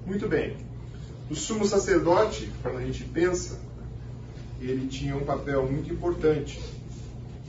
Muito 0.05 0.29
bem. 0.29 0.68
O 1.30 1.36
sumo 1.36 1.63
sacerdote, 1.63 2.51
quando 2.63 2.77
a 2.77 2.82
gente 2.82 3.03
pensa, 3.03 3.59
ele 4.59 4.88
tinha 4.88 5.15
um 5.15 5.23
papel 5.23 5.69
muito 5.69 5.93
importante. 5.93 6.59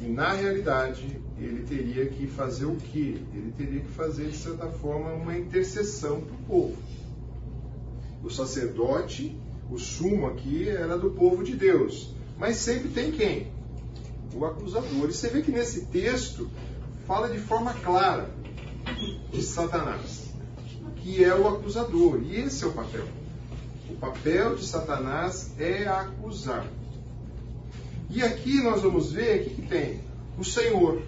E 0.02 0.06
na 0.06 0.32
realidade, 0.32 1.18
ele 1.38 1.62
teria 1.62 2.06
que 2.06 2.26
fazer 2.26 2.66
o 2.66 2.76
quê? 2.76 3.16
Ele 3.32 3.52
teria 3.56 3.80
que 3.80 3.88
fazer, 3.88 4.28
de 4.28 4.36
certa 4.36 4.66
forma, 4.66 5.12
uma 5.14 5.36
intercessão 5.36 6.20
para 6.20 6.34
o 6.34 6.38
povo. 6.46 6.76
O 8.22 8.28
sacerdote, 8.28 9.34
o 9.70 9.78
sumo 9.78 10.26
aqui, 10.26 10.68
era 10.68 10.98
do 10.98 11.10
povo 11.10 11.42
de 11.42 11.56
Deus. 11.56 12.14
Mas 12.38 12.56
sempre 12.56 12.90
tem 12.90 13.10
quem? 13.10 13.50
O 14.34 14.44
acusador. 14.44 15.08
E 15.08 15.12
você 15.12 15.28
vê 15.28 15.40
que 15.40 15.50
nesse 15.50 15.86
texto 15.86 16.50
fala 17.06 17.30
de 17.30 17.38
forma 17.38 17.72
clara 17.74 18.30
de 19.32 19.42
Satanás, 19.42 20.34
que 20.96 21.24
é 21.24 21.34
o 21.34 21.48
acusador. 21.48 22.20
E 22.22 22.36
esse 22.36 22.62
é 22.62 22.66
o 22.66 22.72
papel. 22.72 23.19
O 23.90 23.96
papel 23.96 24.54
de 24.54 24.66
Satanás 24.66 25.50
é 25.58 25.86
acusar. 25.86 26.66
E 28.08 28.22
aqui 28.22 28.62
nós 28.62 28.82
vamos 28.82 29.12
ver 29.12 29.40
o 29.40 29.44
que, 29.44 29.54
que 29.56 29.62
tem 29.62 30.00
o 30.38 30.44
Senhor 30.44 31.02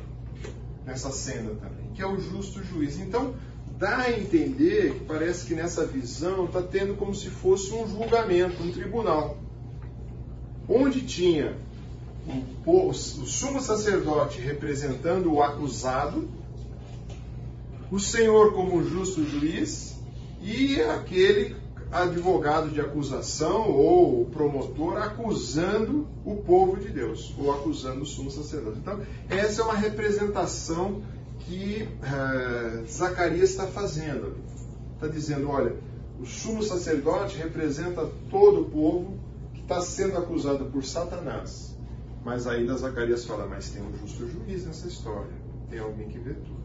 nessa 0.85 1.11
cena 1.11 1.51
também, 1.51 1.91
que 1.95 2.03
é 2.03 2.07
o 2.07 2.21
justo 2.21 2.63
juiz. 2.63 2.99
Então, 2.99 3.35
dá 3.79 3.99
a 3.99 4.13
entender 4.13 4.95
que 4.95 5.05
parece 5.05 5.47
que 5.47 5.55
nessa 5.55 5.87
visão 5.87 6.45
está 6.45 6.63
tendo 6.63 6.95
como 6.95 7.15
se 7.15 7.29
fosse 7.31 7.73
um 7.73 7.89
julgamento, 7.89 8.63
um 8.63 8.71
tribunal. 8.71 9.39
Onde 10.69 11.03
tinha 11.03 11.57
o, 12.65 12.89
o 12.89 12.95
sumo 12.95 13.61
sacerdote 13.61 14.41
representando 14.41 15.33
o 15.33 15.43
acusado, 15.43 16.29
o 17.91 17.99
Senhor 17.99 18.55
como 18.55 18.83
justo 18.83 19.25
juiz 19.25 19.97
e 20.41 20.81
aquele 20.81 21.62
advogado 21.93 22.71
de 22.71 22.81
acusação 22.81 23.71
ou 23.71 24.25
promotor 24.25 24.97
acusando 24.97 26.09
o 26.25 26.37
povo 26.37 26.81
de 26.81 26.89
Deus, 26.89 27.35
ou 27.39 27.53
acusando 27.53 28.03
o 28.03 28.07
sumo 28.07 28.31
sacerdote. 28.31 28.79
Então, 28.79 29.01
essa 29.29 29.61
é 29.61 29.65
uma 29.65 29.75
representação 29.75 31.03
que 31.41 31.87
uh, 31.87 32.87
Zacarias 32.91 33.51
está 33.51 33.67
fazendo. 33.67 34.37
Está 34.95 35.07
dizendo: 35.07 35.51
olha, 35.51 35.77
o 36.19 36.25
sumo 36.25 36.63
sacerdote 36.63 37.37
representa 37.37 38.11
todo 38.31 38.63
o 38.63 38.71
povo 38.71 39.19
que 39.53 39.61
está 39.61 39.81
sendo 39.83 40.17
acusado 40.17 40.65
por 40.67 40.83
Satanás. 40.85 41.77
Mas 42.25 42.47
ainda 42.47 42.75
Zacarias 42.77 43.27
fala: 43.27 43.47
mas 43.47 43.69
tem 43.71 43.83
um 43.83 43.95
justo 43.99 44.27
juiz 44.29 44.65
nessa 44.65 44.87
história, 44.87 45.33
tem 45.69 45.79
alguém 45.79 46.09
que 46.09 46.19
vê 46.19 46.33
tudo. 46.33 46.62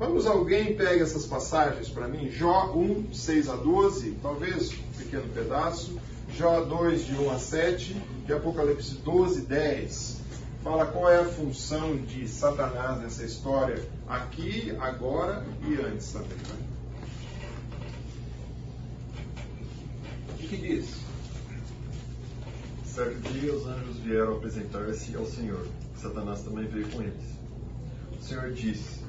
Vamos, 0.00 0.24
alguém 0.26 0.74
pegue 0.74 1.02
essas 1.02 1.26
passagens 1.26 1.90
para 1.90 2.08
mim? 2.08 2.30
Jó 2.30 2.72
1, 2.74 3.12
6 3.12 3.50
a 3.50 3.56
12, 3.56 4.12
talvez 4.22 4.72
um 4.72 4.92
pequeno 4.96 5.28
pedaço. 5.34 6.00
Jó 6.34 6.64
2, 6.64 7.04
de 7.04 7.16
1 7.16 7.30
a 7.30 7.38
7, 7.38 8.02
e 8.26 8.32
Apocalipse 8.32 8.94
12, 8.94 9.42
10. 9.42 10.20
Fala 10.64 10.86
qual 10.86 11.10
é 11.10 11.20
a 11.20 11.26
função 11.26 11.98
de 11.98 12.26
Satanás 12.26 12.98
nessa 13.02 13.26
história, 13.26 13.86
aqui, 14.08 14.74
agora 14.80 15.44
e 15.68 15.74
antes 15.74 16.10
também. 16.12 16.28
Né? 16.30 16.66
O 20.30 20.34
que, 20.38 20.48
que 20.48 20.56
diz? 20.56 20.94
Certo 22.86 23.20
dia 23.34 23.54
os 23.54 23.66
anjos 23.66 23.98
vieram 23.98 24.38
apresentar-se 24.38 25.14
ao 25.14 25.26
Senhor. 25.26 25.68
Satanás 25.94 26.40
também 26.40 26.66
veio 26.68 26.88
com 26.88 27.02
eles. 27.02 27.38
O 28.18 28.22
Senhor 28.22 28.50
disse: 28.52 29.00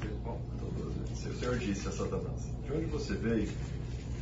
o 1.11 1.39
Senhor 1.39 1.57
disse 1.57 1.87
a 1.87 1.91
Satanás: 1.91 2.49
De 2.65 2.71
onde 2.71 2.85
você 2.85 3.13
veio? 3.13 3.51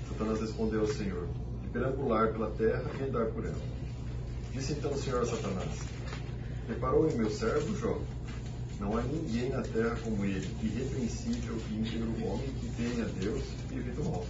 Satanás 0.09 0.41
respondeu 0.41 0.81
ao 0.81 0.87
Senhor: 0.87 1.27
De 1.61 1.69
perambular 1.69 2.31
pela 2.31 2.51
terra 2.51 2.83
e 2.99 3.03
andar 3.03 3.27
por 3.27 3.45
ela. 3.45 3.61
Disse 4.53 4.73
então 4.73 4.91
o 4.91 4.97
Senhor 4.97 5.21
a 5.21 5.25
Satanás: 5.25 5.79
Reparou 6.67 7.09
em 7.09 7.15
meu 7.15 7.29
servo 7.29 7.75
Jó? 7.75 7.99
Não 8.79 8.97
há 8.97 9.01
ninguém 9.01 9.49
na 9.49 9.61
terra 9.61 9.97
como 10.03 10.23
ele, 10.23 10.47
irrepreensível 10.63 11.57
e 11.69 11.75
íntegro 11.75 12.09
homem 12.25 12.47
que 12.59 12.69
teme 12.75 13.01
a 13.01 13.05
Deus 13.05 13.43
e 13.71 13.77
evita 13.77 14.01
o 14.01 14.11
mal. 14.11 14.25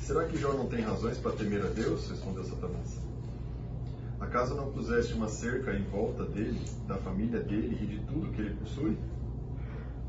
Será 0.00 0.24
que 0.26 0.38
Jó 0.38 0.52
não 0.52 0.68
tem 0.68 0.82
razões 0.82 1.18
para 1.18 1.32
temer 1.32 1.64
a 1.64 1.68
Deus? 1.68 2.08
Respondeu 2.08 2.44
Satanás. 2.44 3.00
Acaso 4.20 4.54
não 4.54 4.70
puseste 4.70 5.14
uma 5.14 5.28
cerca 5.28 5.74
em 5.74 5.82
volta 5.84 6.24
dele, 6.24 6.60
da 6.86 6.96
família 6.96 7.40
dele 7.40 7.78
e 7.80 7.86
de 7.86 7.98
tudo 8.06 8.32
que 8.32 8.40
ele 8.40 8.54
possui? 8.54 8.96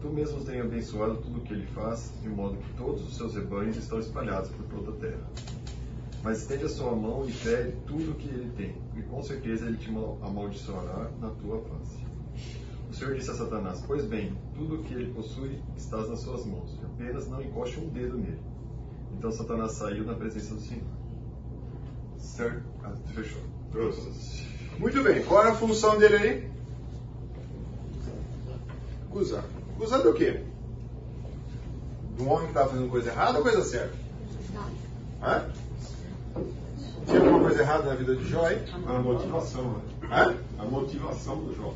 Tu 0.02 0.10
mesmo 0.10 0.44
tem 0.44 0.62
abençoado 0.62 1.18
tudo 1.18 1.40
o 1.40 1.42
que 1.42 1.54
ele 1.54 1.66
faz, 1.68 2.14
de 2.22 2.30
modo 2.30 2.58
que 2.58 2.74
todos 2.74 3.08
os 3.08 3.16
seus 3.16 3.36
rebanhos 3.36 3.78
estão 3.78 4.00
espalhados 4.00 4.50
por 4.52 4.66
toda 4.66 4.92
a 4.92 5.00
terra. 5.00 5.30
Mas 6.24 6.42
estende 6.42 6.66
a 6.66 6.70
sua 6.70 6.96
mão 6.96 7.26
e 7.26 7.32
fere 7.32 7.74
tudo 7.86 8.12
o 8.12 8.16
que 8.16 8.28
ele 8.28 8.52
tem, 8.56 8.76
e 8.96 9.02
com 9.04 9.22
certeza 9.22 9.68
ele 9.68 9.78
te 9.78 9.90
amaldiçoará 9.90 11.10
na 11.20 11.30
tua 11.30 11.62
face. 11.62 12.04
O 12.90 12.94
Senhor 12.94 13.16
disse 13.16 13.32
a 13.32 13.36
Satanás: 13.36 13.84
Pois 13.86 14.06
bem, 14.06 14.38
tudo 14.54 14.76
o 14.76 14.84
que 14.84 14.94
ele 14.94 15.14
possui 15.14 15.60
estás 15.76 16.10
nas 16.10 16.20
suas 16.20 16.46
mãos, 16.46 16.80
apenas 16.84 17.28
não 17.28 17.42
encoste 17.42 17.80
um 17.80 17.90
dedo 17.90 18.18
nele. 18.18 18.40
Então 19.18 19.32
Satanás 19.32 19.74
saiu 19.74 20.04
na 20.04 20.14
presença 20.14 20.56
do 20.56 20.62
Senhor. 20.62 20.84
Certo? 22.18 22.64
Ah, 22.84 22.94
fechou. 23.14 23.42
Muito 24.78 25.04
bem, 25.04 25.24
qual 25.24 25.46
é 25.46 25.52
a 25.52 25.56
função 25.56 25.98
dele 25.98 26.16
aí? 26.16 26.52
Acusar. 29.08 29.46
Acusando 29.76 30.10
o 30.10 30.14
quê? 30.14 30.42
De 32.16 32.24
um 32.24 32.30
homem 32.30 32.46
que 32.46 32.52
estava 32.52 32.70
fazendo 32.70 32.90
coisa 32.90 33.10
errada 33.10 33.38
ou 33.38 33.44
coisa 33.44 33.62
certa? 33.62 33.94
Hã? 35.22 35.46
Tinha 37.06 37.20
alguma 37.20 37.40
coisa 37.40 37.62
errada 37.62 37.84
na 37.84 37.96
vida 37.96 38.16
de 38.16 38.30
Jó 38.30 38.46
aí? 38.46 38.64
A 38.88 39.00
motivação, 39.00 39.64
né? 39.64 39.80
Hã? 40.10 40.36
A 40.60 40.66
motivação 40.66 41.38
do 41.44 41.56
Jó. 41.56 41.74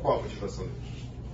Qual 0.00 0.20
a 0.20 0.22
motivação 0.22 0.64
dele? 0.64 0.84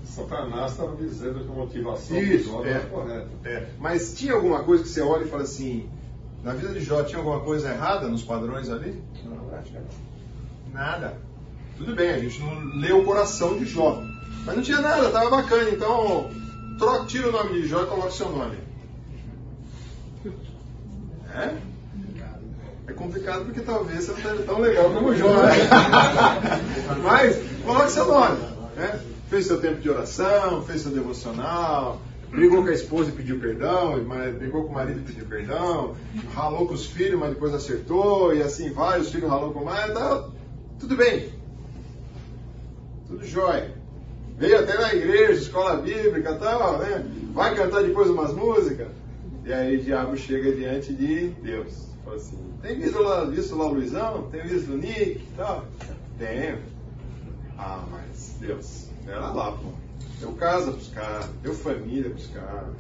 Satanás 0.05 0.73
estava 0.73 0.97
dizendo 0.97 1.45
que 1.45 1.51
a 1.51 1.55
motivação 1.55 2.19
Isso, 2.19 2.45
do 2.45 2.51
Jó 2.51 2.65
é, 2.65 2.71
era 2.71 2.87
correta. 2.87 3.29
É. 3.45 3.69
Mas 3.79 4.15
tinha 4.15 4.33
alguma 4.33 4.65
coisa 4.65 4.83
que 4.83 4.89
você 4.89 5.03
olha 5.03 5.25
e 5.25 5.29
fala 5.29 5.43
assim, 5.43 5.89
na 6.43 6.55
vida 6.55 6.73
de 6.73 6.81
Jó 6.81 7.03
tinha 7.03 7.19
alguma 7.19 7.41
coisa 7.41 7.69
errada 7.69 8.09
nos 8.09 8.23
padrões 8.23 8.71
ali? 8.71 9.01
Não, 9.25 9.55
acho 9.57 9.71
que 9.71 9.79
não. 9.79 10.73
Nada. 10.73 11.19
Tudo 11.77 11.95
bem, 11.95 12.11
a 12.11 12.19
gente 12.19 12.41
não 12.41 12.81
lê 12.81 12.93
o 12.93 13.05
coração 13.05 13.59
de 13.59 13.67
Jó. 13.67 14.03
Mas 14.51 14.57
não 14.57 14.65
tinha 14.65 14.81
nada, 14.81 15.11
tava 15.11 15.31
bacana. 15.31 15.71
Então, 15.71 16.29
troca, 16.77 17.07
tira 17.07 17.29
o 17.29 17.33
nome 17.33 17.53
de 17.53 17.69
Jó 17.69 17.85
e 17.85 17.87
coloca 17.87 18.11
seu 18.11 18.31
nome. 18.31 18.57
É? 21.33 21.55
É 22.89 22.93
complicado 22.93 23.45
porque 23.45 23.61
talvez 23.61 24.05
você 24.05 24.11
não 24.11 24.19
esteja 24.19 24.43
tão 24.43 24.61
legal 24.61 24.91
como 24.91 25.11
o 25.11 25.17
Jó. 25.17 25.29
Né? 25.29 25.53
Mas, 27.05 27.39
coloque 27.65 27.93
seu 27.93 28.09
nome. 28.09 28.39
Né? 28.75 29.01
Fez 29.29 29.47
seu 29.47 29.61
tempo 29.61 29.81
de 29.81 29.89
oração, 29.89 30.65
fez 30.65 30.81
seu 30.81 30.91
devocional, 30.91 32.01
brigou 32.29 32.65
com 32.65 32.71
a 32.71 32.75
esposa 32.75 33.11
e 33.11 33.13
pediu 33.13 33.39
perdão, 33.39 34.03
brigou 34.37 34.65
com 34.65 34.71
o 34.71 34.75
marido 34.75 34.99
e 34.99 35.05
pediu 35.05 35.27
perdão, 35.27 35.95
ralou 36.35 36.67
com 36.67 36.75
os 36.75 36.87
filhos, 36.87 37.21
mas 37.21 37.31
depois 37.31 37.55
acertou, 37.55 38.35
e 38.35 38.43
assim 38.43 38.73
vai, 38.73 38.99
os 38.99 39.13
filhos 39.13 39.31
ralou 39.31 39.53
com 39.53 39.65
mais, 39.65 39.95
tá, 39.95 40.29
tudo 40.81 40.97
bem. 40.97 41.33
Tudo 43.07 43.25
jóia. 43.25 43.80
Veio 44.41 44.59
até 44.59 44.79
na 44.79 44.95
igreja, 44.95 45.33
escola 45.33 45.77
bíblica 45.77 46.35
tal, 46.37 46.79
né? 46.79 47.05
Vai 47.35 47.55
cantar 47.55 47.83
depois 47.83 48.09
umas 48.09 48.33
músicas. 48.33 48.89
E 49.45 49.53
aí 49.53 49.77
o 49.77 49.83
diabo 49.83 50.17
chega 50.17 50.51
diante 50.53 50.95
de 50.95 51.29
Deus. 51.43 51.91
Fala 52.03 52.17
assim, 52.17 52.39
tem 52.63 52.79
visto 52.79 53.03
lá, 53.03 53.25
visto 53.25 53.55
lá 53.55 53.67
o 53.67 53.75
Luizão? 53.75 54.31
Tem 54.31 54.41
visto 54.41 54.73
o 54.73 54.79
Nick 54.79 55.21
tal? 55.37 55.67
Tenho. 56.19 56.59
Ah, 57.59 57.85
mas 57.91 58.37
Deus, 58.41 58.87
era 59.07 59.31
lá, 59.31 59.53
pô. 59.53 59.73
Deu 60.19 60.33
casa 60.33 60.73
pros 60.73 60.89
caras, 60.89 61.27
deu 61.43 61.53
família 61.53 62.09
pros 62.09 62.29
caras, 62.29 62.77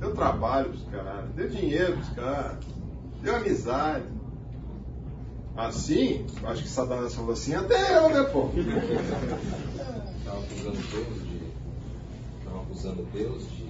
deu 0.00 0.12
trabalho 0.14 0.70
pros 0.70 0.84
caras, 0.90 1.30
deu 1.36 1.48
dinheiro 1.48 1.92
pros 1.92 2.08
caras, 2.08 2.56
deu 3.22 3.36
amizade. 3.36 4.04
Assim, 5.56 6.26
acho 6.42 6.62
que 6.62 6.68
Satanás 6.68 7.14
falou 7.14 7.34
assim, 7.34 7.54
até 7.54 7.96
eu, 7.98 8.08
né, 8.08 8.24
pô? 8.24 8.48
Estava 10.34 10.42
acusando 10.42 10.82
Deus 10.90 11.22
de. 11.22 11.40
Estava 12.38 12.62
acusando 12.62 13.08
Deus 13.12 13.42
de 13.50 13.64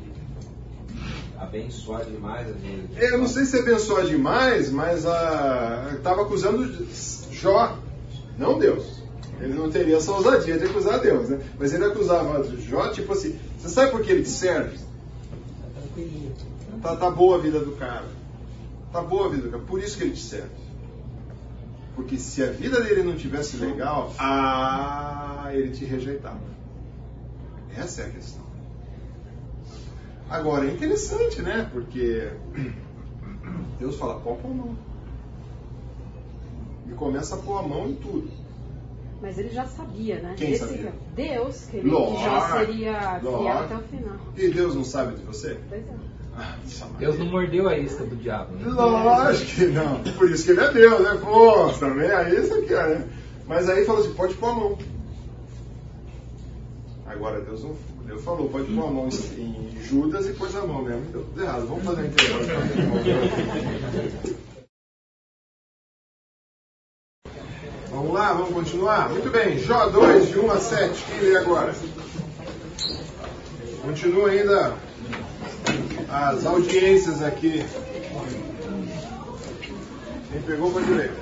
abençoar 1.39 2.05
demais 2.05 2.49
a 2.49 2.53
vida. 2.53 3.01
Eu 3.01 3.19
não 3.19 3.27
sei 3.27 3.45
se 3.45 3.59
abençoar 3.59 4.07
demais, 4.07 4.71
mas 4.71 4.99
estava 4.99 6.23
acusando 6.23 6.87
Jó, 7.31 7.79
não 8.39 8.59
Deus. 8.59 9.03
Ele 9.41 9.53
não 9.53 9.71
teria 9.71 9.97
essa 9.97 10.13
ousadia 10.13 10.57
de 10.57 10.65
acusar 10.65 11.01
Deus, 11.01 11.29
né? 11.29 11.41
Mas 11.59 11.75
ele 11.75 11.85
acusava 11.85 12.45
Jó, 12.57 12.89
tipo 12.91 13.13
assim, 13.13 13.39
você 13.59 13.69
sabe 13.69 13.91
por 13.91 14.03
que 14.03 14.13
ele 14.13 14.23
te 14.23 14.29
serve? 14.29 14.79
Tá, 16.81 16.97
tá 16.97 17.11
boa 17.11 17.37
a 17.37 17.41
vida 17.41 17.61
do 17.61 17.73
cara. 17.73 18.07
Tá 18.93 19.03
boa 19.03 19.27
a 19.27 19.29
vida 19.31 19.43
do 19.43 19.51
cara. 19.51 19.63
Por 19.65 19.81
isso 19.81 19.99
que 19.99 20.05
ele 20.05 20.13
te 20.13 20.23
serve. 20.23 20.65
Porque 21.97 22.17
se 22.17 22.43
a 22.43 22.51
vida 22.51 22.81
dele 22.81 23.03
não 23.03 23.17
tivesse 23.17 23.57
legal, 23.57 24.13
ah, 24.19 25.51
ele 25.53 25.71
te 25.71 25.85
rejeitava. 25.85 26.54
Essa 27.77 28.03
é 28.03 28.07
a 28.07 28.11
questão. 28.11 28.45
Agora, 30.29 30.67
é 30.67 30.73
interessante, 30.73 31.43
né? 31.43 31.69
Porque 31.73 32.31
Deus 33.79 33.97
fala, 33.97 34.21
pô, 34.21 34.31
a 34.31 34.49
mão. 34.49 34.77
E 36.89 36.93
começa 36.93 37.35
a 37.35 37.39
pôr 37.39 37.59
a 37.59 37.63
mão 37.63 37.89
em 37.89 37.95
tudo. 37.95 38.31
Mas 39.21 39.39
ele 39.39 39.51
já 39.51 39.65
sabia, 39.65 40.21
né? 40.21 40.35
Quem 40.37 40.53
Esse 40.53 40.67
sabia? 40.67 40.93
Deus, 41.15 41.65
que 41.67 41.79
ele 41.79 41.91
Lord, 41.91 42.23
já 42.23 42.59
seria 42.59 43.21
fiel 43.21 43.59
até 43.59 43.77
o 43.77 43.81
final. 43.81 44.17
E 44.37 44.49
Deus 44.51 44.75
não 44.75 44.85
sabe 44.85 45.17
de 45.17 45.23
você? 45.23 45.59
Pois 45.69 45.83
é. 45.83 45.95
Ah, 46.37 46.57
Deus 46.99 47.19
não 47.19 47.27
mordeu 47.27 47.69
a 47.69 47.79
isca 47.79 48.05
do 48.05 48.17
diabo, 48.17 48.55
né? 48.57 48.67
Lógico 48.67 49.53
que 49.53 49.67
não. 49.67 50.03
Por 50.15 50.29
isso 50.31 50.45
que 50.45 50.51
ele 50.51 50.61
é 50.61 50.73
Deus, 50.73 51.01
né? 51.01 51.19
Pô, 51.23 51.69
também 51.79 52.11
a 52.11 52.29
isca 52.29 52.59
aqui, 52.59 52.75
né? 52.75 53.09
Mas 53.47 53.69
aí 53.69 53.85
falou 53.85 54.03
assim, 54.03 54.13
pode 54.15 54.35
pôr 54.35 54.49
a 54.49 54.55
mão. 54.55 54.79
Agora 57.15 57.41
Deus 57.41 57.63
não. 57.63 57.77
Deus 58.07 58.25
falou, 58.25 58.49
pode 58.49 58.73
pôr 58.75 58.85
a 58.85 58.91
mão 58.91 59.09
em 59.09 59.83
Judas 59.83 60.27
e 60.27 60.33
pôs 60.33 60.55
a 60.57 60.67
mão 60.67 60.83
mesmo. 60.83 61.03
Deu 61.13 61.23
tudo 61.23 61.43
errado. 61.43 61.67
Vamos 61.67 61.85
fazer 61.85 62.03
um 62.03 62.07
intervalo. 62.07 62.45
Vamos 67.91 68.13
lá, 68.13 68.33
vamos 68.33 68.53
continuar? 68.53 69.09
Muito 69.11 69.31
bem, 69.31 69.57
Jó 69.61 69.89
2, 69.89 70.29
de 70.29 70.39
1 70.41 70.51
a 70.51 70.59
7. 70.59 71.05
Quem 71.05 71.21
lê 71.21 71.37
agora? 71.37 71.73
Continua 73.83 74.31
ainda 74.31 74.77
as 76.11 76.45
audiências 76.45 77.23
aqui. 77.23 77.65
Quem 80.33 80.43
pegou 80.43 80.73
pode 80.73 80.91
ler. 80.91 81.13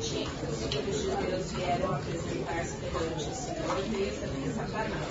Dia, 0.00 0.26
os 0.48 0.62
filhos 0.64 1.02
de 1.02 1.10
Deus 1.26 1.52
vieram 1.52 1.94
apresentar-se 1.94 2.76
perante 2.76 3.28
o 3.28 3.34
Senhor 3.34 3.78
e 3.78 3.88
veio 3.90 4.12
também 4.18 4.50
Satanás. 4.54 5.06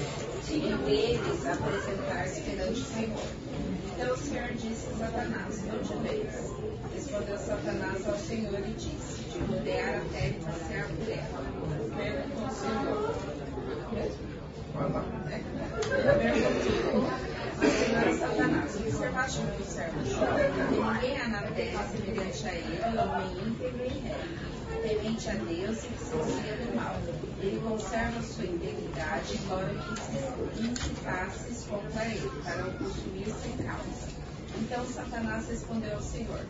E 0.50 0.60
deles 0.84 1.46
apresentar-se 1.46 2.42
perante 2.42 2.80
o 2.80 2.86
Senhor. 2.86 3.28
Então 3.94 4.14
o 4.14 4.18
Senhor 4.18 4.52
disse 4.54 4.88
a 4.88 4.98
Satanás: 4.98 5.64
Onde 5.68 5.94
vês? 6.02 6.34
Respondeu 6.96 7.38
Satanás 7.38 8.08
ao 8.08 8.18
Senhor 8.18 8.60
e 8.60 8.74
disse: 8.74 9.22
De 9.26 9.40
rodear 9.40 9.98
a 9.98 10.02
terra 10.12 10.28
e 10.28 10.44
passear 10.44 10.88
por 10.88 11.08
ela. 11.08 11.40
Perguntou 11.96 12.48
o 12.48 12.52
Senhor. 12.52 13.40
Mas 17.60 17.74
Senhor 17.74 18.18
Satanás, 18.18 18.76
observaste 18.76 19.42
meu 19.42 19.66
servo 19.66 20.06
Jó, 20.06 20.26
ninguém 20.72 21.18
há 21.18 21.28
na 21.28 21.42
terra 21.42 21.88
semelhante 21.90 22.48
a 22.48 22.54
ele, 22.54 22.98
homem 22.98 23.48
íntegro 23.48 23.86
e 23.86 23.90
reto, 24.00 24.59
temente 24.82 25.30
a 25.30 25.34
Deus 25.34 25.84
e 25.84 25.88
que 25.88 26.04
se 26.04 26.16
desvia 26.16 26.58
do 26.58 26.76
mal. 26.76 26.96
Ele 27.42 27.60
conserva 27.62 28.22
sua 28.22 28.46
integridade, 28.46 29.38
embora 29.38 29.74
que 29.74 30.62
incitasses 30.62 31.66
contra 31.66 32.06
ele, 32.06 32.30
para 32.44 32.68
o 32.68 32.74
consumir 32.74 33.34
sem 33.42 33.58
causa. 33.66 34.08
Então 34.58 34.86
Satanás 34.86 35.48
respondeu 35.48 35.94
ao 35.96 36.02
Senhor: 36.02 36.46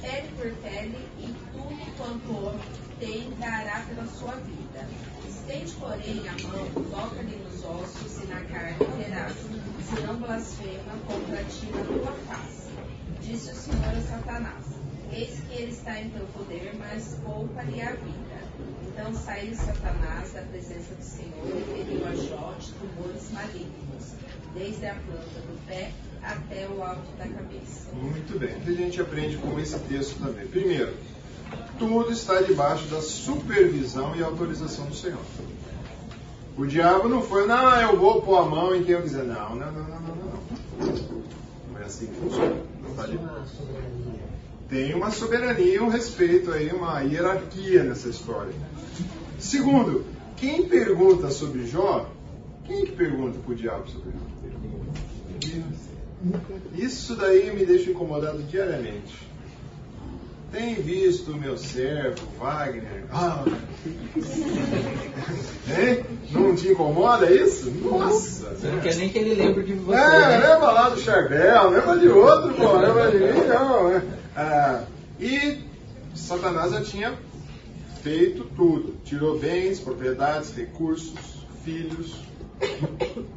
Pele 0.00 0.28
por 0.36 0.52
pele, 0.62 1.08
e 1.18 1.34
tudo 1.52 1.96
quanto 1.96 2.32
o 2.32 2.46
homem 2.46 2.60
tem 2.98 3.30
dará 3.38 3.84
pela 3.88 4.06
sua 4.06 4.34
vida. 4.36 4.86
Estende, 5.28 5.72
porém, 5.72 6.22
a 6.28 6.32
mão, 6.46 6.90
toca-lhe 6.90 7.36
nos 7.36 7.64
ossos 7.64 8.22
e 8.22 8.26
na 8.26 8.40
carne 8.42 8.78
terás, 8.96 9.36
se 9.36 10.00
não 10.06 10.16
blasfema 10.16 10.92
contra 11.06 11.44
ti 11.44 11.66
na 11.66 11.84
tua 11.84 12.12
face. 12.26 12.70
Disse 13.20 13.50
o 13.50 13.54
Senhor 13.54 13.96
a 13.96 14.00
Satanás: 14.00 14.71
Eis 15.12 15.40
que 15.40 15.54
ele 15.54 15.72
está 15.72 16.00
em 16.00 16.08
teu 16.08 16.24
poder, 16.26 16.74
mas 16.78 17.18
poupa-lhe 17.22 17.82
a 17.82 17.90
vida. 17.90 18.42
Então 18.88 19.14
saiu 19.14 19.54
Satanás 19.54 20.32
da 20.32 20.40
presença 20.42 20.94
do 20.94 21.02
Senhor 21.02 21.46
e 21.46 21.84
feriu 21.84 22.06
a 22.06 22.14
Jó 22.14 22.54
de 22.58 22.72
tumores 22.72 23.30
malignos, 23.30 24.14
desde 24.54 24.86
a 24.86 24.94
planta 24.94 25.40
do 25.40 25.66
pé 25.66 25.92
até 26.22 26.66
o 26.68 26.82
alto 26.82 27.10
da 27.18 27.26
cabeça. 27.26 27.90
Muito 27.92 28.38
bem. 28.38 28.56
O 28.56 28.60
que 28.60 28.70
a 28.70 28.74
gente 28.74 29.00
aprende 29.00 29.36
com 29.36 29.58
esse 29.58 29.78
texto 29.80 30.18
também? 30.18 30.46
Primeiro, 30.46 30.94
tudo 31.78 32.10
está 32.10 32.40
debaixo 32.40 32.86
da 32.86 33.00
supervisão 33.00 34.16
e 34.16 34.22
autorização 34.22 34.86
do 34.86 34.94
Senhor. 34.94 35.20
O 36.56 36.66
diabo 36.66 37.08
não 37.08 37.22
foi, 37.22 37.46
não, 37.46 37.80
eu 37.80 37.98
vou 37.98 38.22
pôr 38.22 38.36
a 38.38 38.44
mão 38.44 38.74
em 38.74 38.82
quem 38.84 38.94
eu 38.94 39.02
quiser. 39.02 39.24
Não, 39.24 39.56
não, 39.56 39.72
não, 39.72 39.84
não, 39.84 40.00
não, 40.00 40.16
não. 40.16 41.22
Não 41.72 41.80
é 41.80 41.84
assim 41.84 42.06
que 42.06 42.14
funciona. 42.14 42.62
Não 42.82 42.90
está 42.90 43.06
debaixo. 43.06 43.56
Tem 44.72 44.94
uma 44.94 45.10
soberania, 45.10 45.82
um 45.82 45.90
respeito 45.90 46.50
aí, 46.50 46.70
uma 46.70 47.02
hierarquia 47.02 47.84
nessa 47.84 48.08
história. 48.08 48.54
Segundo, 49.38 50.02
quem 50.34 50.66
pergunta 50.66 51.30
sobre 51.30 51.66
Jó, 51.66 52.10
quem 52.64 52.86
que 52.86 52.92
pergunta 52.92 53.38
para 53.38 53.52
o 53.52 53.54
diabo 53.54 53.86
sobre 53.90 54.12
Jó? 54.12 54.18
Isso 56.74 57.14
daí 57.16 57.54
me 57.54 57.66
deixa 57.66 57.90
incomodado 57.90 58.42
diariamente. 58.44 59.14
Tem 60.52 60.74
visto 60.74 61.32
o 61.32 61.36
meu 61.36 61.56
servo, 61.56 62.20
Wagner? 62.38 63.06
Ah. 63.10 63.42
hein? 65.66 66.04
Não 66.30 66.54
te 66.54 66.68
incomoda 66.68 67.32
isso? 67.32 67.70
Nossa! 67.70 68.50
Você 68.50 68.68
não 68.68 68.80
quer 68.80 68.94
nem 68.96 69.08
que 69.08 69.18
ele 69.18 69.34
lembre 69.34 69.64
de 69.64 69.72
você. 69.72 69.98
É, 69.98 70.08
né? 70.08 70.36
lembra 70.36 70.70
lá 70.70 70.90
do 70.90 71.00
Charbel, 71.00 71.70
lembra 71.70 71.98
de 71.98 72.08
outro, 72.08 72.52
pô, 72.52 72.76
lembra 72.76 73.10
de 73.10 73.18
mim, 73.18 73.46
não. 73.48 73.88
Né? 73.88 74.02
Ah, 74.36 74.84
e 75.18 75.58
Satanás 76.14 76.72
já 76.72 76.82
tinha 76.82 77.14
feito 78.02 78.44
tudo. 78.54 78.94
Tirou 79.04 79.38
bens, 79.38 79.80
propriedades, 79.80 80.54
recursos, 80.54 81.46
filhos, 81.64 82.14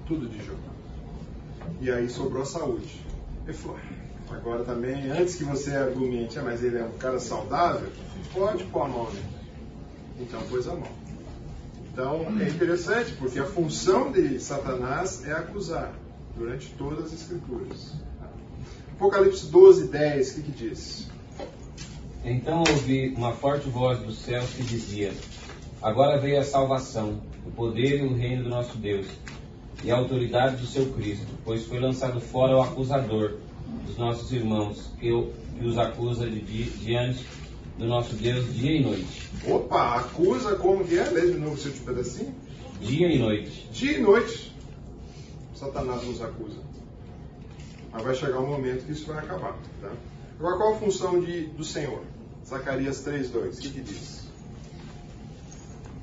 tudo 0.06 0.28
de 0.28 0.46
Jó. 0.46 0.54
E 1.80 1.90
aí 1.90 2.10
sobrou 2.10 2.44
a 2.44 2.46
saúde. 2.46 3.00
Ele 3.46 3.54
falou, 3.54 3.78
agora 4.36 4.64
também, 4.64 5.10
antes 5.10 5.36
que 5.36 5.44
você 5.44 5.72
argumente, 5.72 6.38
ah, 6.38 6.44
mas 6.44 6.64
ele 6.64 6.78
é 6.78 6.84
um 6.84 6.98
cara 6.98 7.20
saudável, 7.20 7.90
pode 8.34 8.64
pôr 8.66 8.84
a 8.84 8.88
mão 8.88 9.10
nele. 9.12 9.26
Então 10.20 10.42
pôs 10.44 10.68
a 10.68 10.74
mão. 10.74 10.92
Então 11.92 12.26
é 12.40 12.50
interessante, 12.50 13.14
porque 13.14 13.40
a 13.40 13.46
função 13.46 14.12
de 14.12 14.40
Satanás 14.40 15.26
é 15.26 15.32
acusar, 15.32 15.94
durante 16.36 16.68
todas 16.78 17.06
as 17.06 17.14
escrituras. 17.14 17.94
Apocalipse 18.94 19.48
12, 19.48 19.88
10, 19.88 20.30
o 20.30 20.34
que, 20.36 20.42
que 20.44 20.52
diz? 20.52 21.08
Então 22.24 22.64
ouvi 22.70 23.14
uma 23.16 23.34
forte 23.34 23.70
voz 23.70 24.00
dos 24.00 24.18
céus 24.20 24.50
que 24.52 24.64
dizia: 24.64 25.14
Agora 25.82 26.20
veio 26.20 26.40
a 26.40 26.44
salvação, 26.44 27.22
o 27.46 27.52
poder 27.52 28.02
e 28.02 28.06
o 28.06 28.14
reino 28.14 28.44
do 28.44 28.50
nosso 28.50 28.78
Deus, 28.78 29.08
e 29.84 29.92
a 29.92 29.96
autoridade 29.96 30.58
do 30.58 30.66
seu 30.66 30.92
Cristo, 30.94 31.28
pois 31.44 31.66
foi 31.66 31.80
lançado 31.80 32.20
fora 32.20 32.58
o 32.58 32.62
acusador 32.62 33.38
dos 33.86 33.98
nossos 33.98 34.32
irmãos, 34.32 34.92
que, 35.00 35.10
que 35.58 35.66
os 35.66 35.78
acusa 35.78 36.30
de, 36.30 36.42
diante 36.42 37.26
do 37.78 37.86
nosso 37.86 38.16
Deus 38.16 38.54
dia 38.54 38.78
e 38.78 38.84
noite. 38.84 39.30
Opa, 39.48 39.96
acusa 39.96 40.56
como 40.56 40.84
que 40.86 40.98
é? 40.98 41.10
Lê 41.10 41.32
de 41.32 41.38
novo 41.38 41.56
esse 41.56 41.68
último 41.68 41.86
pedacinho. 41.86 42.36
Dia 42.82 43.08
e 43.14 43.20
noite. 43.20 43.70
Dia 43.72 43.98
e 43.98 44.02
noite. 44.02 44.56
Satanás 45.54 46.04
nos 46.04 46.22
acusa. 46.22 46.60
Mas 47.92 48.04
vai 48.04 48.16
chegar 48.16 48.40
um 48.40 48.48
momento 48.48 48.86
que 48.86 48.92
isso 48.92 49.08
vai 49.08 49.20
acabar. 49.20 49.58
Tá? 49.82 49.92
Agora, 50.40 50.58
qual 50.58 50.74
a 50.76 50.78
função 50.78 51.22
de, 51.22 51.48
do 51.48 51.64
Senhor? 51.64 52.02
Zacarias 52.46 53.06
3,2. 53.06 53.58
O 53.58 53.62
que, 53.62 53.70
que 53.70 53.82
diz? 53.82 54.26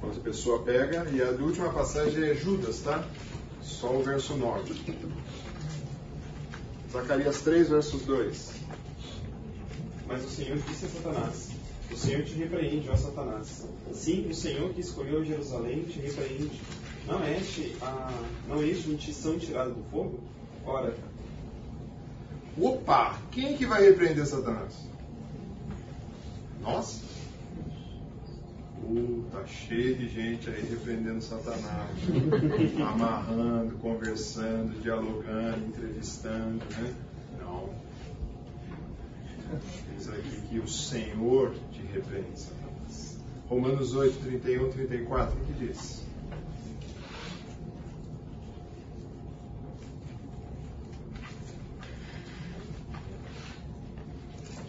Quando 0.01 0.17
a 0.17 0.21
pessoa 0.21 0.63
pega, 0.63 1.07
e 1.13 1.23
a 1.23 1.31
última 1.31 1.73
passagem 1.73 2.25
é 2.25 2.35
Judas, 2.35 2.81
tá? 2.81 3.05
Só 3.61 3.95
o 3.95 4.03
verso 4.03 4.35
9. 4.37 4.75
Zacarias 6.93 7.41
3, 7.41 7.71
versos 7.71 8.03
2. 8.03 8.53
Mas 10.07 10.25
o 10.25 10.29
Senhor 10.29 10.59
disse 10.59 10.85
a 10.85 10.89
Satanás: 10.89 11.51
O 11.91 11.97
Senhor 11.97 12.23
te 12.23 12.35
repreende, 12.35 12.91
ó 12.91 12.97
Satanás. 12.97 13.67
Sim, 13.95 14.29
o 14.29 14.35
Senhor 14.35 14.75
que 14.75 14.81
escolheu 14.83 15.25
Jerusalém 15.25 15.85
te 15.85 15.99
repreende. 16.01 16.61
Não 17.07 17.23
é 17.25 17.39
este, 17.39 17.75
a, 17.81 18.13
não 18.47 18.63
é 18.63 18.67
este 18.67 18.91
um 18.91 18.97
tição 18.97 19.39
tirado 19.39 19.73
do 19.75 19.83
fogo? 19.91 20.21
Ora. 20.67 20.95
Opa! 22.61 23.19
Quem 23.31 23.55
é 23.55 23.57
que 23.57 23.65
vai 23.65 23.83
repreender 23.83 24.27
Satanás? 24.27 24.75
Nós? 26.61 27.01
Uh, 28.85 29.25
tá 29.31 29.47
cheio 29.47 29.97
de 29.97 30.09
gente 30.09 30.51
aí 30.51 30.61
repreendendo 30.69 31.23
Satanás, 31.23 31.91
amarrando, 32.85 33.77
conversando, 33.79 34.81
dialogando, 34.83 35.67
entrevistando, 35.69 36.65
né? 36.65 36.95
Não. 37.41 37.71
Diz 39.95 40.09
aqui 40.09 40.41
que 40.49 40.59
o 40.59 40.67
Senhor 40.67 41.55
te 41.71 41.81
repreende, 41.83 42.41
Satanás. 42.41 43.19
Romanos 43.49 43.95
8, 43.95 44.19
31, 44.19 44.71
34, 44.71 45.37
o 45.37 45.45
que 45.45 45.53
diz? 45.53 46.03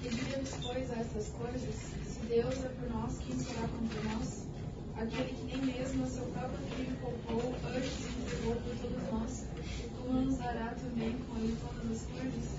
Que 0.02 0.10
diremos, 0.10 0.50
pois, 0.62 0.92
a 0.92 0.96
essas 1.00 1.30
coisas? 1.30 1.93
Deus 2.34 2.66
é 2.66 2.70
por 2.70 2.90
nós, 2.90 3.20
quem 3.20 3.38
será 3.38 3.68
contra 3.68 4.02
nós? 4.10 4.48
Aquele 4.98 5.36
que 5.36 5.46
nem 5.46 5.78
mesmo 5.78 6.04
a 6.04 6.08
seu 6.08 6.26
próprio 6.26 6.58
filho 6.76 6.98
poupou, 7.00 7.54
antes 7.68 8.08
entregou 8.10 8.56
por 8.56 8.76
todos 8.82 9.12
nós, 9.12 9.46
como 10.02 10.22
nos 10.22 10.38
dará 10.40 10.74
também 10.74 11.14
com 11.14 11.38
ele 11.38 11.56
todas 11.62 11.92
as 11.92 12.08
coisas? 12.08 12.50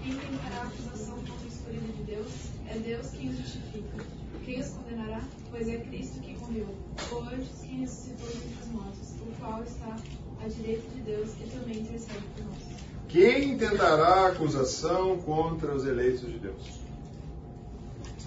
Quem 0.00 0.14
tentará 0.14 0.62
acusação 0.62 1.16
contra 1.16 1.44
o 1.44 1.48
escolhido 1.48 1.92
de 1.92 2.04
Deus? 2.04 2.32
É 2.68 2.78
Deus 2.78 3.10
quem 3.10 3.30
os 3.30 3.38
justifica. 3.38 4.04
Quem 4.44 4.60
os 4.60 4.68
condenará? 4.68 5.22
Pois 5.50 5.68
é 5.68 5.78
Cristo 5.78 6.20
quem 6.20 6.38
morreu, 6.38 6.68
ou 7.10 7.22
antes 7.22 7.60
quem 7.60 7.80
ressuscitou 7.80 8.28
entre 8.28 8.62
os 8.62 8.68
mortos, 8.68 9.10
o 9.20 9.40
qual 9.40 9.64
está 9.64 9.96
à 10.40 10.46
direita 10.46 10.88
de 10.94 11.00
Deus 11.00 11.30
e 11.44 11.50
também 11.50 11.80
intercede 11.80 12.22
por 12.36 12.44
nós. 12.44 12.62
Quem 13.08 13.58
tentará 13.58 14.28
acusação 14.28 15.18
contra 15.22 15.74
os 15.74 15.84
eleitos 15.84 16.20
de 16.20 16.38
Deus? 16.38 16.87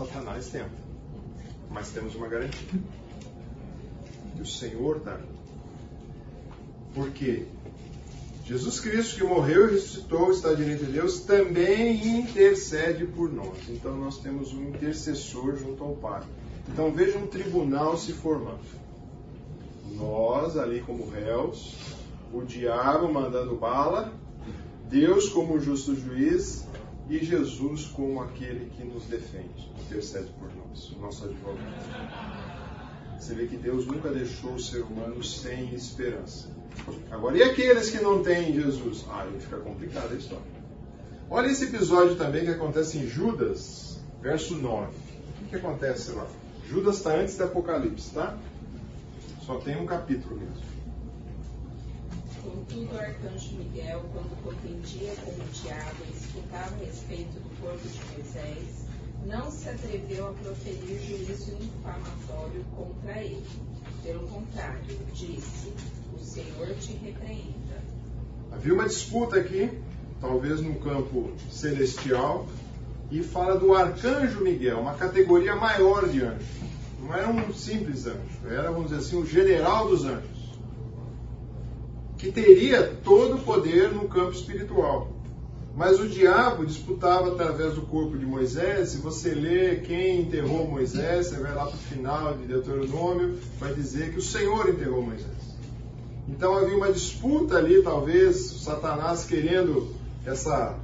Satanás 0.06 0.48
tenta. 0.48 0.72
Mas 1.70 1.90
temos 1.90 2.16
uma 2.16 2.28
garantia. 2.28 2.80
Que 4.36 4.42
o 4.42 4.46
Senhor 4.46 5.00
dá. 5.00 5.20
Porque 6.96 7.46
Jesus 8.46 8.80
Cristo, 8.80 9.18
que 9.18 9.24
morreu 9.24 9.70
e 9.70 9.74
ressuscitou, 9.74 10.32
está 10.32 10.54
diante 10.54 10.86
de 10.86 10.92
Deus, 10.92 11.22
também 11.22 12.20
intercede 12.20 13.06
por 13.06 13.32
nós. 13.32 13.58
Então 13.70 13.96
nós 13.96 14.18
temos 14.18 14.54
um 14.54 14.64
intercessor 14.64 15.56
junto 15.56 15.84
ao 15.84 15.96
Pai. 15.96 16.24
Então 16.68 16.92
veja 16.92 17.18
um 17.18 17.28
tribunal 17.28 17.98
se 17.98 18.12
formando. 18.12 18.82
Nós, 19.96 20.58
ali 20.58 20.82
como 20.82 21.10
réus, 21.10 21.76
o 22.34 22.42
diabo 22.42 23.12
mandando 23.14 23.56
bala, 23.56 24.12
Deus 24.90 25.30
como 25.30 25.60
justo 25.60 25.96
juiz 25.96 26.66
e 27.12 27.26
Jesus 27.26 27.88
como 27.88 28.22
aquele 28.22 28.72
que 28.72 28.86
nos 28.86 29.04
defende, 29.04 29.70
intercede 29.86 30.32
por 30.40 30.50
nós, 30.56 30.90
o 30.92 31.00
nosso 31.00 31.26
advogado. 31.26 31.60
Você 33.20 33.36
vê 33.36 33.48
que 33.48 33.58
Deus 33.58 33.86
nunca 33.86 34.10
deixou 34.10 34.54
o 34.54 34.60
ser 34.60 34.82
humano 34.82 35.22
sem 35.22 35.76
esperança. 35.76 36.48
Agora, 37.12 37.38
e 37.38 37.44
aqueles 37.44 37.90
que 37.90 38.02
não 38.02 38.24
têm 38.24 38.54
Jesus? 38.54 39.06
Ah, 39.10 39.24
aí 39.24 39.40
fica 39.42 39.58
complicada 39.58 40.14
a 40.14 40.18
história. 40.18 40.62
Olha 41.30 41.48
esse 41.48 41.66
episódio 41.66 42.16
também 42.16 42.46
que 42.46 42.52
acontece 42.52 42.98
em 42.98 43.06
Judas, 43.06 44.00
verso 44.22 44.56
9. 44.56 44.88
O 45.42 45.50
que, 45.50 45.58
acontece 45.58 46.12
lá? 46.14 46.26
Judas 46.66 46.98
está 46.98 47.14
antes 47.16 47.36
do 47.36 47.44
Apocalipse, 47.44 48.12
tá? 48.12 48.38
Só 49.46 49.58
tem 49.58 49.76
um 49.76 49.86
capítulo 49.86 50.40
mesmo. 50.40 50.71
Contudo, 52.44 52.96
o 52.96 53.00
arcanjo 53.00 53.56
Miguel, 53.56 54.04
quando 54.14 54.44
contendia 54.44 55.14
com 55.24 55.32
o 55.32 55.48
diabo 55.54 55.98
e 56.08 56.18
escutava 56.18 56.76
a 56.76 56.86
respeito 56.86 57.34
do 57.40 57.62
corpo 57.62 57.88
de 57.88 58.00
Moisés, 58.14 58.86
não 59.28 59.52
se 59.52 59.70
atreveu 59.70 60.30
a 60.30 60.34
proferir 60.34 61.00
juízo 61.00 61.52
infamatório 61.62 62.66
contra 62.76 63.22
ele. 63.22 63.46
Pelo 64.04 64.28
contrário, 64.28 64.98
disse: 65.14 65.72
O 66.16 66.20
Senhor 66.20 66.74
te 66.80 66.94
repreenda. 66.94 67.82
Havia 68.52 68.74
uma 68.74 68.88
disputa 68.88 69.40
aqui, 69.40 69.70
talvez 70.20 70.62
no 70.62 70.76
campo 70.80 71.32
celestial, 71.52 72.48
e 73.12 73.22
fala 73.22 73.56
do 73.60 73.76
arcanjo 73.76 74.42
Miguel, 74.42 74.80
uma 74.80 74.96
categoria 74.96 75.56
maior 75.56 76.10
de 76.10 76.24
anjo. 76.24 76.72
Não 77.00 77.14
era 77.14 77.30
um 77.30 77.54
simples 77.54 78.08
anjo, 78.08 78.48
era, 78.48 78.72
vamos 78.72 78.90
dizer 78.90 79.02
assim, 79.02 79.18
o 79.18 79.26
general 79.26 79.88
dos 79.88 80.06
anjos 80.06 80.31
que 82.22 82.32
teria 82.32 82.84
todo 83.04 83.38
o 83.38 83.40
poder 83.40 83.92
no 83.92 84.08
campo 84.08 84.32
espiritual. 84.32 85.10
Mas 85.76 86.00
o 86.00 86.08
diabo 86.08 86.64
disputava 86.64 87.30
através 87.32 87.74
do 87.74 87.82
corpo 87.82 88.16
de 88.16 88.28
Moisés. 88.28 88.90
Se 88.90 88.98
você 88.98 89.34
lê 89.34 89.78
quem 89.78 90.22
enterrou 90.22 90.68
Moisés, 90.68 91.28
você 91.28 91.38
vai 91.38 91.56
lá 91.56 91.66
para 91.66 91.76
o 91.76 91.80
final 91.80 92.38
de 92.38 92.46
Deuteronômio, 92.46 93.40
vai 93.60 93.74
dizer 93.74 94.12
que 94.12 94.20
o 94.20 94.22
Senhor 94.22 94.70
enterrou 94.70 95.02
Moisés. 95.02 95.32
Então 96.30 96.56
havia 96.56 96.78
uma 96.78 96.92
disputa 96.92 97.58
ali, 97.58 97.82
talvez, 97.82 98.36
Satanás 98.64 99.26
querendo 99.26 99.88
essa 100.24 100.78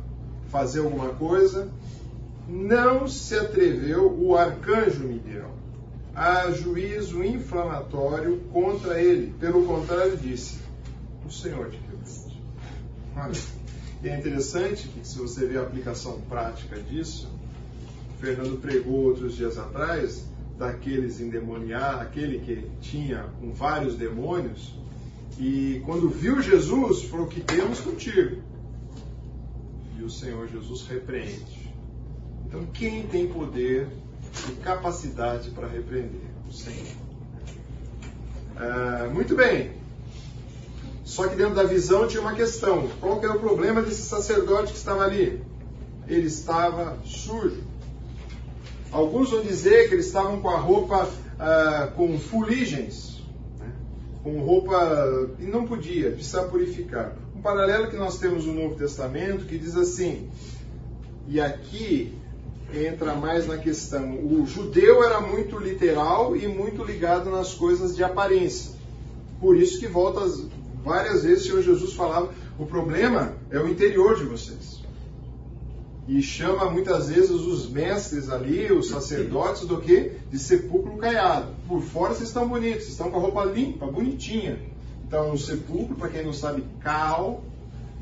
fazer 0.49 0.79
alguma 0.79 1.09
coisa. 1.09 1.69
Não 2.49 3.07
se 3.07 3.35
atreveu 3.35 4.11
o 4.19 4.35
arcanjo 4.35 5.03
Miguel 5.03 5.51
a 6.15 6.49
juízo 6.49 7.23
inflamatório 7.23 8.39
contra 8.51 8.99
ele. 8.99 9.35
Pelo 9.39 9.65
contrário, 9.67 10.17
disse: 10.17 10.66
o 11.28 11.32
Senhor 11.32 11.69
te 11.69 11.78
repreende. 11.78 12.41
Olha, 13.15 13.34
e 14.03 14.09
é 14.09 14.17
interessante 14.17 14.88
que 14.88 15.05
se 15.05 15.17
você 15.17 15.45
vê 15.45 15.57
a 15.57 15.61
aplicação 15.61 16.21
prática 16.21 16.80
disso, 16.82 17.30
Fernando 18.19 18.59
pregou 18.61 19.05
outros 19.05 19.36
dias 19.36 19.57
atrás 19.57 20.25
daqueles 20.57 21.19
endemoniados, 21.19 22.01
aquele 22.01 22.39
que 22.39 22.67
tinha 22.82 23.23
com 23.39 23.51
vários 23.51 23.95
demônios, 23.95 24.73
e 25.38 25.82
quando 25.86 26.09
viu 26.09 26.41
Jesus, 26.41 27.03
falou 27.03 27.28
que 27.28 27.41
temos 27.41 27.80
contigo. 27.80 28.41
E 29.99 30.03
o 30.03 30.09
Senhor 30.09 30.47
Jesus 30.47 30.88
repreende. 30.88 31.73
Então, 32.45 32.65
quem 32.67 33.05
tem 33.07 33.28
poder 33.28 33.88
e 34.49 34.51
capacidade 34.63 35.51
para 35.51 35.67
repreender? 35.67 36.21
O 36.49 36.53
Senhor. 36.53 36.95
Ah, 38.55 39.09
muito 39.13 39.36
bem. 39.36 39.71
Só 41.08 41.26
que 41.26 41.38
dentro 41.38 41.55
da 41.55 41.64
visão 41.64 42.05
tinha 42.05 42.20
uma 42.20 42.34
questão. 42.34 42.89
Qual 42.99 43.18
que 43.18 43.26
era 43.26 43.34
o 43.34 43.39
problema 43.39 43.82
desse 43.82 44.01
sacerdote 44.01 44.74
que 44.74 44.78
estava 44.78 45.05
ali? 45.05 45.41
Ele 46.05 46.28
estava 46.28 46.97
sujo. 47.05 47.64
Alguns 48.91 49.32
vão 49.32 49.41
dizer 49.41 49.88
que 49.88 49.95
eles 49.95 50.08
estavam 50.08 50.41
com 50.41 50.49
a 50.49 50.58
roupa 50.58 51.08
ah, 51.39 51.93
com 51.95 52.20
fuligens, 52.20 53.24
né? 53.58 53.72
com 54.22 54.41
roupa 54.41 55.30
e 55.39 55.45
não 55.45 55.66
podia, 55.66 56.12
precisava 56.12 56.49
purificar. 56.49 57.16
Um 57.34 57.41
paralelo 57.41 57.88
que 57.88 57.95
nós 57.95 58.20
temos 58.20 58.45
no 58.45 58.53
Novo 58.53 58.76
Testamento 58.76 59.45
que 59.45 59.58
diz 59.58 59.78
assim, 59.78 60.30
e 61.26 61.39
aqui 61.39 62.14
entra 62.74 63.16
mais 63.16 63.47
na 63.47 63.58
questão, 63.58 64.14
o 64.26 64.45
judeu 64.45 65.05
era 65.05 65.22
muito 65.22 65.58
literal 65.58 66.36
e 66.36 66.49
muito 66.49 66.84
ligado 66.84 67.30
nas 67.30 67.53
coisas 67.53 67.95
de 67.95 68.03
aparência. 68.03 68.76
Por 69.39 69.55
isso 69.55 69.80
que 69.80 69.88
volta 69.88 70.22
Várias 70.84 71.23
vezes 71.23 71.43
o 71.43 71.47
Senhor 71.47 71.61
Jesus 71.63 71.93
falava: 71.93 72.32
o 72.57 72.65
problema 72.65 73.34
é 73.49 73.59
o 73.59 73.67
interior 73.67 74.15
de 74.15 74.23
vocês. 74.23 74.78
E 76.07 76.21
chama 76.21 76.69
muitas 76.69 77.09
vezes 77.09 77.32
os 77.32 77.69
mestres 77.69 78.30
ali, 78.30 78.71
os 78.71 78.88
sacerdotes, 78.88 79.67
do 79.67 79.82
que? 79.82 80.13
De 80.32 80.39
sepulcro 80.39 80.95
caiado. 80.97 81.53
Por 81.67 81.82
fora 81.82 82.13
vocês 82.13 82.30
estão 82.30 82.47
bonitos, 82.47 82.84
vocês 82.84 82.91
estão 82.93 83.11
com 83.11 83.17
a 83.17 83.21
roupa 83.21 83.43
limpa, 83.43 83.86
bonitinha. 83.88 84.57
Então, 85.05 85.34
o 85.34 85.38
sepulcro, 85.38 85.95
para 85.95 86.09
quem 86.09 86.23
não 86.23 86.32
sabe, 86.32 86.63
cal 86.80 87.43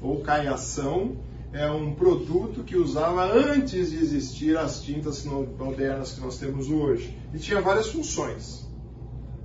ou 0.01 0.21
caiação, 0.21 1.17
é 1.51 1.69
um 1.69 1.95
produto 1.95 2.63
que 2.63 2.75
usava 2.75 3.25
antes 3.25 3.89
de 3.89 3.97
existir 3.97 4.55
as 4.55 4.81
tintas 4.81 5.23
modernas 5.23 6.13
que 6.13 6.21
nós 6.21 6.37
temos 6.37 6.69
hoje. 6.69 7.17
E 7.33 7.39
tinha 7.39 7.61
várias 7.61 7.87
funções. 7.87 8.67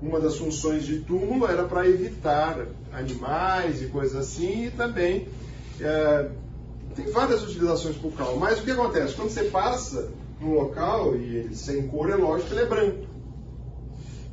Uma 0.02 0.18
das 0.18 0.36
funções 0.36 0.84
de 0.84 1.00
túmulo 1.00 1.46
era 1.46 1.64
para 1.64 1.86
evitar 1.86 2.66
animais 2.92 3.82
e 3.82 3.86
coisas 3.86 4.16
assim, 4.16 4.66
e 4.66 4.70
também 4.70 5.28
é, 5.78 6.30
tem 6.94 7.06
várias 7.10 7.42
utilizações 7.42 7.96
para 7.96 8.08
o 8.08 8.12
cal. 8.12 8.36
Mas 8.36 8.58
o 8.58 8.62
que 8.62 8.70
acontece? 8.70 9.14
Quando 9.14 9.30
você 9.30 9.44
passa 9.44 10.10
no 10.40 10.54
local 10.54 11.14
e 11.16 11.36
ele 11.36 11.54
sem 11.54 11.86
cor, 11.86 12.10
é 12.10 12.16
lógico 12.16 12.48
que 12.48 12.54
ele 12.54 12.62
é 12.62 12.66
branco. 12.66 13.06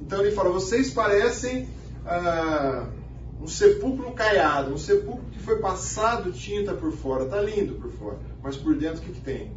Então 0.01 0.21
ele 0.21 0.31
fala: 0.31 0.49
vocês 0.49 0.89
parecem 0.89 1.67
ah, 2.05 2.87
um 3.41 3.47
sepulcro 3.47 4.11
caiado, 4.11 4.73
um 4.73 4.77
sepulcro 4.77 5.25
que 5.31 5.39
foi 5.39 5.59
passado 5.59 6.31
tinta 6.31 6.73
por 6.73 6.91
fora. 6.91 7.25
Está 7.25 7.41
lindo 7.41 7.75
por 7.75 7.91
fora, 7.91 8.17
mas 8.41 8.55
por 8.55 8.75
dentro 8.75 9.01
o 9.01 9.01
que, 9.01 9.11
que 9.11 9.21
tem? 9.21 9.51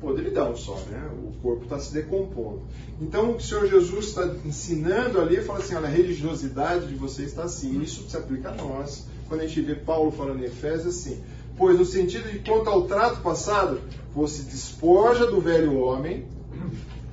Podridão 0.00 0.56
só, 0.56 0.76
né? 0.90 1.10
O 1.22 1.32
corpo 1.42 1.64
está 1.64 1.78
se 1.78 1.92
decompondo. 1.92 2.62
Então 3.00 3.36
o 3.36 3.40
Senhor 3.40 3.66
Jesus 3.66 4.06
está 4.06 4.26
ensinando 4.44 5.20
ali, 5.20 5.42
fala 5.42 5.58
assim: 5.58 5.74
olha, 5.74 5.86
a 5.86 5.90
religiosidade 5.90 6.86
de 6.86 6.94
vocês 6.94 7.28
está 7.28 7.44
assim. 7.44 7.80
Isso 7.80 8.08
se 8.08 8.16
aplica 8.16 8.50
a 8.50 8.54
nós. 8.54 9.06
Quando 9.28 9.42
a 9.42 9.46
gente 9.46 9.60
vê 9.60 9.74
Paulo 9.74 10.10
falando 10.10 10.40
em 10.40 10.46
Efésios, 10.46 10.86
assim, 10.86 11.22
pois 11.56 11.78
no 11.78 11.84
sentido 11.84 12.30
de 12.32 12.38
quanto 12.38 12.70
ao 12.70 12.86
trato 12.86 13.20
passado, 13.20 13.80
você 14.12 14.42
despoja 14.42 15.26
do 15.26 15.40
velho 15.40 15.78
homem, 15.78 16.24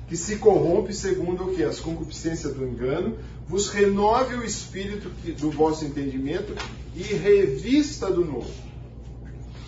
que 0.08 0.16
se 0.16 0.36
corrompe 0.36 0.92
segundo 0.94 1.44
o 1.44 1.54
que? 1.54 1.62
As 1.62 1.78
concupiscências 1.78 2.54
do 2.54 2.66
engano, 2.66 3.18
vos 3.46 3.68
renove 3.68 4.34
o 4.34 4.44
espírito 4.44 5.10
do 5.38 5.50
vosso 5.50 5.84
entendimento 5.84 6.54
e 6.96 7.02
revista 7.02 8.10
do 8.10 8.24
novo. 8.24 8.50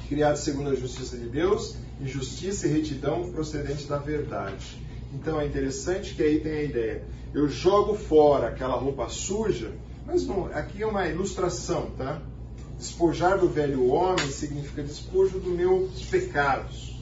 Criado 0.08 0.36
segundo 0.36 0.70
a 0.70 0.74
justiça 0.74 1.16
de 1.16 1.26
Deus, 1.26 1.76
e 2.00 2.08
justiça 2.08 2.66
e 2.66 2.72
retidão 2.72 3.30
procedente 3.30 3.86
da 3.86 3.98
verdade. 3.98 4.78
Então 5.12 5.40
é 5.40 5.46
interessante 5.46 6.14
que 6.14 6.22
aí 6.22 6.40
tem 6.40 6.52
a 6.52 6.62
ideia. 6.62 7.04
Eu 7.34 7.48
jogo 7.48 7.94
fora 7.94 8.48
aquela 8.48 8.74
roupa 8.74 9.08
suja, 9.08 9.72
mas 10.06 10.26
não, 10.26 10.46
aqui 10.46 10.82
é 10.82 10.86
uma 10.86 11.06
ilustração, 11.06 11.90
tá? 11.96 12.20
Despojar 12.76 13.38
do 13.38 13.48
velho 13.48 13.86
homem 13.88 14.26
significa 14.30 14.82
despojo 14.82 15.38
dos 15.38 15.52
meus 15.52 16.02
pecados. 16.06 16.98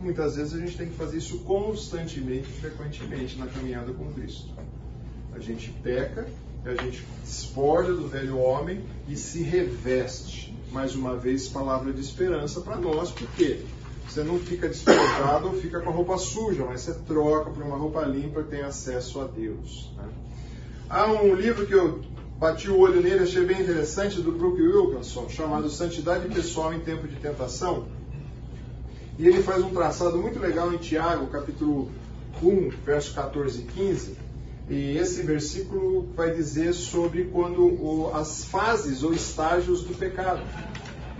Muitas 0.00 0.36
vezes 0.36 0.54
a 0.54 0.58
gente 0.58 0.76
tem 0.76 0.88
que 0.88 0.94
fazer 0.94 1.18
isso 1.18 1.40
constantemente, 1.40 2.46
frequentemente 2.46 3.38
na 3.38 3.46
caminhada 3.46 3.92
com 3.92 4.12
Cristo. 4.12 4.48
A 5.32 5.38
gente 5.38 5.70
peca, 5.82 6.26
a 6.64 6.82
gente 6.82 7.04
despoja 7.22 7.92
do 7.92 8.08
velho 8.08 8.38
homem 8.38 8.82
e 9.08 9.16
se 9.16 9.42
reveste. 9.42 10.54
Mais 10.72 10.94
uma 10.94 11.16
vez, 11.16 11.48
palavra 11.48 11.92
de 11.92 12.00
esperança 12.00 12.60
para 12.60 12.76
nós, 12.76 13.10
porque 13.10 13.60
você 14.06 14.22
não 14.22 14.38
fica 14.38 14.68
despojado 14.68 15.48
ou 15.48 15.54
fica 15.54 15.80
com 15.80 15.90
a 15.90 15.92
roupa 15.92 16.18
suja, 16.18 16.64
mas 16.64 16.82
você 16.82 16.94
troca 17.06 17.50
por 17.50 17.62
uma 17.62 17.76
roupa 17.76 18.02
limpa 18.02 18.40
e 18.40 18.44
tem 18.44 18.62
acesso 18.62 19.20
a 19.20 19.24
Deus. 19.24 19.92
Né? 19.96 20.04
Há 20.88 21.10
um 21.10 21.34
livro 21.34 21.66
que 21.66 21.74
eu 21.74 22.02
bati 22.38 22.70
o 22.70 22.78
olho 22.78 23.00
nele, 23.00 23.24
achei 23.24 23.44
bem 23.44 23.62
interessante, 23.62 24.20
do 24.20 24.32
Brooke 24.32 24.60
Wilkinson, 24.60 25.28
chamado 25.28 25.70
Santidade 25.70 26.28
Pessoal 26.28 26.74
em 26.74 26.80
Tempo 26.80 27.08
de 27.08 27.16
Tentação. 27.16 27.86
E 29.18 29.26
ele 29.26 29.42
faz 29.42 29.62
um 29.62 29.70
traçado 29.70 30.18
muito 30.18 30.38
legal 30.38 30.72
em 30.72 30.76
Tiago, 30.76 31.28
capítulo 31.28 31.90
1, 32.42 32.70
verso 32.84 33.14
14 33.14 33.60
e 33.60 33.64
15. 33.64 34.16
E 34.68 34.96
esse 34.96 35.22
versículo 35.22 36.08
vai 36.16 36.32
dizer 36.32 36.72
sobre 36.72 37.24
quando 37.24 37.62
o, 37.62 38.10
as 38.14 38.44
fases 38.44 39.02
ou 39.02 39.12
estágios 39.12 39.82
do 39.82 39.94
pecado, 39.94 40.42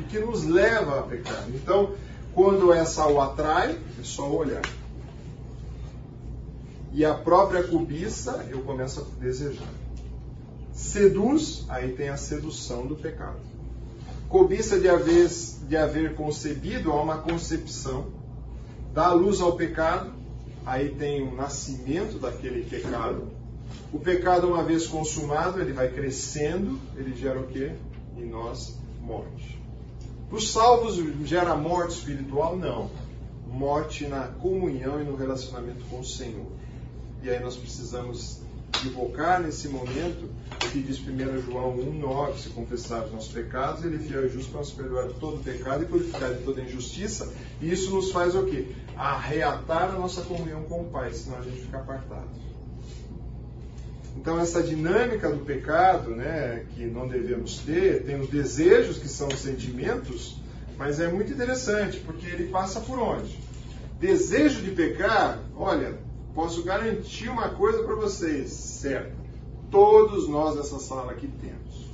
e 0.01 0.03
que 0.05 0.18
nos 0.18 0.45
leva 0.45 1.01
a 1.01 1.03
pecar. 1.03 1.45
Então, 1.49 1.93
quando 2.35 2.72
essa 2.72 3.07
o 3.07 3.20
atrai, 3.20 3.78
é 3.99 4.03
só 4.03 4.28
olhar. 4.30 4.62
E 6.93 7.05
a 7.05 7.14
própria 7.14 7.62
cobiça, 7.64 8.47
eu 8.51 8.61
começo 8.62 9.01
a 9.01 9.20
desejar 9.20 9.85
seduz, 10.74 11.64
aí 11.68 11.93
tem 11.93 12.09
a 12.09 12.16
sedução 12.16 12.87
do 12.87 12.97
pecado. 12.97 13.39
Cobiça 14.28 14.80
de 14.80 14.89
haver, 14.89 15.30
de 15.68 15.76
haver 15.76 16.14
concebido, 16.16 16.91
há 16.91 17.01
uma 17.01 17.18
concepção. 17.18 18.07
Dá 18.93 19.12
luz 19.12 19.41
ao 19.41 19.57
pecado, 19.57 20.12
aí 20.66 20.91
tem 20.91 21.22
o 21.22 21.35
nascimento 21.35 22.18
daquele 22.18 22.64
pecado. 22.64 23.28
O 23.93 23.99
pecado, 23.99 24.49
uma 24.49 24.64
vez 24.64 24.87
consumado, 24.87 25.61
ele 25.61 25.72
vai 25.72 25.89
crescendo, 25.89 26.78
ele 26.97 27.14
gera 27.14 27.39
o 27.39 27.47
quê? 27.47 27.72
Em 28.16 28.26
nós, 28.26 28.76
morte. 29.01 29.62
Para 30.35 30.41
os 30.41 30.51
salvos, 30.51 30.97
gera 31.28 31.55
morte 31.55 31.93
espiritual? 31.93 32.57
Não. 32.57 32.91
Morte 33.47 34.05
na 34.09 34.26
comunhão 34.26 35.01
e 35.01 35.05
no 35.05 35.14
relacionamento 35.14 35.85
com 35.85 36.01
o 36.01 36.05
Senhor. 36.05 36.49
E 37.22 37.30
aí 37.30 37.39
nós 37.39 37.57
precisamos 37.57 38.41
invocar 38.85 39.41
nesse 39.41 39.68
momento 39.68 40.28
o 40.55 40.70
que 40.72 40.82
diz 40.82 40.99
1 40.99 41.41
João 41.41 41.76
1,9: 41.76 42.37
se 42.37 42.49
confessar 42.49 43.05
os 43.05 43.12
nossos 43.12 43.32
pecados, 43.32 43.85
ele 43.85 43.95
é 43.95 43.99
fiel 44.01 44.26
e 44.26 44.28
justo 44.28 44.51
para 44.51 44.62
nos 44.62 44.72
perdoar 44.72 45.09
todo 45.20 45.41
pecado 45.45 45.85
e 45.85 45.87
purificar 45.87 46.35
de 46.35 46.43
toda 46.43 46.62
injustiça. 46.62 47.32
E 47.61 47.70
isso 47.70 47.95
nos 47.95 48.11
faz 48.11 48.35
o 48.35 48.45
quê? 48.45 48.66
Arreatar 48.97 49.95
a 49.95 49.99
nossa 50.01 50.22
comunhão 50.22 50.64
com 50.64 50.80
o 50.80 50.87
Pai, 50.87 51.12
senão 51.12 51.39
a 51.39 51.43
gente 51.43 51.61
fica 51.61 51.78
apartado. 51.78 52.28
Então, 54.24 54.40
essa 54.40 54.62
dinâmica 54.62 55.28
do 55.28 55.44
pecado, 55.44 56.16
né, 56.16 56.64
que 56.74 56.86
não 56.86 57.06
devemos 57.06 57.58
ter, 57.58 58.04
tem 58.04 58.18
os 58.18 58.30
desejos, 58.30 58.96
que 58.96 59.06
são 59.06 59.28
os 59.28 59.38
sentimentos, 59.38 60.40
mas 60.78 60.98
é 60.98 61.08
muito 61.08 61.30
interessante, 61.30 61.98
porque 61.98 62.24
ele 62.28 62.48
passa 62.48 62.80
por 62.80 62.98
onde? 62.98 63.38
Desejo 64.00 64.62
de 64.62 64.70
pecar, 64.70 65.42
olha, 65.54 65.98
posso 66.34 66.62
garantir 66.62 67.28
uma 67.28 67.50
coisa 67.50 67.82
para 67.82 67.96
vocês, 67.96 68.48
certo? 68.48 69.14
Todos 69.70 70.26
nós 70.26 70.56
nessa 70.56 70.78
sala 70.78 71.12
aqui 71.12 71.28
temos. 71.42 71.90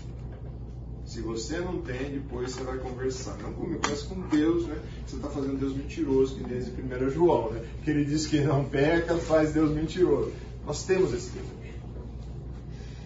Se 1.04 1.20
você 1.20 1.58
não 1.58 1.82
tem, 1.82 2.12
depois 2.12 2.52
você 2.52 2.62
vai 2.62 2.78
conversar. 2.78 3.36
Não 3.38 3.52
mas 3.88 4.02
com 4.02 4.20
Deus, 4.28 4.68
né? 4.68 4.76
Você 5.04 5.16
está 5.16 5.28
fazendo 5.28 5.58
Deus 5.58 5.74
mentiroso, 5.74 6.36
que 6.36 6.44
desde 6.44 6.70
1 6.70 7.10
João, 7.10 7.50
né? 7.50 7.64
Que 7.82 7.90
ele 7.90 8.04
diz 8.04 8.28
que 8.28 8.38
não 8.38 8.64
peca, 8.64 9.16
faz 9.16 9.52
Deus 9.52 9.72
mentiroso. 9.72 10.30
Nós 10.64 10.84
temos 10.84 11.12
esse 11.12 11.30
desejo. 11.30 11.59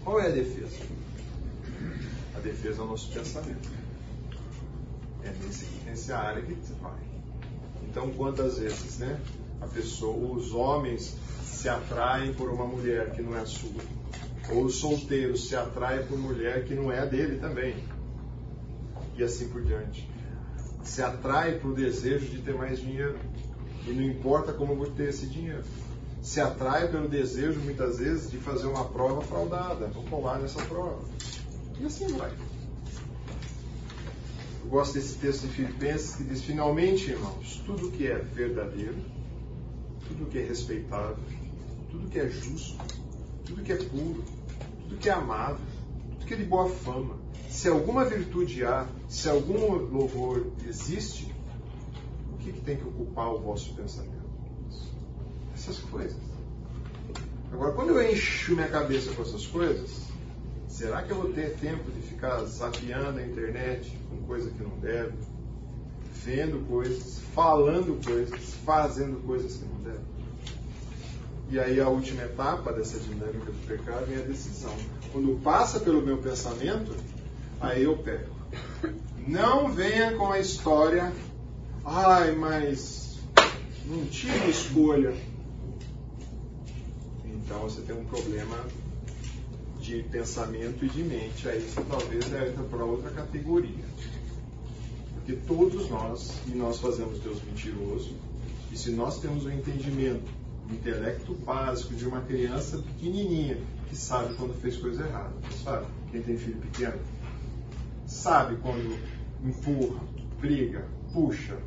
Qual 0.05 0.19
é 0.19 0.27
a 0.27 0.29
defesa? 0.29 0.85
A 2.35 2.39
defesa 2.39 2.79
é 2.79 2.85
o 2.85 2.87
nosso 2.87 3.11
pensamento. 3.11 3.71
É 5.23 5.31
nesse, 5.43 5.65
nessa 5.83 6.15
área 6.15 6.43
que 6.43 6.53
você 6.53 6.73
vai. 6.79 7.01
Então, 7.89 8.11
quantas 8.11 8.59
vezes, 8.59 8.99
né? 8.99 9.19
A 9.59 9.65
pessoa, 9.65 10.15
os 10.37 10.53
homens 10.53 11.17
se 11.41 11.67
atraem 11.67 12.35
por 12.35 12.51
uma 12.51 12.67
mulher 12.67 13.13
que 13.13 13.23
não 13.23 13.35
é 13.35 13.43
sua. 13.45 13.81
Ou 14.51 14.65
o 14.65 14.69
solteiro 14.69 15.35
se 15.35 15.55
atrai 15.55 16.03
por 16.03 16.19
mulher 16.19 16.65
que 16.65 16.75
não 16.75 16.91
é 16.91 16.99
a 16.99 17.05
dele 17.05 17.39
também. 17.39 17.83
E 19.17 19.23
assim 19.23 19.49
por 19.49 19.63
diante. 19.63 20.07
Se 20.83 21.01
atrai 21.01 21.57
por 21.57 21.73
desejo 21.73 22.27
de 22.27 22.43
ter 22.43 22.53
mais 22.53 22.79
dinheiro. 22.79 23.17
E 23.87 23.91
não 23.91 24.03
importa 24.03 24.53
como 24.53 24.73
eu 24.73 24.77
vou 24.77 24.91
ter 24.91 25.09
esse 25.09 25.25
dinheiro. 25.25 25.63
Se 26.25 26.41
atrai 26.41 26.87
pelo 26.87 27.07
desejo, 27.07 27.59
muitas 27.59 27.99
vezes, 27.99 28.31
de 28.31 28.39
fazer 28.39 28.65
uma 28.65 28.85
prova 28.85 29.21
fraudada. 29.21 29.85
Vou 29.89 30.03
colar 30.05 30.39
nessa 30.39 30.59
prova. 30.63 31.05
E 31.79 31.85
assim 31.85 32.07
vai. 32.07 32.33
Eu 34.63 34.67
gosto 34.67 34.95
desse 34.95 35.19
texto 35.19 35.43
de 35.43 35.53
Filipenses 35.53 36.15
que 36.15 36.23
diz: 36.23 36.41
Finalmente, 36.41 37.11
irmãos, 37.11 37.61
tudo 37.63 37.91
que 37.91 38.07
é 38.07 38.15
verdadeiro, 38.17 38.97
tudo 40.07 40.25
que 40.25 40.39
é 40.39 40.41
respeitável, 40.41 41.19
tudo 41.91 42.09
que 42.09 42.19
é 42.19 42.27
justo, 42.27 42.75
tudo 43.45 43.61
que 43.61 43.71
é 43.71 43.77
puro, 43.77 44.23
tudo 44.81 44.97
que 44.97 45.07
é 45.07 45.13
amável, 45.13 45.63
tudo 46.13 46.25
que 46.25 46.33
é 46.33 46.37
de 46.37 46.45
boa 46.45 46.67
fama. 46.67 47.19
Se 47.51 47.67
alguma 47.67 48.03
virtude 48.03 48.65
há, 48.65 48.87
se 49.07 49.29
algum 49.29 49.75
louvor 49.75 50.47
existe, 50.67 51.31
o 52.33 52.37
que, 52.37 52.51
que 52.51 52.61
tem 52.61 52.77
que 52.77 52.83
ocupar 52.83 53.31
o 53.31 53.39
vosso 53.39 53.75
pensamento? 53.75 54.14
Essas 55.65 55.79
coisas. 55.79 56.15
Agora, 57.51 57.71
quando 57.71 57.89
eu 57.89 58.11
encho 58.11 58.53
minha 58.53 58.67
cabeça 58.67 59.11
com 59.13 59.23
essas 59.23 59.47
coisas, 59.47 59.89
será 60.67 61.01
que 61.01 61.09
eu 61.11 61.17
vou 61.17 61.33
ter 61.33 61.55
tempo 61.55 61.91
de 61.91 62.01
ficar 62.01 62.43
zapeando 62.43 63.17
a 63.17 63.25
internet 63.25 63.97
com 64.07 64.17
coisa 64.27 64.51
que 64.51 64.61
não 64.61 64.77
deve, 64.77 65.13
vendo 66.23 66.67
coisas, 66.67 67.19
falando 67.33 67.99
coisas, 68.05 68.53
fazendo 68.63 69.25
coisas 69.25 69.57
que 69.57 69.65
não 69.65 69.81
devem? 69.81 70.05
E 71.49 71.57
aí 71.57 71.79
a 71.79 71.89
última 71.89 72.21
etapa 72.21 72.71
dessa 72.71 72.99
dinâmica 72.99 73.51
do 73.51 73.67
pecado 73.67 74.05
é 74.11 74.17
a 74.17 74.27
decisão. 74.27 74.75
Quando 75.11 75.41
passa 75.41 75.79
pelo 75.79 76.03
meu 76.03 76.19
pensamento, 76.19 76.95
aí 77.59 77.83
eu 77.83 77.97
peco. 77.97 78.35
Não 79.27 79.71
venha 79.71 80.15
com 80.15 80.31
a 80.31 80.39
história, 80.39 81.11
ai, 81.83 82.35
mas 82.35 83.17
não 83.87 84.05
tive 84.05 84.47
escolha. 84.47 85.15
Então 87.45 87.61
você 87.61 87.81
tem 87.81 87.95
um 87.95 88.03
problema 88.05 88.65
de 89.79 90.01
pensamento 90.03 90.83
e 90.83 90.89
de 90.89 91.03
mente. 91.03 91.47
Aí 91.47 91.61
você 91.61 91.81
talvez 91.81 92.25
entra 92.25 92.63
para 92.63 92.83
outra 92.83 93.11
categoria. 93.11 93.85
Porque 95.13 95.33
todos 95.47 95.89
nós, 95.89 96.41
e 96.47 96.51
nós 96.51 96.79
fazemos 96.79 97.19
Deus 97.19 97.41
mentiroso, 97.43 98.15
e 98.71 98.77
se 98.77 98.91
nós 98.91 99.19
temos 99.19 99.45
o 99.45 99.47
um 99.47 99.51
entendimento, 99.51 100.29
o 100.67 100.71
um 100.71 100.75
intelecto 100.75 101.33
básico 101.33 101.93
de 101.93 102.07
uma 102.07 102.21
criança 102.21 102.79
pequenininha, 102.79 103.57
que 103.87 103.95
sabe 103.95 104.33
quando 104.35 104.59
fez 104.59 104.77
coisa 104.77 105.05
errada, 105.05 105.33
sabe? 105.63 105.85
Quem 106.11 106.21
tem 106.23 106.37
filho 106.37 106.57
pequeno, 106.57 106.99
sabe 108.07 108.57
quando 108.57 108.97
empurra, 109.43 110.01
briga, 110.39 110.87
puxa, 111.13 111.57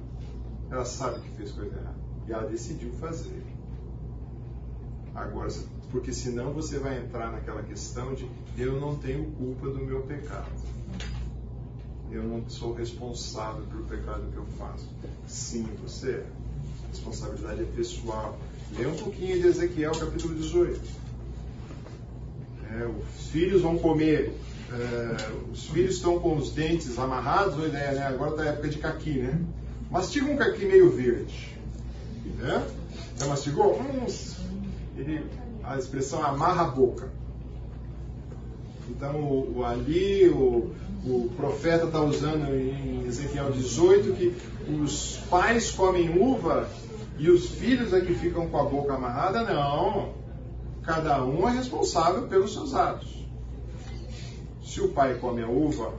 ela 0.70 0.84
sabe 0.84 1.20
que 1.20 1.30
fez 1.36 1.52
coisa 1.52 1.76
errada. 1.76 1.98
E 2.26 2.32
ela 2.32 2.48
decidiu 2.48 2.92
fazer. 2.94 3.42
Agora, 5.14 5.48
porque 5.90 6.12
senão 6.12 6.52
você 6.52 6.78
vai 6.78 6.98
entrar 6.98 7.32
naquela 7.32 7.62
questão 7.62 8.14
de 8.14 8.28
eu 8.56 8.80
não 8.80 8.96
tenho 8.96 9.24
culpa 9.32 9.68
do 9.68 9.78
meu 9.78 10.02
pecado. 10.02 10.50
Eu 12.10 12.22
não 12.22 12.48
sou 12.48 12.72
responsável 12.72 13.62
pelo 13.66 13.84
pecado 13.84 14.30
que 14.30 14.36
eu 14.36 14.46
faço. 14.58 14.88
Sim, 15.26 15.68
você 15.82 16.10
é. 16.10 16.26
A 16.84 16.88
responsabilidade 16.88 17.62
é 17.62 17.66
pessoal. 17.76 18.38
Lê 18.76 18.86
um 18.86 18.96
pouquinho 18.96 19.40
de 19.40 19.46
Ezequiel, 19.46 19.92
capítulo 19.92 20.34
18. 20.34 20.80
É, 22.70 22.86
os 22.86 23.28
filhos 23.28 23.62
vão 23.62 23.78
comer, 23.78 24.34
é, 24.70 25.32
os 25.50 25.66
filhos 25.68 25.96
estão 25.96 26.18
com 26.18 26.36
os 26.36 26.50
dentes 26.52 26.98
amarrados, 26.98 27.56
ideia, 27.66 27.92
né? 27.92 28.06
Agora 28.06 28.32
está 28.32 28.42
a 28.42 28.46
época 28.46 28.68
de 28.68 28.78
caqui, 28.78 29.18
né? 29.18 29.40
Mastiga 29.90 30.30
um 30.30 30.36
caqui 30.36 30.66
meio 30.66 30.90
verde. 30.90 31.56
Né? 32.36 32.66
Já 33.18 33.26
mastigou? 33.26 33.80
Hum, 33.80 34.06
ele, 34.98 35.24
a 35.62 35.78
expressão 35.78 36.24
amarra 36.24 36.62
a 36.62 36.70
boca. 36.70 37.08
Então, 38.88 39.16
o, 39.16 39.58
o 39.58 39.64
ali, 39.64 40.28
o, 40.28 40.74
o 41.04 41.30
profeta 41.36 41.86
está 41.86 42.00
usando 42.00 42.54
em 42.54 43.06
Ezequiel 43.06 43.52
18 43.52 44.12
que 44.14 44.36
os 44.72 45.18
pais 45.30 45.70
comem 45.70 46.18
uva 46.18 46.68
e 47.18 47.30
os 47.30 47.48
filhos 47.48 47.92
é 47.92 48.00
que 48.00 48.14
ficam 48.14 48.48
com 48.48 48.58
a 48.58 48.64
boca 48.64 48.94
amarrada. 48.94 49.42
Não. 49.42 50.14
Cada 50.82 51.24
um 51.24 51.48
é 51.48 51.52
responsável 51.52 52.22
pelos 52.28 52.52
seus 52.52 52.74
atos. 52.74 53.26
Se 54.64 54.80
o 54.80 54.88
pai 54.88 55.14
come 55.14 55.42
a 55.42 55.48
uva 55.48 55.92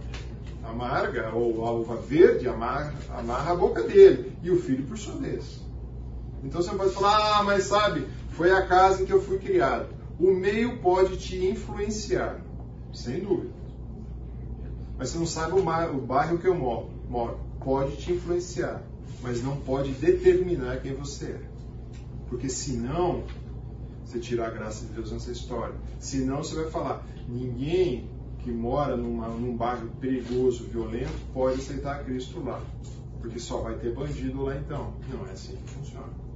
amarga 0.64 1.32
ou 1.34 1.66
a 1.66 1.72
uva 1.72 1.96
verde, 1.96 2.48
amarra, 2.48 2.94
amarra 3.18 3.52
a 3.52 3.56
boca 3.56 3.84
dele. 3.84 4.34
E 4.44 4.52
o 4.52 4.60
filho 4.60 4.86
por 4.86 4.98
sua 4.98 5.16
vez. 5.16 5.60
Então 6.44 6.62
você 6.62 6.74
pode 6.76 6.94
falar, 6.94 7.40
ah, 7.40 7.44
mas 7.44 7.66
sabe, 7.66 8.08
foi 8.32 8.52
a 8.52 8.66
casa 8.66 9.02
em 9.02 9.06
que 9.06 9.14
eu 9.14 9.22
fui 9.22 9.38
criado. 9.40 9.88
O 10.20 10.32
meio 10.32 10.78
pode 10.80 11.18
te 11.18 11.38
influenciar, 11.46 12.40
sem 12.94 13.22
dúvida. 13.22 13.54
Mas 14.98 15.10
você 15.10 15.18
não 15.18 15.26
sabe 15.26 15.60
o, 15.60 15.64
mar, 15.64 15.90
o 15.96 16.02
bairro 16.02 16.38
que 16.38 16.48
eu 16.48 16.56
moro, 16.56 16.90
moro. 17.10 17.40
Pode 17.64 17.96
te 17.98 18.14
influenciar, 18.14 18.82
mas 19.22 19.42
não 19.42 19.58
pode 19.58 19.92
determinar 19.94 20.82
quem 20.82 20.94
você 20.94 21.26
é. 21.26 21.42
Porque 22.28 22.50
senão, 22.50 23.24
você 24.06 24.20
tirar 24.20 24.48
a 24.48 24.52
graça 24.52 24.86
de 24.86 24.94
Deus 24.94 25.12
nessa 25.12 25.32
história. 25.32 25.76
Senão 26.00 26.44
você 26.44 26.56
vai 26.56 26.70
falar, 26.70 27.06
ninguém 27.28 28.10
que 28.40 28.52
mora 28.52 28.96
numa, 28.96 29.30
num 29.30 29.56
bairro 29.56 29.90
perigoso, 30.00 30.66
violento, 30.66 31.14
pode 31.34 31.60
aceitar 31.60 32.04
Cristo 32.04 32.42
lá. 32.44 32.62
Porque 33.22 33.40
só 33.40 33.58
vai 33.62 33.76
ter 33.76 33.94
bandido 33.94 34.44
lá 34.44 34.56
então. 34.56 34.94
Não 35.10 35.28
é 35.28 35.32
assim 35.32 35.56
que 35.56 35.72
funciona. 35.72 36.29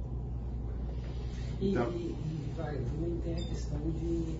Então, 1.64 1.90
e, 1.92 2.10
e, 2.10 2.52
vai, 2.58 2.76
também 2.76 3.18
tem 3.24 3.32
a 3.32 3.48
questão 3.48 3.80
de 3.80 4.36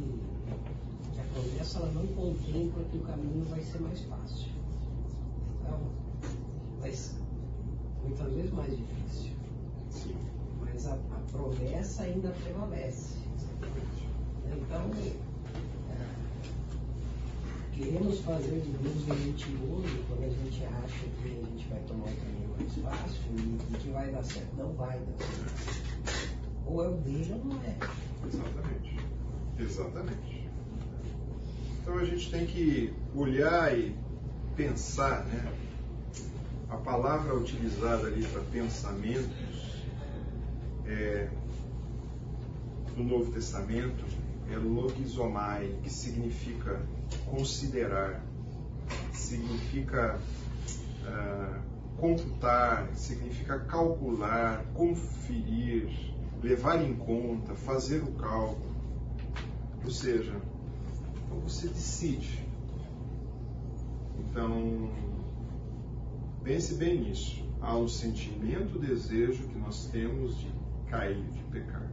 que 1.14 1.20
a 1.20 1.24
promessa 1.32 1.78
ela 1.78 1.92
não 1.92 2.06
contempla 2.08 2.84
que 2.84 2.98
o 2.98 3.00
caminho 3.00 3.46
vai 3.46 3.62
ser 3.62 3.80
mais 3.80 4.00
fácil. 4.02 4.48
Então, 5.58 5.80
ser 6.82 7.14
muitas 8.02 8.32
vezes 8.34 8.52
mais 8.52 8.76
difícil. 8.76 9.32
Sim. 9.90 10.16
Mas 10.60 10.86
a, 10.86 10.92
a 10.92 11.20
promessa 11.32 12.02
ainda 12.02 12.28
prevalece. 12.28 13.16
Então, 14.46 14.90
queremos 17.72 18.20
fazer 18.20 18.60
de 18.60 18.70
Deus 18.70 19.08
um 19.08 19.24
mentiroso 19.24 20.04
quando 20.08 20.24
a 20.24 20.28
gente 20.28 20.62
acha 20.62 21.06
que 21.22 21.40
a 21.42 21.50
gente 21.50 21.68
vai 21.68 21.80
tomar 21.88 22.04
um 22.04 22.16
caminho 22.16 22.50
mais 22.58 22.74
fácil 22.74 23.22
e, 23.38 23.76
que 23.78 23.88
vai 23.88 24.12
dar 24.12 24.22
certo. 24.22 24.54
Não 24.58 24.74
vai 24.74 24.98
dar 24.98 25.24
certo. 25.24 26.33
Ou 26.66 26.84
é 26.84 26.88
o 26.88 26.96
dele 26.98 27.32
ou 27.32 27.44
não 27.44 27.62
é. 27.62 27.76
Exatamente. 28.26 28.98
Exatamente. 29.58 30.48
Então 31.80 31.98
a 31.98 32.04
gente 32.04 32.30
tem 32.30 32.46
que 32.46 32.92
olhar 33.14 33.76
e 33.76 33.94
pensar, 34.56 35.24
né? 35.26 35.52
A 36.70 36.76
palavra 36.76 37.34
utilizada 37.34 38.06
ali 38.06 38.24
para 38.26 38.40
pensamentos 38.42 39.84
é, 40.86 41.28
no 42.96 43.04
Novo 43.04 43.30
Testamento 43.30 44.04
é 44.50 44.56
logizomai, 44.56 45.74
que 45.82 45.90
significa 45.90 46.80
considerar, 47.26 48.22
significa 49.12 50.18
uh, 51.02 51.60
computar, 51.98 52.88
significa 52.94 53.58
calcular, 53.60 54.64
conferir, 54.74 56.13
levar 56.42 56.82
em 56.82 56.94
conta, 56.94 57.54
fazer 57.54 58.02
o 58.02 58.12
cálculo. 58.12 58.74
Ou 59.84 59.90
seja, 59.90 60.34
então 61.26 61.40
você 61.40 61.68
decide. 61.68 62.44
Então, 64.18 64.90
pense 66.42 66.74
bem 66.74 67.00
nisso. 67.00 67.44
Há 67.60 67.76
um 67.76 67.88
sentimento, 67.88 68.78
desejo 68.78 69.48
que 69.48 69.58
nós 69.58 69.86
temos 69.86 70.38
de 70.38 70.48
cair, 70.88 71.22
de 71.30 71.42
pecar. 71.44 71.90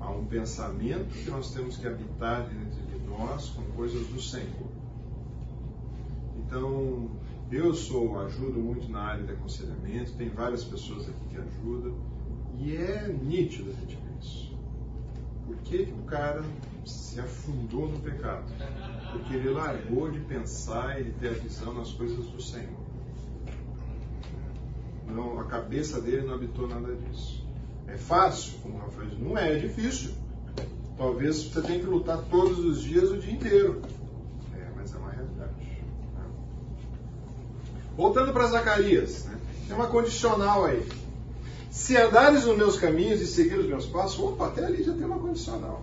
Há 0.00 0.10
um 0.10 0.26
pensamento 0.26 1.14
que 1.14 1.30
nós 1.30 1.52
temos 1.54 1.76
que 1.76 1.86
habitar 1.86 2.48
dentro 2.48 2.82
de 2.82 2.98
nós 3.06 3.48
com 3.50 3.62
coisas 3.72 4.06
do 4.08 4.20
Senhor. 4.20 4.68
Então, 6.36 7.10
eu 7.50 7.74
sou, 7.74 8.18
ajudo 8.20 8.60
muito 8.60 8.90
na 8.90 9.00
área 9.00 9.24
de 9.24 9.32
aconselhamento, 9.32 10.12
tem 10.12 10.28
várias 10.28 10.64
pessoas 10.64 11.08
aqui 11.08 11.28
que 11.30 11.36
ajudam, 11.36 11.94
e 12.58 12.76
é 12.76 13.08
nítido 13.08 13.70
a 13.70 13.74
gente 13.74 13.96
ver 13.96 14.18
isso. 14.20 14.56
Por 15.46 15.56
que, 15.58 15.86
que 15.86 15.92
o 15.92 16.02
cara 16.04 16.42
se 16.84 17.20
afundou 17.20 17.88
no 17.88 17.98
pecado? 18.00 18.44
Porque 19.12 19.34
ele 19.34 19.50
largou 19.50 20.10
de 20.10 20.20
pensar 20.20 21.00
e 21.00 21.04
de 21.04 21.10
ter 21.12 21.28
a 21.28 21.32
visão 21.32 21.74
nas 21.74 21.92
coisas 21.92 22.26
do 22.26 22.40
Senhor. 22.40 22.84
Não, 25.06 25.38
a 25.38 25.44
cabeça 25.44 26.00
dele 26.00 26.26
não 26.26 26.34
habitou 26.34 26.66
nada 26.66 26.94
disso. 26.94 27.44
É 27.86 27.96
fácil, 27.96 28.58
como 28.62 28.76
o 28.76 28.80
Rafael 28.80 29.08
disse, 29.08 29.22
não 29.22 29.36
é, 29.36 29.52
é 29.52 29.58
difícil. 29.58 30.12
Talvez 30.96 31.44
você 31.44 31.60
tenha 31.60 31.80
que 31.80 31.86
lutar 31.86 32.18
todos 32.30 32.58
os 32.58 32.82
dias 32.82 33.10
o 33.10 33.18
dia 33.18 33.32
inteiro. 33.32 33.82
É, 34.54 34.68
mas 34.74 34.94
é 34.94 34.98
uma 34.98 35.10
realidade. 35.10 35.52
Né? 35.52 36.24
Voltando 37.96 38.32
para 38.32 38.46
Zacarias, 38.46 39.26
né? 39.26 39.38
tem 39.66 39.76
uma 39.76 39.88
condicional 39.88 40.64
aí. 40.64 40.86
Se 41.74 41.96
andares 41.96 42.44
nos 42.44 42.56
meus 42.56 42.78
caminhos 42.78 43.20
e 43.20 43.26
seguir 43.26 43.58
os 43.58 43.66
meus 43.66 43.84
passos, 43.84 44.20
opa, 44.20 44.46
até 44.46 44.64
ali 44.64 44.84
já 44.84 44.92
tem 44.92 45.04
uma 45.04 45.18
condicional. 45.18 45.82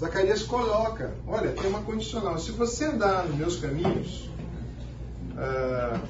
Zacarias 0.00 0.42
coloca, 0.42 1.12
olha, 1.26 1.52
tem 1.52 1.68
uma 1.68 1.82
condicional. 1.82 2.38
Se 2.38 2.52
você 2.52 2.86
andar 2.86 3.26
nos 3.26 3.36
meus 3.36 3.56
caminhos, 3.56 4.30
uh, 5.34 6.00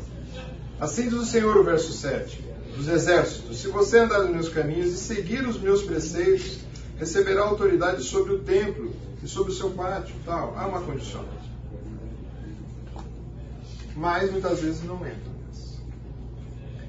assim 0.81 1.09
diz 1.09 1.15
o 1.15 1.25
Senhor, 1.27 1.57
o 1.57 1.65
verso 1.65 1.93
7 1.93 2.41
dos 2.77 2.87
exércitos. 2.87 3.59
Se 3.59 3.67
você 3.69 3.99
andar 3.99 4.21
nos 4.21 4.31
meus 4.31 4.49
caminhos 4.51 4.93
e 4.93 4.97
seguir 4.97 5.45
os 5.45 5.61
meus 5.61 5.83
preceitos, 5.83 6.61
receberá 6.97 7.43
autoridade 7.43 8.05
sobre 8.05 8.35
o 8.35 8.39
templo 8.39 8.95
e 9.21 9.27
sobre 9.27 9.51
o 9.51 9.55
seu 9.55 9.71
pátio. 9.71 10.15
Tal. 10.25 10.57
Há 10.57 10.65
uma 10.65 10.81
condição. 10.81 11.25
Mas 13.97 14.31
muitas 14.31 14.61
vezes 14.61 14.85
não 14.85 15.05
entra 15.05 15.38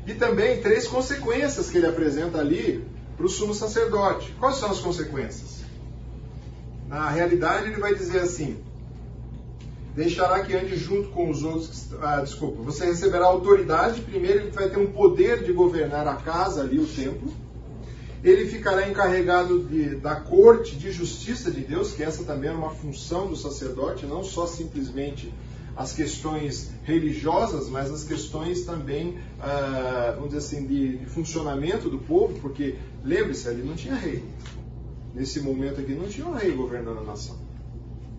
E 0.09 0.15
também 0.15 0.59
três 0.59 0.87
consequências 0.87 1.69
que 1.69 1.77
ele 1.77 1.85
apresenta 1.85 2.39
ali 2.39 2.83
para 3.15 3.27
o 3.27 3.29
sumo 3.29 3.53
sacerdote. 3.53 4.35
Quais 4.39 4.55
são 4.55 4.71
as 4.71 4.79
consequências? 4.79 5.59
Na 6.87 7.11
realidade, 7.11 7.67
ele 7.67 7.79
vai 7.79 7.93
dizer 7.93 8.21
assim: 8.21 8.57
deixará 9.95 10.43
que 10.43 10.55
ande 10.55 10.75
junto 10.75 11.09
com 11.09 11.29
os 11.29 11.43
outros. 11.43 11.89
Ah, 12.01 12.21
desculpa, 12.21 12.59
você 12.63 12.85
receberá 12.85 13.27
autoridade. 13.27 14.01
Primeiro, 14.01 14.39
ele 14.39 14.51
vai 14.51 14.67
ter 14.67 14.79
um 14.79 14.91
poder 14.91 15.43
de 15.43 15.53
governar 15.53 16.07
a 16.07 16.15
casa 16.15 16.61
ali, 16.61 16.79
o 16.79 16.87
templo. 16.87 17.31
Ele 18.23 18.47
ficará 18.47 18.89
encarregado 18.89 19.59
de, 19.59 19.95
da 19.97 20.15
corte 20.15 20.75
de 20.75 20.91
justiça 20.91 21.51
de 21.51 21.61
Deus, 21.61 21.93
que 21.93 22.01
essa 22.01 22.23
também 22.23 22.49
é 22.49 22.53
uma 22.53 22.71
função 22.71 23.27
do 23.27 23.35
sacerdote, 23.35 24.07
não 24.07 24.23
só 24.23 24.47
simplesmente 24.47 25.31
as 25.79 25.93
questões 25.93 26.71
religiosas, 26.83 27.69
mas 27.69 27.89
as 27.89 28.03
questões 28.03 28.65
também, 28.65 29.17
ah, 29.39 30.11
vamos 30.13 30.33
dizer 30.33 30.39
assim, 30.39 30.67
de, 30.67 30.97
de 30.97 31.05
funcionamento 31.05 31.89
do 31.89 31.99
povo, 31.99 32.37
porque 32.41 32.75
lembre-se, 33.01 33.47
ali 33.47 33.63
não 33.63 33.75
tinha 33.75 33.95
rei. 33.95 34.21
Nesse 35.15 35.39
momento 35.39 35.79
aqui 35.79 35.93
não 35.93 36.09
tinha 36.09 36.27
um 36.27 36.33
rei 36.33 36.51
governando 36.51 36.97
a 36.97 37.03
nação. 37.03 37.37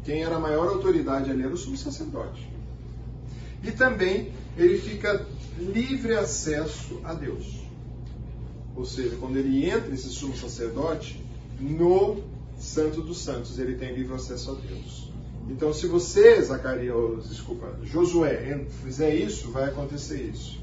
Quem 0.05 0.23
era 0.23 0.37
a 0.37 0.41
maior 0.41 0.69
autoridade 0.69 1.31
ali 1.31 1.43
era 1.43 1.53
o 1.53 1.57
sumo 1.59 1.77
sacerdote. 1.77 2.51
E 3.63 3.71
também 3.73 4.33
ele 4.57 4.79
fica 4.79 5.27
livre 5.59 6.15
acesso 6.15 6.99
a 7.05 7.13
Deus. 7.13 7.61
Ou 8.75 8.87
seja, 8.87 9.17
quando 9.17 9.37
ele 9.37 9.69
entra, 9.69 9.93
esse 9.93 10.09
sumo 10.09 10.35
sacerdote, 10.35 11.23
no 11.61 12.23
Santo 12.59 13.03
dos 13.03 13.19
Santos, 13.19 13.59
ele 13.59 13.75
tem 13.75 13.95
livre 13.95 14.15
acesso 14.15 14.53
a 14.53 14.55
Deus. 14.55 15.10
Então, 15.51 15.75
se 15.75 15.89
você, 15.89 16.41
Zacarias, 16.41 17.29
desculpa, 17.29 17.75
Josué, 17.83 18.65
fizer 18.85 19.13
isso, 19.15 19.51
vai 19.51 19.65
acontecer 19.65 20.23
isso. 20.23 20.61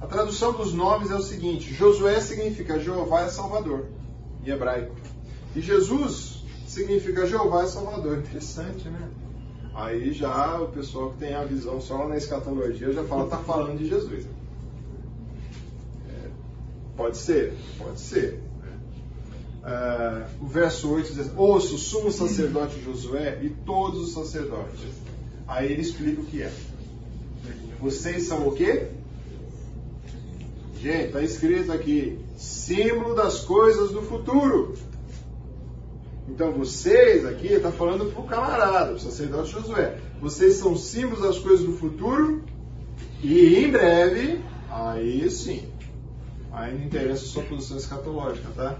A 0.00 0.06
tradução 0.06 0.52
dos 0.52 0.72
nomes 0.72 1.10
é 1.10 1.16
o 1.16 1.20
seguinte: 1.20 1.74
Josué 1.74 2.20
significa 2.20 2.78
Jeová 2.78 3.22
é 3.22 3.28
Salvador, 3.28 3.86
em 4.44 4.50
hebraico. 4.50 4.94
E 5.56 5.60
Jesus 5.60 6.44
significa 6.68 7.26
Jeová 7.26 7.64
é 7.64 7.66
Salvador. 7.66 8.18
Interessante, 8.18 8.88
né? 8.88 9.08
Aí 9.74 10.12
já 10.12 10.60
o 10.60 10.68
pessoal 10.68 11.10
que 11.10 11.18
tem 11.18 11.34
a 11.34 11.44
visão 11.44 11.80
só 11.80 12.06
na 12.08 12.16
escatologia 12.16 12.92
já 12.92 13.04
fala, 13.04 13.24
está 13.24 13.38
falando 13.38 13.76
de 13.76 13.88
Jesus. 13.88 14.24
É, 16.08 16.28
pode 16.96 17.16
ser, 17.16 17.54
pode 17.76 18.00
ser. 18.00 18.40
Uh, 19.68 20.44
o 20.44 20.46
verso 20.46 20.90
8 20.90 21.12
diz: 21.12 21.30
Ouça 21.36 21.74
o 21.74 21.78
sumo 21.78 22.10
sacerdote 22.10 22.82
Josué 22.82 23.38
e 23.42 23.50
todos 23.50 24.00
os 24.00 24.14
sacerdotes. 24.14 24.80
Aí 25.46 25.70
ele 25.70 25.82
explica 25.82 26.22
o 26.22 26.24
que 26.24 26.42
é. 26.42 26.50
Vocês 27.78 28.22
são 28.22 28.48
o 28.48 28.52
quê? 28.52 28.86
Gente, 30.80 31.08
está 31.08 31.20
escrito 31.20 31.70
aqui: 31.70 32.18
símbolo 32.34 33.14
das 33.14 33.40
coisas 33.40 33.90
do 33.90 34.00
futuro. 34.00 34.74
Então 36.26 36.50
vocês 36.52 37.26
aqui, 37.26 37.48
está 37.48 37.70
falando 37.70 38.10
para 38.10 38.22
o 38.22 38.26
camarada, 38.26 38.92
o 38.94 38.98
sacerdote 38.98 39.52
Josué. 39.52 39.98
Vocês 40.18 40.54
são 40.54 40.76
símbolos 40.76 41.20
das 41.20 41.38
coisas 41.38 41.66
do 41.66 41.74
futuro 41.74 42.42
e 43.22 43.56
em 43.56 43.70
breve, 43.70 44.40
aí 44.70 45.30
sim. 45.30 45.68
Aí 46.50 46.76
não 46.76 46.86
interessa 46.86 47.24
a 47.24 47.28
sua 47.28 47.42
posição 47.44 47.76
escatológica, 47.76 48.48
tá? 48.56 48.78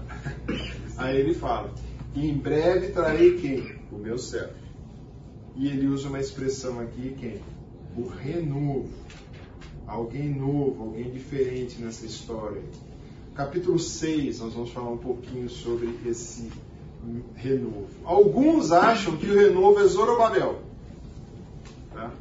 Aí 0.99 1.19
ele 1.19 1.33
fala: 1.33 1.73
em 2.15 2.37
breve 2.37 2.89
trarei 2.89 3.37
quem? 3.37 3.79
O 3.91 3.97
meu 3.97 4.19
servo. 4.19 4.53
E 5.55 5.67
ele 5.67 5.87
usa 5.87 6.07
uma 6.07 6.19
expressão 6.19 6.79
aqui, 6.79 7.15
quem? 7.19 7.41
O 7.97 8.07
renovo 8.07 8.87
alguém 9.89 10.29
novo, 10.29 10.83
alguém 10.83 11.09
diferente 11.09 11.81
nessa 11.81 12.05
história. 12.05 12.61
Capítulo 13.35 13.79
6, 13.79 14.39
nós 14.39 14.53
vamos 14.53 14.69
falar 14.71 14.91
um 14.91 14.97
pouquinho 14.97 15.49
sobre 15.49 15.97
esse 16.05 16.49
renovo. 17.35 17.87
Alguns 18.03 18.71
acham 18.71 19.17
que 19.17 19.29
o 19.29 19.33
renovo 19.33 19.79
é 19.79 19.87
Zorobabel. 19.87 20.59
Tá? 21.93 22.11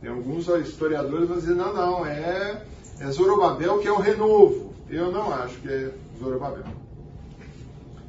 Tem 0.00 0.10
alguns 0.10 0.48
historiadores 0.48 1.26
que 1.26 1.32
vão 1.32 1.38
dizer, 1.38 1.54
não, 1.54 1.74
não, 1.74 2.06
é, 2.06 2.64
é 2.98 3.10
Zorobabel 3.10 3.78
que 3.78 3.86
é 3.86 3.92
o 3.92 3.98
renovo. 3.98 4.72
Eu 4.88 5.12
não 5.12 5.32
acho 5.32 5.58
que 5.60 5.68
é 5.68 5.92
Zorobabel. 6.18 6.64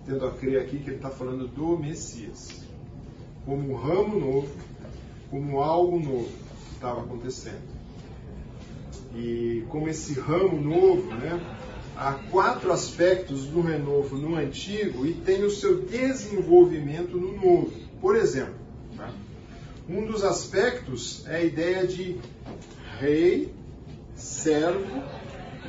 Tendo 0.09 0.25
a 0.25 0.31
crer 0.31 0.59
aqui 0.59 0.79
que 0.79 0.89
ele 0.89 0.95
está 0.95 1.11
falando 1.11 1.47
do 1.47 1.77
Messias. 1.77 2.63
Como 3.45 3.73
um 3.73 3.75
ramo 3.75 4.19
novo, 4.19 4.49
como 5.29 5.61
algo 5.61 5.99
novo 5.99 6.31
estava 6.73 7.01
acontecendo. 7.01 7.61
E 9.15 9.63
como 9.69 9.87
esse 9.87 10.19
ramo 10.19 10.59
novo, 10.59 11.13
né, 11.13 11.39
há 11.95 12.13
quatro 12.31 12.71
aspectos 12.71 13.45
do 13.45 13.61
renovo 13.61 14.17
no 14.17 14.35
antigo 14.35 15.05
e 15.05 15.13
tem 15.13 15.43
o 15.43 15.51
seu 15.51 15.83
desenvolvimento 15.83 17.15
no 17.15 17.35
novo. 17.35 17.71
Por 18.01 18.15
exemplo, 18.15 18.55
um 19.87 20.07
dos 20.07 20.23
aspectos 20.23 21.23
é 21.27 21.35
a 21.35 21.43
ideia 21.43 21.85
de 21.85 22.17
rei, 22.99 23.53
servo, 24.15 25.03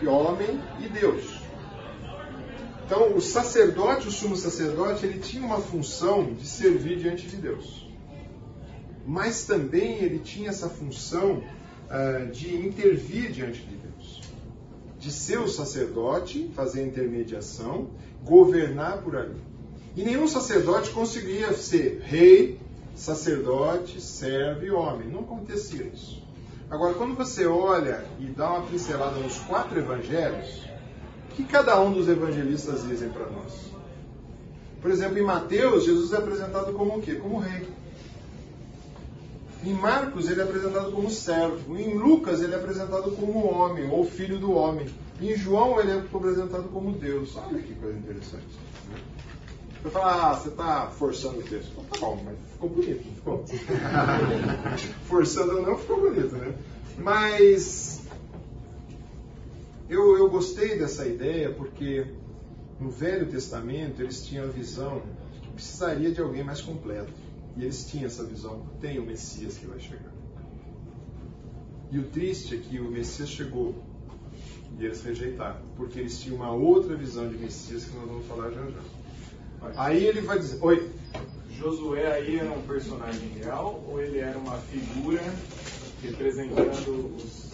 homem 0.07 0.59
e 0.83 0.89
Deus. 0.89 1.40
Então, 2.91 3.17
o 3.17 3.21
sacerdote, 3.21 4.09
o 4.09 4.11
sumo 4.11 4.35
sacerdote, 4.35 5.07
ele 5.07 5.21
tinha 5.21 5.47
uma 5.47 5.61
função 5.61 6.35
de 6.35 6.45
servir 6.45 6.99
diante 6.99 7.25
de 7.29 7.37
Deus. 7.37 7.89
Mas 9.07 9.45
também 9.45 10.03
ele 10.03 10.19
tinha 10.19 10.51
essa 10.51 10.69
função 10.69 11.41
uh, 11.87 12.27
de 12.33 12.53
intervir 12.53 13.31
diante 13.31 13.61
de 13.61 13.77
Deus, 13.77 14.23
de 14.99 15.13
ser 15.13 15.39
o 15.39 15.47
sacerdote, 15.47 16.51
fazer 16.53 16.81
a 16.81 16.87
intermediação, 16.89 17.91
governar 18.25 19.03
por 19.03 19.15
ali. 19.15 19.41
E 19.97 20.03
nenhum 20.03 20.27
sacerdote 20.27 20.91
conseguia 20.91 21.53
ser 21.53 22.01
rei, 22.03 22.59
sacerdote, 22.97 24.01
servo 24.01 24.65
e 24.65 24.71
homem. 24.73 25.07
Não 25.07 25.21
acontecia 25.21 25.85
isso. 25.85 26.21
Agora, 26.69 26.95
quando 26.95 27.15
você 27.15 27.47
olha 27.47 28.05
e 28.19 28.25
dá 28.25 28.51
uma 28.51 28.67
pincelada 28.67 29.21
nos 29.21 29.39
quatro 29.39 29.79
evangelhos, 29.79 30.69
o 31.31 31.35
que 31.35 31.45
cada 31.45 31.81
um 31.81 31.93
dos 31.93 32.09
evangelistas 32.09 32.83
dizem 32.87 33.09
para 33.09 33.27
nós? 33.27 33.71
Por 34.83 34.91
exemplo, 34.91 35.19
em 35.19 35.23
Mateus, 35.23 35.85
Jesus 35.85 36.13
é 36.13 36.17
apresentado 36.17 36.73
como 36.73 36.99
o 36.99 37.03
quê? 37.03 37.15
Como 37.15 37.39
rei. 37.39 37.69
Em 39.63 39.75
Marcos 39.75 40.31
ele 40.31 40.41
é 40.41 40.45
apresentado 40.45 40.91
como 40.91 41.11
servo. 41.11 41.77
Em 41.77 41.95
Lucas 41.95 42.41
ele 42.41 42.55
é 42.55 42.57
apresentado 42.57 43.11
como 43.13 43.47
homem, 43.47 43.91
ou 43.91 44.05
filho 44.05 44.39
do 44.39 44.53
homem. 44.53 44.87
Em 45.21 45.37
João 45.37 45.79
ele 45.79 45.91
é 45.91 45.99
apresentado 45.99 46.69
como 46.71 46.93
Deus. 46.93 47.37
Olha 47.37 47.61
que 47.61 47.75
coisa 47.75 47.99
interessante. 47.99 48.59
Você 49.83 49.91
fala, 49.91 50.31
ah, 50.31 50.35
você 50.35 50.49
está 50.49 50.87
forçando 50.89 51.39
o 51.39 51.43
texto. 51.43 51.73
Tá 51.91 52.01
bom, 52.01 52.23
mas 52.25 52.37
ficou 52.53 52.69
bonito, 52.69 53.03
ficou? 53.15 53.45
Forçando 55.09 55.57
ou 55.57 55.63
não, 55.63 55.77
ficou 55.79 56.01
bonito, 56.01 56.37
né? 56.37 56.55
Mas 56.99 58.00
eu, 59.91 60.17
eu 60.17 60.31
gostei 60.31 60.79
dessa 60.79 61.07
ideia 61.07 61.53
porque 61.53 62.07
no 62.79 62.89
Velho 62.89 63.27
Testamento 63.29 64.01
eles 64.01 64.25
tinham 64.25 64.45
a 64.45 64.49
visão 64.49 65.03
de 65.35 65.41
que 65.41 65.49
precisaria 65.49 66.13
de 66.13 66.21
alguém 66.21 66.45
mais 66.45 66.61
completo. 66.61 67.13
E 67.57 67.65
eles 67.65 67.85
tinham 67.91 68.07
essa 68.07 68.25
visão, 68.25 68.65
tem 68.81 69.01
o 69.01 69.03
Messias 69.05 69.59
que 69.59 69.67
vai 69.67 69.81
chegar. 69.81 70.13
E 71.91 71.99
o 71.99 72.05
triste 72.05 72.55
é 72.55 72.59
que 72.59 72.79
o 72.79 72.89
Messias 72.89 73.29
chegou 73.29 73.75
e 74.79 74.85
eles 74.85 75.03
rejeitaram, 75.03 75.61
porque 75.77 75.99
eles 75.99 76.21
tinham 76.21 76.37
uma 76.37 76.53
outra 76.53 76.95
visão 76.95 77.29
de 77.29 77.37
Messias 77.37 77.85
que 77.85 77.97
nós 77.97 78.07
vamos 78.09 78.27
falar 78.27 78.51
já 78.53 78.65
já. 78.67 79.73
Aí 79.77 80.07
ele 80.07 80.21
vai 80.21 80.39
dizer, 80.39 80.59
oi. 80.63 80.89
Josué 81.51 82.11
aí 82.11 82.39
era 82.39 82.51
um 82.51 82.63
personagem 82.63 83.29
real 83.43 83.85
ou 83.87 84.01
ele 84.01 84.19
era 84.19 84.39
uma 84.39 84.57
figura 84.57 85.21
representando 86.03 87.15
os 87.17 87.50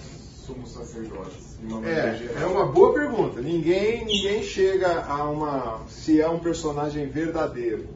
sumos 0.47 0.73
sacerdotes? 0.73 1.59
É, 1.85 2.43
é 2.43 2.47
uma 2.47 2.67
boa 2.67 2.95
pergunta. 2.95 3.41
Ninguém, 3.41 4.05
ninguém 4.05 4.43
chega 4.43 5.05
a 5.05 5.29
uma 5.29 5.81
se 5.89 6.21
é 6.21 6.29
um 6.29 6.39
personagem 6.39 7.07
verdadeiro, 7.09 7.89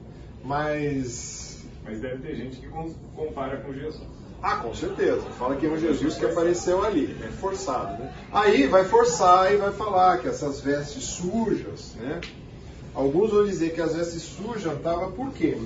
mas 0.42 1.64
mas 1.84 2.00
deve 2.00 2.18
ter 2.18 2.36
gente 2.36 2.56
que 2.58 2.68
compara 3.14 3.58
com 3.58 3.72
Jesus. 3.72 4.02
Ah, 4.42 4.56
com 4.56 4.74
certeza. 4.74 5.22
Fala 5.38 5.56
que 5.56 5.66
é 5.66 5.68
um 5.68 5.76
Jesus 5.76 6.16
que 6.16 6.24
apareceu 6.24 6.82
ali. 6.82 7.14
É 7.22 7.28
forçado, 7.28 8.02
né? 8.02 8.12
Aí 8.32 8.66
vai 8.66 8.84
forçar 8.84 9.52
e 9.52 9.56
vai 9.56 9.72
falar 9.72 10.18
que 10.18 10.28
essas 10.28 10.60
vestes 10.60 11.04
sujas, 11.04 11.94
né? 11.96 12.20
Alguns 12.94 13.30
vão 13.30 13.44
dizer 13.44 13.74
que 13.74 13.80
as 13.80 13.94
vestes 13.94 14.22
sujas 14.22 14.76
estavam 14.76 15.12
por 15.12 15.32
quê? 15.32 15.56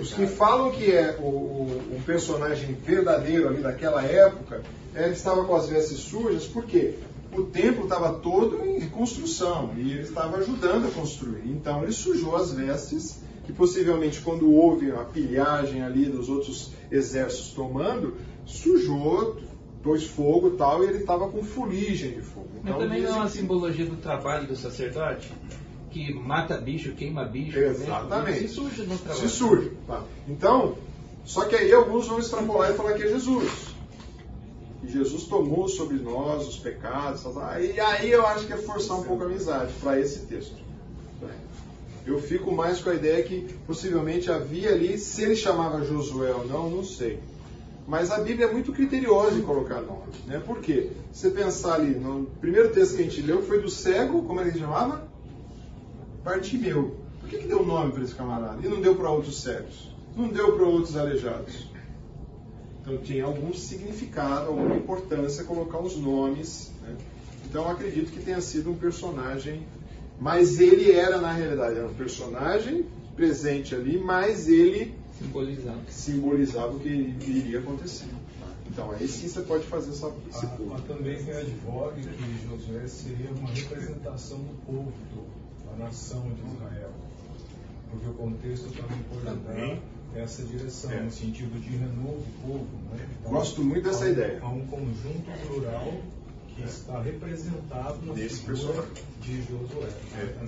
Os 0.00 0.12
que 0.12 0.26
falam 0.26 0.70
que 0.70 0.90
é 0.90 1.16
o, 1.20 1.24
o, 1.24 1.96
o 1.96 2.02
personagem 2.04 2.74
verdadeiro 2.74 3.48
ali 3.48 3.62
daquela 3.62 4.02
época, 4.02 4.62
ele 4.94 5.12
estava 5.12 5.44
com 5.44 5.54
as 5.54 5.68
vestes 5.68 5.98
sujas, 5.98 6.46
por 6.46 6.64
quê? 6.64 6.94
O 7.34 7.44
templo 7.44 7.84
estava 7.84 8.14
todo 8.14 8.64
em 8.64 8.88
construção 8.88 9.70
e 9.76 9.92
ele 9.92 10.02
estava 10.02 10.38
ajudando 10.38 10.88
a 10.88 10.90
construir. 10.90 11.46
Então 11.46 11.82
ele 11.82 11.92
sujou 11.92 12.36
as 12.36 12.52
vestes 12.52 13.20
que 13.44 13.52
possivelmente 13.52 14.20
quando 14.20 14.50
houve 14.52 14.92
a 14.92 15.04
pilhagem 15.04 15.82
ali 15.82 16.06
dos 16.06 16.28
outros 16.28 16.72
exércitos 16.90 17.52
tomando, 17.52 18.16
sujou, 18.44 19.36
pôs 19.82 20.06
fogo 20.06 20.48
e 20.48 20.56
tal, 20.56 20.84
e 20.84 20.88
ele 20.88 20.98
estava 20.98 21.28
com 21.28 21.42
fuligem 21.42 22.12
de 22.12 22.20
fogo. 22.20 22.48
Então, 22.62 22.78
Mas 22.78 22.84
também 22.84 23.02
não 23.02 23.10
é 23.10 23.14
uma 23.14 23.26
que... 23.26 23.32
simbologia 23.32 23.86
do 23.86 23.96
trabalho 23.96 24.46
do 24.46 24.54
sacerdote? 24.54 25.32
Que 25.92 26.14
mata 26.14 26.56
bicho, 26.56 26.92
queima 26.94 27.24
bicho. 27.24 27.58
Exatamente. 27.58 28.48
Se 28.48 28.48
suja 28.48 28.84
no 28.84 28.96
trabalho. 28.96 29.20
Se 29.20 29.28
suja. 29.28 29.70
Tá. 29.86 30.02
Então, 30.26 30.76
só 31.24 31.44
que 31.44 31.54
aí 31.54 31.72
alguns 31.72 32.08
vão 32.08 32.18
extrapolar 32.18 32.70
e 32.70 32.74
falar 32.74 32.94
que 32.94 33.02
é 33.02 33.08
Jesus. 33.08 33.74
E 34.82 34.88
Jesus 34.88 35.24
tomou 35.24 35.68
sobre 35.68 35.98
nós 35.98 36.48
os 36.48 36.58
pecados. 36.58 37.22
E 37.60 37.78
aí 37.78 38.10
eu 38.10 38.26
acho 38.26 38.46
que 38.46 38.52
é 38.54 38.56
forçar 38.56 38.98
um 38.98 39.02
pouco 39.02 39.22
a 39.22 39.26
amizade 39.26 39.72
para 39.80 40.00
esse 40.00 40.20
texto. 40.20 40.56
Eu 42.04 42.20
fico 42.20 42.50
mais 42.50 42.80
com 42.80 42.90
a 42.90 42.94
ideia 42.94 43.22
que 43.22 43.54
possivelmente 43.64 44.30
havia 44.30 44.70
ali, 44.70 44.98
se 44.98 45.22
ele 45.22 45.36
chamava 45.36 45.84
Josué 45.84 46.32
ou 46.32 46.46
não, 46.46 46.68
não 46.68 46.84
sei. 46.84 47.20
Mas 47.86 48.10
a 48.10 48.18
Bíblia 48.18 48.46
é 48.46 48.52
muito 48.52 48.72
criteriosa 48.72 49.38
em 49.38 49.42
colocar 49.42 49.80
nome. 49.80 50.10
Né? 50.26 50.40
Por 50.44 50.60
quê? 50.60 50.90
Se 51.12 51.28
você 51.28 51.30
pensar 51.30 51.74
ali, 51.74 51.94
no 51.94 52.26
primeiro 52.40 52.70
texto 52.70 52.96
que 52.96 53.02
a 53.02 53.04
gente 53.04 53.22
leu 53.22 53.42
foi 53.42 53.60
do 53.60 53.68
cego, 53.68 54.22
como 54.22 54.40
ele 54.40 54.58
chamava? 54.58 55.11
Bartimeu. 56.24 56.96
Por 57.20 57.28
que, 57.28 57.38
que 57.38 57.46
deu 57.46 57.64
nome 57.64 57.92
para 57.92 58.02
esse 58.02 58.14
camarada? 58.14 58.58
E 58.64 58.68
não 58.68 58.80
deu 58.80 58.94
para 58.94 59.10
outros 59.10 59.40
cegos? 59.40 59.92
Não 60.16 60.28
deu 60.28 60.56
para 60.56 60.64
outros 60.64 60.96
aleijados? 60.96 61.70
Então 62.80 62.98
tinha 62.98 63.24
algum 63.24 63.54
significado, 63.54 64.48
alguma 64.48 64.76
importância 64.76 65.44
colocar 65.44 65.78
os 65.78 65.96
nomes. 65.96 66.72
Né? 66.82 66.96
Então 67.46 67.70
acredito 67.70 68.10
que 68.10 68.20
tenha 68.20 68.40
sido 68.40 68.70
um 68.70 68.74
personagem, 68.74 69.66
mas 70.18 70.60
ele 70.60 70.90
era 70.90 71.18
na 71.18 71.32
realidade 71.32 71.78
era 71.78 71.86
um 71.86 71.94
personagem 71.94 72.84
presente 73.14 73.74
ali, 73.74 73.98
mas 73.98 74.48
ele 74.48 74.94
simbolizava, 75.16 75.80
simbolizava 75.88 76.72
o 76.74 76.80
que 76.80 76.88
iria 76.88 77.60
acontecer. 77.60 78.08
Então 78.68 78.90
aí 78.90 79.06
sim 79.06 79.28
você 79.28 79.42
pode 79.42 79.64
fazer 79.64 79.90
essa, 79.90 80.12
esse 80.30 80.46
pulo. 80.48 80.74
Há, 80.74 80.80
também 80.80 81.22
quem 81.22 81.34
advoga 81.34 81.94
que 81.94 82.48
Josué 82.48 82.86
seria 82.86 83.30
uma 83.30 83.50
representação 83.50 84.38
do 84.38 84.66
povo, 84.66 84.92
do, 85.14 85.41
da 85.76 85.84
nação 85.84 86.22
de 86.22 86.54
Israel. 86.54 86.90
Porque 87.90 88.08
o 88.08 88.14
contexto 88.14 88.70
também 88.70 88.98
pode 89.10 89.24
também. 89.24 89.82
dar 90.14 90.20
essa 90.20 90.42
direção, 90.42 90.90
é. 90.90 91.00
no 91.00 91.10
sentido 91.10 91.60
de 91.60 91.70
renovo 91.70 92.18
do 92.18 92.42
povo. 92.42 92.66
Né? 92.90 93.08
Então, 93.20 93.32
Gosto 93.32 93.64
muito 93.64 93.82
dessa 93.82 94.04
há, 94.04 94.10
ideia. 94.10 94.38
Há 94.42 94.48
um 94.48 94.66
conjunto 94.66 95.46
plural 95.46 95.92
que 96.54 96.62
está 96.62 97.00
representado 97.00 97.98
na 98.04 98.14
Nesse 98.14 98.40
personagem 98.42 98.90
de 99.20 99.42
Josué. 99.42 99.88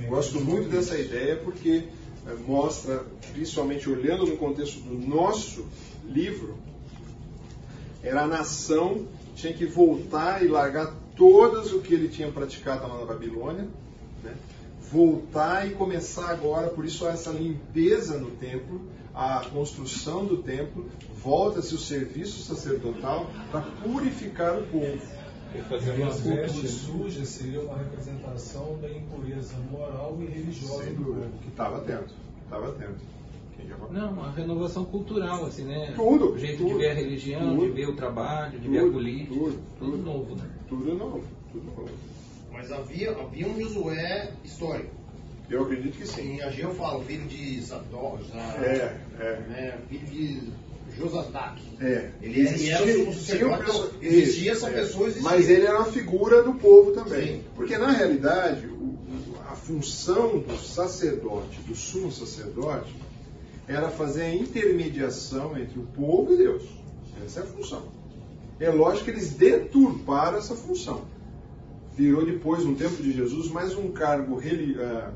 É. 0.02 0.06
Gosto 0.06 0.40
muito 0.40 0.68
dessa 0.68 0.98
ideia 0.98 1.36
porque 1.36 1.88
é, 2.26 2.34
mostra, 2.46 3.04
principalmente 3.32 3.88
olhando 3.88 4.26
no 4.26 4.36
contexto 4.36 4.80
do 4.80 4.94
nosso 5.06 5.66
livro, 6.06 6.58
era 8.02 8.22
a 8.22 8.26
nação 8.26 9.06
que 9.34 9.42
tinha 9.42 9.52
que 9.52 9.64
voltar 9.64 10.44
e 10.44 10.48
largar 10.48 10.94
todas 11.16 11.72
o 11.72 11.80
que 11.80 11.94
ele 11.94 12.08
tinha 12.08 12.30
praticado 12.30 12.86
lá 12.86 12.98
na 12.98 13.06
Babilônia, 13.06 13.66
né? 14.22 14.34
Voltar 14.94 15.66
e 15.66 15.70
começar 15.70 16.30
agora, 16.30 16.68
por 16.68 16.84
isso 16.84 17.04
há 17.04 17.10
essa 17.10 17.32
limpeza 17.32 18.16
no 18.16 18.30
templo, 18.30 18.80
a 19.12 19.44
construção 19.52 20.24
do 20.24 20.36
templo, 20.36 20.86
volta-se 21.20 21.74
o 21.74 21.78
serviço 21.78 22.42
sacerdotal 22.42 23.26
para 23.50 23.62
purificar 23.82 24.56
o 24.56 24.62
povo. 24.66 25.02
E 25.52 25.62
fazer 25.62 26.00
as 26.02 26.20
vestes 26.20 26.70
sujas 26.70 27.28
seria 27.28 27.60
uma 27.60 27.76
representação 27.76 28.78
da 28.80 28.88
impureza 28.88 29.56
moral 29.70 30.16
e 30.20 30.26
religiosa 30.26 30.84
Sem 30.84 30.94
dúvida, 30.94 31.28
que 31.42 31.48
estava 31.48 31.78
atento, 31.78 32.14
estava 32.44 32.68
atento. 32.68 33.14
Não, 33.90 34.12
uma 34.12 34.30
renovação 34.30 34.84
cultural, 34.84 35.46
assim, 35.46 35.64
né? 35.64 35.92
Tudo. 35.96 36.32
O 36.32 36.38
jeito 36.38 36.58
tudo, 36.58 36.68
de 36.68 36.74
ver 36.74 36.90
a 36.90 36.94
religião, 36.94 37.56
tudo, 37.56 37.66
de 37.66 37.72
ver 37.72 37.88
o 37.88 37.96
trabalho, 37.96 38.52
de 38.52 38.58
tudo, 38.58 38.70
ver 38.70 38.78
a 38.78 38.92
política. 38.92 39.34
Tudo, 39.34 39.58
tudo, 39.78 39.96
novo, 39.96 40.36
né? 40.36 40.50
Tudo 40.68 40.94
novo, 40.94 41.24
tudo 41.52 41.64
novo. 41.64 41.90
Mas 42.54 42.70
havia, 42.70 43.10
havia 43.10 43.48
um 43.48 43.60
Josué 43.60 44.30
histórico. 44.44 44.90
Eu 45.50 45.64
acredito 45.64 45.98
que 45.98 46.06
sim. 46.06 46.36
Em 46.36 46.42
Ageu 46.42 46.72
fala, 46.74 47.04
filho 47.04 47.26
de 47.26 47.60
Sadó, 47.62 48.18
é, 48.62 48.96
é. 49.18 49.40
Né, 49.48 49.78
filho 49.88 50.06
de 50.06 50.52
Josadak. 50.96 51.60
É. 51.80 52.10
Ele, 52.22 52.40
existia, 52.40 52.76
era 52.76 53.08
um 53.08 53.12
sacerdote, 53.12 53.96
existia 54.00 54.52
essa 54.52 54.70
é. 54.70 54.72
pessoa 54.72 55.08
existia. 55.08 55.30
Mas 55.30 55.50
ele 55.50 55.66
era 55.66 55.78
uma 55.78 55.92
figura 55.92 56.42
do 56.42 56.54
povo 56.54 56.92
também. 56.92 57.26
Sim. 57.26 57.44
Porque 57.54 57.76
na 57.76 57.90
realidade, 57.90 58.66
o, 58.68 58.96
a 59.50 59.56
função 59.56 60.38
do 60.38 60.56
sacerdote, 60.56 61.60
do 61.62 61.74
sumo 61.74 62.10
sacerdote, 62.12 62.94
era 63.66 63.90
fazer 63.90 64.22
a 64.22 64.34
intermediação 64.34 65.58
entre 65.58 65.78
o 65.78 65.82
povo 65.82 66.32
e 66.32 66.36
Deus. 66.36 66.62
Essa 67.24 67.40
é 67.40 67.42
a 67.42 67.46
função. 67.46 67.82
É 68.60 68.70
lógico 68.70 69.06
que 69.06 69.10
eles 69.10 69.30
deturparam 69.30 70.38
essa 70.38 70.54
função. 70.54 71.02
Virou 71.96 72.24
depois, 72.24 72.64
no 72.64 72.74
tempo 72.74 73.02
de 73.02 73.12
Jesus, 73.12 73.50
mais 73.50 73.76
um 73.76 73.92
cargo 73.92 74.36
uh, 74.36 75.12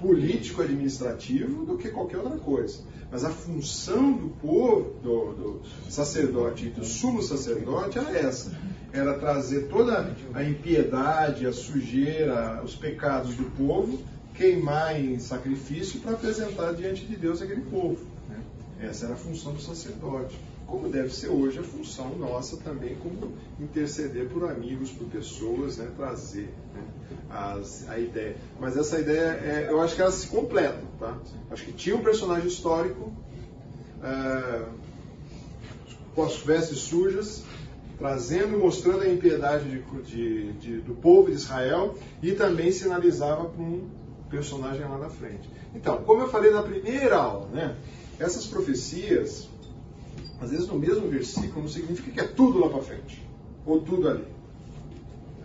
político-administrativo 0.00 1.64
do 1.64 1.76
que 1.76 1.88
qualquer 1.88 2.18
outra 2.18 2.38
coisa. 2.38 2.80
Mas 3.10 3.24
a 3.24 3.30
função 3.30 4.12
do 4.12 4.28
povo, 4.28 4.94
do, 5.02 5.32
do 5.32 5.60
sacerdote 5.90 6.66
e 6.66 6.70
do 6.70 6.84
sumo 6.84 7.22
sacerdote 7.22 7.98
era 7.98 8.16
essa. 8.16 8.56
Era 8.92 9.18
trazer 9.18 9.68
toda 9.68 10.14
a 10.32 10.44
impiedade, 10.44 11.46
a 11.46 11.52
sujeira, 11.52 12.62
os 12.64 12.76
pecados 12.76 13.34
do 13.34 13.44
povo 13.56 13.98
queimar 14.40 14.98
em 14.98 15.18
sacrifício 15.18 16.00
para 16.00 16.12
apresentar 16.12 16.72
diante 16.72 17.04
de 17.04 17.14
Deus 17.14 17.42
aquele 17.42 17.60
povo. 17.60 17.98
Né? 18.26 18.40
Essa 18.80 19.04
era 19.04 19.14
a 19.14 19.16
função 19.16 19.52
do 19.52 19.60
sacerdote. 19.60 20.38
Como 20.70 20.88
deve 20.88 21.10
ser 21.12 21.28
hoje 21.28 21.58
a 21.58 21.64
função 21.64 22.16
nossa 22.16 22.56
também, 22.58 22.94
como 22.96 23.32
interceder 23.58 24.28
por 24.28 24.48
amigos, 24.48 24.92
por 24.92 25.08
pessoas, 25.08 25.76
né? 25.76 25.90
trazer 25.96 26.48
né? 26.72 26.82
As, 27.28 27.88
a 27.88 27.98
ideia. 27.98 28.36
Mas 28.60 28.76
essa 28.76 29.00
ideia, 29.00 29.40
é, 29.42 29.66
eu 29.68 29.80
acho 29.80 29.96
que 29.96 30.00
ela 30.00 30.12
se 30.12 30.28
completa. 30.28 30.80
Tá? 31.00 31.18
Acho 31.50 31.64
que 31.64 31.72
tinha 31.72 31.96
um 31.96 32.02
personagem 32.02 32.46
histórico, 32.46 33.12
é, 34.02 34.64
com 36.14 36.22
as 36.22 36.36
vestes 36.36 36.78
sujas, 36.78 37.42
trazendo 37.98 38.54
e 38.54 38.56
mostrando 38.56 39.02
a 39.02 39.08
impiedade 39.08 39.68
de, 39.68 40.02
de, 40.02 40.52
de, 40.52 40.80
do 40.82 40.94
povo 40.94 41.30
de 41.30 41.36
Israel 41.36 41.96
e 42.22 42.32
também 42.32 42.70
sinalizava 42.70 43.44
para 43.44 43.62
um 43.62 43.88
personagem 44.30 44.82
lá 44.82 44.98
na 44.98 45.10
frente. 45.10 45.50
Então, 45.74 45.98
como 46.04 46.22
eu 46.22 46.28
falei 46.28 46.52
na 46.52 46.62
primeira 46.62 47.16
aula, 47.16 47.48
né, 47.48 47.76
essas 48.18 48.46
profecias, 48.46 49.48
às 50.40 50.50
vezes 50.50 50.66
no 50.66 50.78
mesmo 50.78 51.08
versículo, 51.08 51.62
não 51.62 51.68
significa 51.68 52.10
que 52.10 52.20
é 52.20 52.26
tudo 52.26 52.58
lá 52.58 52.68
para 52.68 52.82
frente, 52.82 53.22
ou 53.66 53.80
tudo 53.80 54.08
ali. 54.08 54.24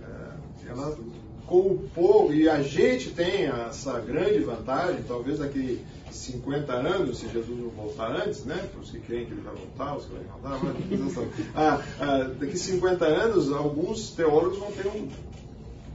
É, 0.02 0.70
ela, 0.70 0.98
com 1.46 1.60
o 1.60 1.90
povo, 1.94 2.34
e 2.34 2.50
a 2.50 2.62
gente 2.62 3.12
tem 3.12 3.46
essa 3.46 4.00
grande 4.00 4.40
vantagem, 4.40 5.04
talvez 5.04 5.40
daqui 5.40 5.84
50 6.10 6.72
anos, 6.74 7.20
se 7.20 7.28
Jesus 7.28 7.60
não 7.60 7.70
voltar 7.70 8.16
antes, 8.16 8.46
né? 8.46 8.70
Os 8.82 8.90
que 8.90 9.00
creem 9.00 9.26
que 9.26 9.34
ele 9.34 9.42
vai 9.42 9.54
voltar, 9.54 9.98
os 9.98 10.06
que 10.06 10.14
não 10.14 10.24
voltar, 10.24 10.60
mas, 10.64 11.18
ah, 11.54 11.82
ah, 12.00 12.32
daqui 12.40 12.58
50 12.58 13.06
anos, 13.06 13.52
alguns 13.52 14.12
teólogos 14.12 14.58
vão 14.58 14.72
ter 14.72 14.88
um 14.88 15.10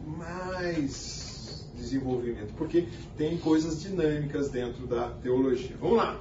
mais 0.07 1.67
desenvolvimento, 1.75 2.53
porque 2.59 2.87
tem 3.17 3.39
coisas 3.39 3.81
dinâmicas 3.81 4.51
dentro 4.51 4.87
da 4.87 5.09
teologia. 5.23 5.77
Vamos 5.81 5.97
lá. 5.97 6.21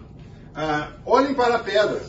Ah, 0.56 0.94
olhem 1.06 1.34
para 1.34 1.58
a 1.58 1.60
pedra 1.60 2.02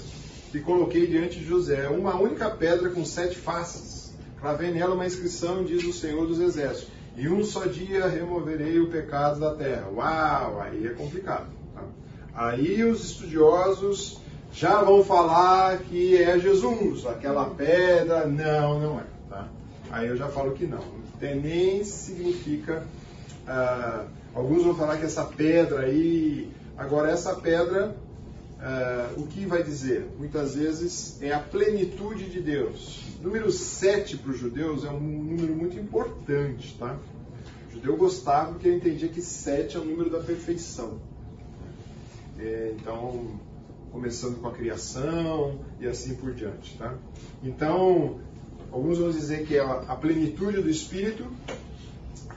que 0.51 0.61
coloquei 0.61 1.07
diante 1.07 1.39
de 1.39 1.45
José, 1.45 1.89
uma 1.89 2.17
única 2.17 2.51
pedra 2.51 2.91
com 2.91 3.05
sete 3.05 3.37
faces. 3.37 4.15
Cravei 4.41 4.71
nela 4.71 4.95
uma 4.95 5.07
inscrição, 5.07 5.65
diz 5.65 5.85
o 5.85 5.93
Senhor 5.93 6.27
dos 6.27 6.41
Exércitos. 6.41 6.89
E 7.17 7.29
um 7.29 7.45
só 7.45 7.67
dia 7.67 8.07
removerei 8.07 8.81
o 8.81 8.89
pecado 8.89 9.39
da 9.39 9.55
terra. 9.55 9.89
Uau, 9.95 10.61
aí 10.61 10.87
é 10.87 10.91
complicado. 10.91 11.47
Tá? 11.75 11.83
Aí 12.35 12.83
os 12.85 13.05
estudiosos 13.05 14.19
já 14.53 14.83
vão 14.83 15.05
falar 15.05 15.79
que 15.79 16.17
é 16.17 16.39
Jesus, 16.39 17.07
aquela 17.07 17.47
pedra. 17.51 18.27
Não, 18.27 18.81
não 18.81 19.01
é. 19.01 19.05
Tá? 19.29 19.49
Aí 19.91 20.09
eu 20.09 20.17
já 20.17 20.29
falo 20.29 20.53
que 20.53 20.67
não. 20.67 21.01
Nem 21.21 21.85
significa 21.85 22.83
ah, 23.47 24.05
alguns 24.33 24.63
vão 24.63 24.75
falar 24.77 24.97
que 24.97 25.05
essa 25.05 25.25
pedra 25.25 25.81
aí. 25.81 26.51
Agora, 26.77 27.11
essa 27.11 27.35
pedra, 27.35 27.95
ah, 28.63 29.15
o 29.17 29.27
que 29.27 29.47
vai 29.47 29.63
dizer? 29.63 30.07
Muitas 30.19 30.55
vezes 30.55 31.17
é 31.23 31.33
a 31.33 31.39
plenitude 31.39 32.29
de 32.29 32.41
Deus. 32.41 33.01
Número 33.23 33.51
7 33.51 34.19
para 34.19 34.33
os 34.33 34.39
judeus 34.39 34.85
é 34.85 34.91
um 34.91 35.01
número 35.01 35.55
muito 35.55 35.79
importante, 35.79 36.77
tá? 36.79 36.99
O 37.69 37.73
judeu 37.73 37.97
gostava 37.97 38.53
porque 38.53 38.69
ele 38.69 38.77
entendia 38.77 39.09
que 39.09 39.23
7 39.23 39.77
é 39.77 39.81
o 39.81 39.85
número 39.85 40.11
da 40.11 40.21
perfeição. 40.21 40.99
É, 42.39 42.75
então, 42.79 43.41
começando 43.91 44.39
com 44.41 44.49
a 44.49 44.53
criação 44.53 45.59
e 45.81 45.87
assim 45.87 46.15
por 46.15 46.35
diante, 46.35 46.77
tá? 46.77 46.95
Então, 47.43 48.21
alguns 48.71 48.99
vão 48.99 49.11
dizer 49.11 49.47
que 49.47 49.57
é 49.57 49.61
a 49.61 49.97
plenitude 49.97 50.61
do 50.61 50.69
Espírito, 50.69 51.27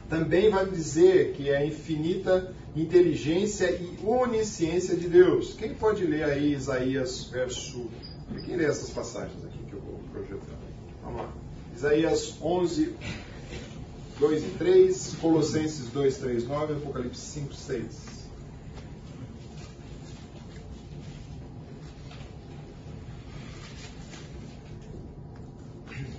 também 0.10 0.50
vai 0.50 0.66
dizer 0.66 1.34
que 1.34 1.50
é 1.50 1.66
infinita 1.66 2.54
inteligência 2.76 3.72
e 3.72 3.98
onisciência 4.04 4.96
de 4.96 5.08
Deus. 5.08 5.54
Quem 5.54 5.74
pode 5.74 6.06
ler 6.06 6.24
aí 6.24 6.54
Isaías 6.54 7.26
verso. 7.26 7.90
Quem 8.46 8.56
lê 8.56 8.66
essas 8.66 8.90
passagens 8.90 9.44
aqui 9.46 9.60
que 9.70 9.74
eu 9.74 9.82
vou 9.82 10.00
projetar? 10.12 10.58
Vamos 11.04 11.22
lá. 11.22 11.34
Isaías 11.76 12.36
11, 12.42 12.96
2 14.20 14.44
e 14.44 14.50
3, 14.58 15.16
Colossenses 15.22 15.90
2, 15.90 16.18
3, 16.18 16.48
9, 16.48 16.74
Apocalipse 16.74 17.22
5, 17.22 17.54
6. 17.54 18.14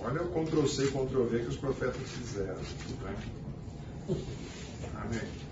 Olha 0.00 0.22
o 0.22 0.28
Ctrl 0.28 0.66
C 0.66 0.84
e 0.84 0.88
Ctrl 0.88 1.24
V 1.24 1.38
que 1.40 1.48
os 1.48 1.56
profetas 1.56 2.02
fizeram. 2.10 2.60
Né? 2.60 3.16
Amém. 4.96 5.43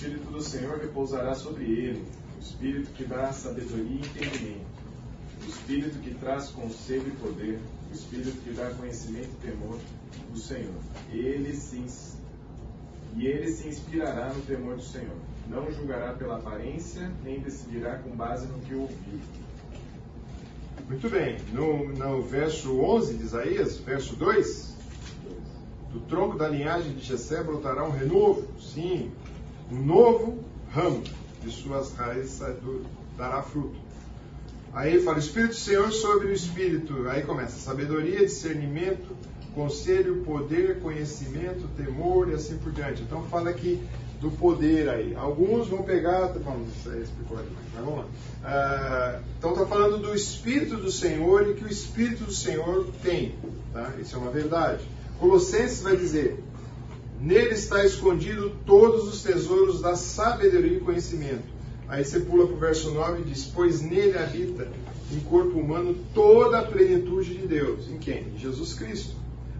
Espírito 0.00 0.30
do 0.30 0.40
Senhor 0.40 0.78
repousará 0.78 1.34
sobre 1.34 1.64
ele, 1.64 2.02
o 2.38 2.40
Espírito 2.40 2.90
que 2.92 3.04
dá 3.04 3.30
sabedoria 3.34 3.84
e 3.84 3.98
entendimento, 3.98 4.64
o 5.44 5.46
Espírito 5.46 5.98
que 5.98 6.14
traz 6.14 6.48
conselho 6.48 7.06
e 7.06 7.10
poder, 7.16 7.60
o 7.90 7.94
Espírito 7.94 8.38
que 8.42 8.50
dá 8.52 8.70
conhecimento 8.70 9.28
e 9.28 9.46
temor 9.46 9.78
do 10.32 10.38
Senhor. 10.38 10.80
Ele 11.12 11.54
se, 11.54 11.84
e 13.14 13.26
ele 13.26 13.52
se 13.52 13.68
inspirará 13.68 14.32
no 14.32 14.40
temor 14.40 14.76
do 14.76 14.82
Senhor. 14.82 15.16
Não 15.46 15.70
julgará 15.70 16.14
pela 16.14 16.38
aparência, 16.38 17.12
nem 17.22 17.38
decidirá 17.40 17.98
com 17.98 18.08
base 18.16 18.46
no 18.46 18.58
que 18.60 18.74
ouviu. 18.74 19.20
Muito 20.88 21.10
bem. 21.10 21.36
No, 21.52 21.88
no 21.92 22.22
verso 22.22 22.80
11 22.80 23.18
de 23.18 23.24
Isaías, 23.24 23.76
verso 23.76 24.16
2, 24.16 24.76
do 25.92 26.00
tronco 26.00 26.38
da 26.38 26.48
linhagem 26.48 26.94
de 26.94 27.04
Jessé 27.04 27.42
brotará 27.42 27.84
um 27.84 27.90
renovo, 27.90 28.48
sim, 28.58 29.12
um 29.70 29.82
novo 29.84 30.44
ramo 30.72 31.02
de 31.42 31.50
suas 31.50 31.92
raízes 31.94 32.40
dará 33.16 33.42
fruto. 33.42 33.76
Aí 34.72 34.94
ele 34.94 35.02
fala, 35.02 35.18
Espírito 35.18 35.50
do 35.50 35.56
Senhor 35.56 35.92
sobre 35.92 36.28
o 36.28 36.32
Espírito. 36.32 37.08
Aí 37.08 37.22
começa, 37.22 37.58
sabedoria, 37.58 38.20
discernimento, 38.20 39.16
conselho, 39.54 40.22
poder, 40.24 40.80
conhecimento, 40.80 41.66
temor 41.76 42.28
e 42.28 42.34
assim 42.34 42.56
por 42.58 42.72
diante. 42.72 43.02
Então 43.02 43.24
fala 43.24 43.50
aqui 43.50 43.82
do 44.20 44.30
poder 44.30 44.88
aí. 44.88 45.14
Alguns 45.14 45.68
vão 45.68 45.82
pegar, 45.82 46.28
bom, 46.28 46.64
isso 46.76 46.90
aí 46.90 47.02
explicou 47.02 47.38
demais, 47.38 47.56
mas 47.74 47.84
vamos 47.84 47.98
lá. 48.00 48.06
Ah, 48.44 49.20
então 49.38 49.52
está 49.52 49.66
falando 49.66 49.98
do 49.98 50.14
Espírito 50.14 50.76
do 50.76 50.92
Senhor 50.92 51.48
e 51.48 51.54
que 51.54 51.64
o 51.64 51.68
Espírito 51.68 52.24
do 52.24 52.32
Senhor 52.32 52.86
tem. 53.02 53.34
Tá? 53.72 53.92
Isso 53.98 54.14
é 54.14 54.18
uma 54.18 54.30
verdade. 54.30 54.84
Colossenses 55.18 55.82
vai 55.82 55.96
dizer, 55.96 56.42
nele 57.20 57.54
está 57.54 57.84
escondido 57.84 58.50
todos 58.64 59.06
os 59.06 59.22
tesouros 59.22 59.80
da 59.80 59.94
sabedoria 59.94 60.78
e 60.78 60.80
conhecimento. 60.80 61.44
Aí 61.88 62.04
você 62.04 62.20
pula 62.20 62.46
para 62.46 62.56
o 62.56 62.58
verso 62.58 62.90
9 62.92 63.20
e 63.20 63.24
diz: 63.24 63.44
Pois 63.44 63.82
nele 63.82 64.16
habita 64.16 64.68
em 65.12 65.20
corpo 65.20 65.58
humano 65.58 65.96
toda 66.14 66.60
a 66.60 66.64
plenitude 66.64 67.34
de 67.34 67.46
Deus. 67.46 67.88
Em 67.88 67.98
quem? 67.98 68.28
Em 68.34 68.38
Jesus 68.38 68.74
Cristo. 68.74 69.16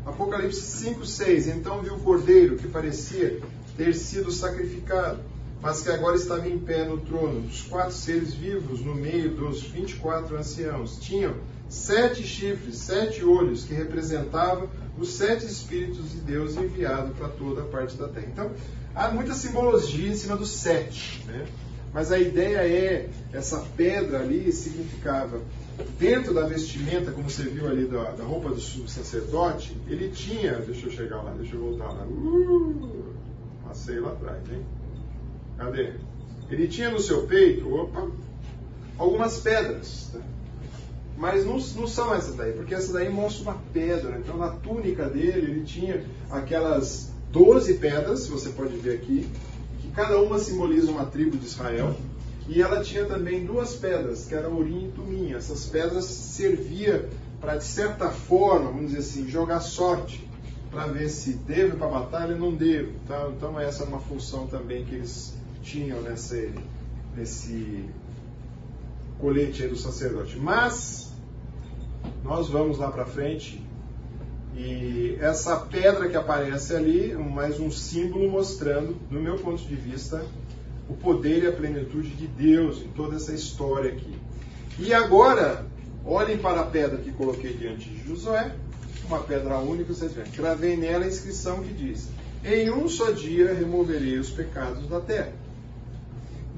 Apocalipse 0.07 0.61
5, 0.61 1.05
6. 1.05 1.49
Então 1.49 1.83
viu 1.83 1.95
o 1.95 2.01
cordeiro 2.01 2.57
que 2.57 2.69
parecia 2.69 3.41
ter 3.77 3.95
sido 3.95 4.31
sacrificado, 4.31 5.21
mas 5.61 5.83
que 5.83 5.91
agora 5.91 6.17
estava 6.17 6.49
em 6.49 6.59
pé 6.59 6.85
no 6.85 6.99
trono, 6.99 7.43
dos 7.43 7.63
quatro 7.63 7.95
seres 7.95 8.33
vivos 8.33 8.81
no 8.81 8.95
meio 8.95 9.35
dos 9.35 9.63
24 9.63 10.37
anciãos. 10.37 10.99
Tinham 10.99 11.35
sete 11.71 12.25
chifres, 12.25 12.77
sete 12.77 13.25
olhos, 13.25 13.65
que 13.65 13.73
representavam 13.73 14.69
os 14.99 15.13
sete 15.13 15.47
Espíritos 15.47 16.11
de 16.11 16.19
Deus 16.19 16.57
enviados 16.57 17.17
para 17.17 17.29
toda 17.29 17.63
a 17.63 17.65
parte 17.65 17.97
da 17.97 18.09
terra. 18.09 18.27
Então, 18.31 18.51
há 18.95 19.09
muita 19.11 19.33
simbologia 19.33 20.11
em 20.11 20.15
cima 20.15 20.37
dos 20.37 20.51
sete. 20.51 21.25
Né? 21.27 21.47
Mas 21.93 22.11
a 22.11 22.19
ideia 22.19 22.59
é, 22.59 23.09
essa 23.33 23.65
pedra 23.77 24.21
ali 24.21 24.53
significava, 24.53 25.41
dentro 25.99 26.35
da 26.35 26.47
vestimenta, 26.47 27.13
como 27.13 27.31
você 27.31 27.45
viu 27.45 27.69
ali 27.69 27.87
da, 27.87 28.11
da 28.13 28.25
roupa 28.25 28.51
do 28.51 28.61
sacerdote, 28.61 29.77
ele 29.87 30.11
tinha, 30.11 30.55
deixa 30.57 30.87
eu 30.87 30.93
chegar 30.93 31.23
lá, 31.23 31.33
deixa 31.33 31.55
eu 31.55 31.61
voltar 31.61 31.87
lá, 31.87 32.05
uh, 32.05 33.15
passei 33.67 33.99
lá 33.99 34.11
atrás, 34.13 34.43
hein? 34.51 34.65
Cadê? 35.57 35.93
Ele 36.51 36.69
tinha 36.69 36.91
no 36.91 36.99
seu 36.99 37.27
peito, 37.27 37.73
opa, 37.73 38.09
algumas 38.99 39.39
pedras, 39.39 40.11
né? 40.15 40.23
Mas 41.21 41.45
não, 41.45 41.59
não 41.59 41.87
são 41.87 42.15
essas 42.15 42.35
daí, 42.35 42.55
porque 42.55 42.75
essa 42.75 42.95
daí 42.95 43.11
mostra 43.11 43.43
uma 43.43 43.59
pedra. 43.75 44.19
Então, 44.19 44.39
na 44.39 44.49
túnica 44.49 45.07
dele, 45.07 45.51
ele 45.51 45.65
tinha 45.65 46.03
aquelas 46.31 47.11
12 47.31 47.75
pedras, 47.75 48.27
você 48.27 48.49
pode 48.49 48.75
ver 48.79 48.95
aqui, 48.95 49.29
cada 49.95 50.19
uma 50.19 50.39
simboliza 50.39 50.91
uma 50.91 51.05
tribo 51.05 51.37
de 51.37 51.45
Israel. 51.45 51.95
E 52.49 52.63
ela 52.63 52.83
tinha 52.83 53.05
também 53.05 53.45
duas 53.45 53.75
pedras, 53.75 54.25
que 54.25 54.35
eram 54.35 54.57
Urim 54.57 54.89
e 54.89 54.93
Tumim. 54.93 55.35
Essas 55.35 55.67
pedras 55.67 56.07
serviam 56.07 57.03
para, 57.39 57.57
de 57.57 57.65
certa 57.65 58.09
forma, 58.09 58.71
vamos 58.71 58.87
dizer 58.87 59.01
assim, 59.01 59.29
jogar 59.29 59.61
sorte, 59.61 60.27
para 60.71 60.87
ver 60.87 61.11
se 61.11 61.35
devo 61.35 61.77
para 61.77 61.87
a 61.87 62.01
batalha 62.01 62.33
ou 62.33 62.41
não 62.41 62.55
devo. 62.55 62.93
Tá? 63.07 63.31
Então, 63.37 63.61
essa 63.61 63.83
era 63.83 63.91
uma 63.91 64.01
função 64.01 64.47
também 64.47 64.87
que 64.87 64.95
eles 64.95 65.35
tinham 65.63 66.01
nesse, 66.01 66.51
nesse 67.15 67.85
colete 69.21 69.69
do 69.69 69.77
sacerdote. 69.77 70.39
Mas, 70.39 71.10
nós 72.23 72.49
vamos 72.49 72.79
lá 72.79 72.91
para 72.91 73.05
frente 73.05 73.63
e 74.57 75.17
essa 75.21 75.57
pedra 75.57 76.09
que 76.09 76.17
aparece 76.17 76.75
ali, 76.75 77.15
mais 77.15 77.61
um 77.61 77.71
símbolo 77.71 78.29
mostrando, 78.31 78.97
no 79.11 79.21
meu 79.21 79.37
ponto 79.39 79.63
de 79.63 79.75
vista, 79.75 80.25
o 80.89 80.95
poder 80.95 81.45
e 81.45 81.47
a 81.47 81.53
plenitude 81.53 82.11
de 82.11 82.27
Deus 82.27 82.83
em 82.83 82.89
toda 82.89 83.17
essa 83.17 83.33
história 83.33 83.93
aqui. 83.93 84.15
E 84.79 84.93
agora, 84.93 85.65
olhem 86.05 86.37
para 86.37 86.61
a 86.61 86.67
pedra 86.67 86.99
que 86.99 87.13
coloquei 87.13 87.55
diante 87.55 87.89
de 87.89 88.07
Josué, 88.07 88.55
uma 89.07 89.21
pedra 89.21 89.59
única, 89.59 89.95
vocês 89.95 90.13
veem. 90.13 90.31
Gravei 90.37 90.77
nela 90.77 91.05
a 91.05 91.09
inscrição 91.09 91.63
que 91.63 91.73
diz: 91.73 92.09
Em 92.45 92.71
um 92.71 92.89
só 92.89 93.11
dia 93.11 93.55
removerei 93.55 94.19
os 94.19 94.31
pecados 94.31 94.89
da 94.89 95.01
terra. 95.01 95.33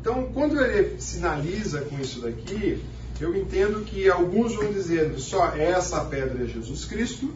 Então, 0.01 0.31
quando 0.35 0.61
ele 0.61 1.01
sinaliza 1.01 1.83
com 1.83 1.99
isso 2.01 2.21
daqui, 2.21 2.83
eu 3.23 3.37
entendo 3.37 3.85
que 3.85 4.11
alguns 4.11 4.57
vão 4.57 4.73
dizendo 4.73 5.19
só 5.21 5.55
essa 5.55 6.05
pedra 6.05 6.43
é 6.43 6.47
Jesus 6.47 6.85
Cristo, 6.85 7.33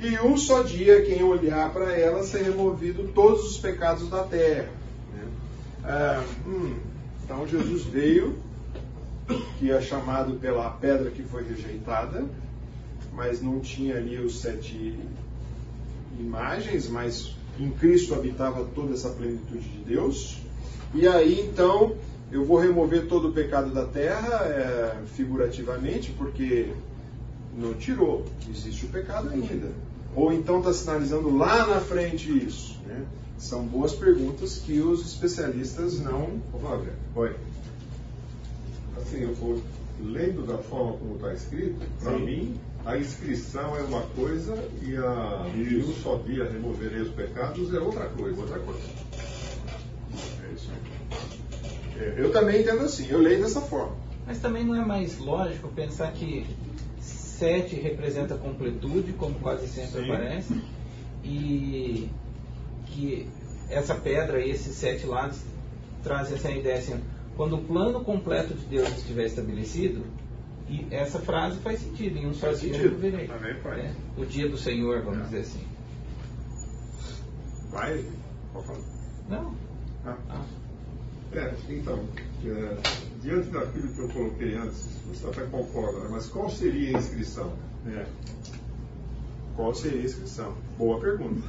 e 0.00 0.18
um 0.18 0.36
só 0.36 0.62
dia, 0.62 1.02
quem 1.02 1.22
olhar 1.22 1.72
para 1.72 1.92
ela, 1.92 2.24
ser 2.24 2.42
removido 2.42 3.08
todos 3.14 3.50
os 3.50 3.58
pecados 3.58 4.08
da 4.08 4.24
terra. 4.24 4.68
Né? 5.14 5.24
Ah, 5.84 6.24
hum, 6.44 6.74
então 7.24 7.46
Jesus 7.46 7.84
veio, 7.84 8.36
que 9.58 9.70
é 9.70 9.80
chamado 9.80 10.34
pela 10.34 10.70
pedra 10.70 11.10
que 11.10 11.22
foi 11.22 11.44
rejeitada, 11.44 12.24
mas 13.12 13.40
não 13.40 13.60
tinha 13.60 13.96
ali 13.96 14.18
os 14.18 14.40
sete 14.40 14.98
imagens, 16.18 16.88
mas 16.88 17.36
em 17.60 17.70
Cristo 17.70 18.14
habitava 18.14 18.64
toda 18.74 18.94
essa 18.94 19.10
plenitude 19.10 19.68
de 19.68 19.78
Deus. 19.84 20.38
E 20.94 21.06
aí 21.06 21.40
então 21.40 21.96
eu 22.30 22.44
vou 22.44 22.58
remover 22.58 23.06
todo 23.06 23.28
o 23.28 23.32
pecado 23.32 23.72
da 23.72 23.84
terra, 23.84 24.44
é, 24.44 24.96
figurativamente, 25.14 26.10
porque 26.12 26.72
não 27.56 27.74
tirou, 27.74 28.24
existe 28.48 28.86
o 28.86 28.88
pecado 28.88 29.30
ainda. 29.30 29.70
Ou 30.14 30.32
então 30.32 30.58
está 30.58 30.72
sinalizando 30.72 31.34
lá 31.36 31.66
na 31.66 31.80
frente 31.80 32.30
isso? 32.30 32.78
Né? 32.86 33.04
São 33.38 33.64
boas 33.64 33.94
perguntas 33.94 34.58
que 34.58 34.80
os 34.80 35.06
especialistas 35.06 36.00
não. 36.00 36.40
Flávia. 36.60 36.92
Oi. 37.14 37.36
Assim, 38.96 39.22
eu 39.22 39.34
vou 39.34 39.62
lendo 40.00 40.46
da 40.46 40.58
forma 40.58 40.92
como 40.94 41.14
está 41.14 41.32
escrito, 41.32 41.80
para 42.02 42.18
mim, 42.18 42.58
a 42.84 42.96
inscrição 42.96 43.76
é 43.76 43.82
uma 43.82 44.02
coisa 44.02 44.54
e 44.82 44.96
a 44.96 45.50
e 45.54 45.76
um 45.76 45.92
só 46.02 46.16
dia 46.16 46.44
removerei 46.44 47.00
os 47.00 47.10
pecados 47.10 47.72
é 47.74 47.78
outra 47.78 48.06
coisa. 48.08 48.40
Outra 48.40 48.58
coisa. 48.60 48.80
É 50.12 50.52
isso 50.54 50.70
aí. 50.70 50.97
É, 51.98 52.14
eu 52.16 52.32
também 52.32 52.60
entendo 52.60 52.82
assim, 52.82 53.08
eu 53.10 53.18
leio 53.18 53.42
dessa 53.42 53.60
forma. 53.60 53.96
Mas 54.26 54.38
também 54.38 54.64
não 54.64 54.74
é 54.74 54.84
mais 54.84 55.18
lógico 55.18 55.68
pensar 55.68 56.12
que 56.12 56.46
7 57.00 57.76
representa 57.76 58.36
completude, 58.36 59.12
como 59.12 59.34
quase 59.36 59.66
sempre 59.68 60.02
Sim. 60.02 60.10
aparece, 60.10 60.62
e 61.24 62.10
que 62.86 63.28
essa 63.70 63.94
pedra 63.94 64.40
e 64.40 64.50
esses 64.50 64.74
sete 64.74 65.06
lados 65.06 65.40
trazem 66.02 66.36
essa 66.36 66.50
ideia 66.50 66.78
assim, 66.78 67.00
quando 67.36 67.56
o 67.56 67.64
plano 67.64 68.02
completo 68.02 68.54
de 68.54 68.66
Deus 68.66 68.88
estiver 68.96 69.26
estabelecido, 69.26 70.04
e 70.68 70.86
essa 70.90 71.18
frase 71.18 71.58
faz 71.60 71.80
sentido, 71.80 72.18
em 72.18 72.26
um 72.26 72.34
só 72.34 72.52
dia 72.52 72.76
eu 72.76 72.98
verei. 72.98 73.26
Né? 73.26 73.94
O 74.16 74.26
dia 74.26 74.48
do 74.48 74.58
Senhor, 74.58 75.02
vamos 75.02 75.20
é. 75.20 75.24
dizer 75.24 75.40
assim. 75.40 75.66
Vai? 77.70 78.04
Qual 78.52 78.64
falar? 78.64 78.80
Não. 79.28 79.54
Ah. 80.04 80.16
Ah. 80.28 80.44
É, 81.32 81.54
então, 81.68 82.04
é, 82.44 82.76
diante 83.20 83.48
daquilo 83.48 83.88
que 83.88 83.98
eu 83.98 84.08
coloquei 84.08 84.54
antes, 84.54 84.86
você 85.06 85.26
até 85.26 85.42
concorda, 85.46 86.00
né? 86.00 86.08
mas 86.10 86.26
qual 86.26 86.48
seria 86.48 86.96
a 86.96 86.98
inscrição? 86.98 87.52
É. 87.86 88.06
Qual 89.54 89.74
seria 89.74 90.00
a 90.00 90.04
inscrição? 90.04 90.54
Boa 90.78 91.00
pergunta. 91.00 91.46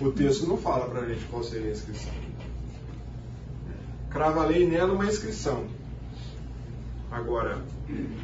O 0.00 0.10
texto 0.10 0.46
não 0.46 0.56
fala 0.56 0.88
para 0.88 1.00
a 1.00 1.08
gente 1.08 1.24
qual 1.26 1.44
seria 1.44 1.68
a 1.68 1.72
inscrição. 1.72 2.12
Cravalei 4.10 4.66
nela 4.66 4.92
uma 4.92 5.06
inscrição. 5.06 5.66
Agora, 7.10 7.58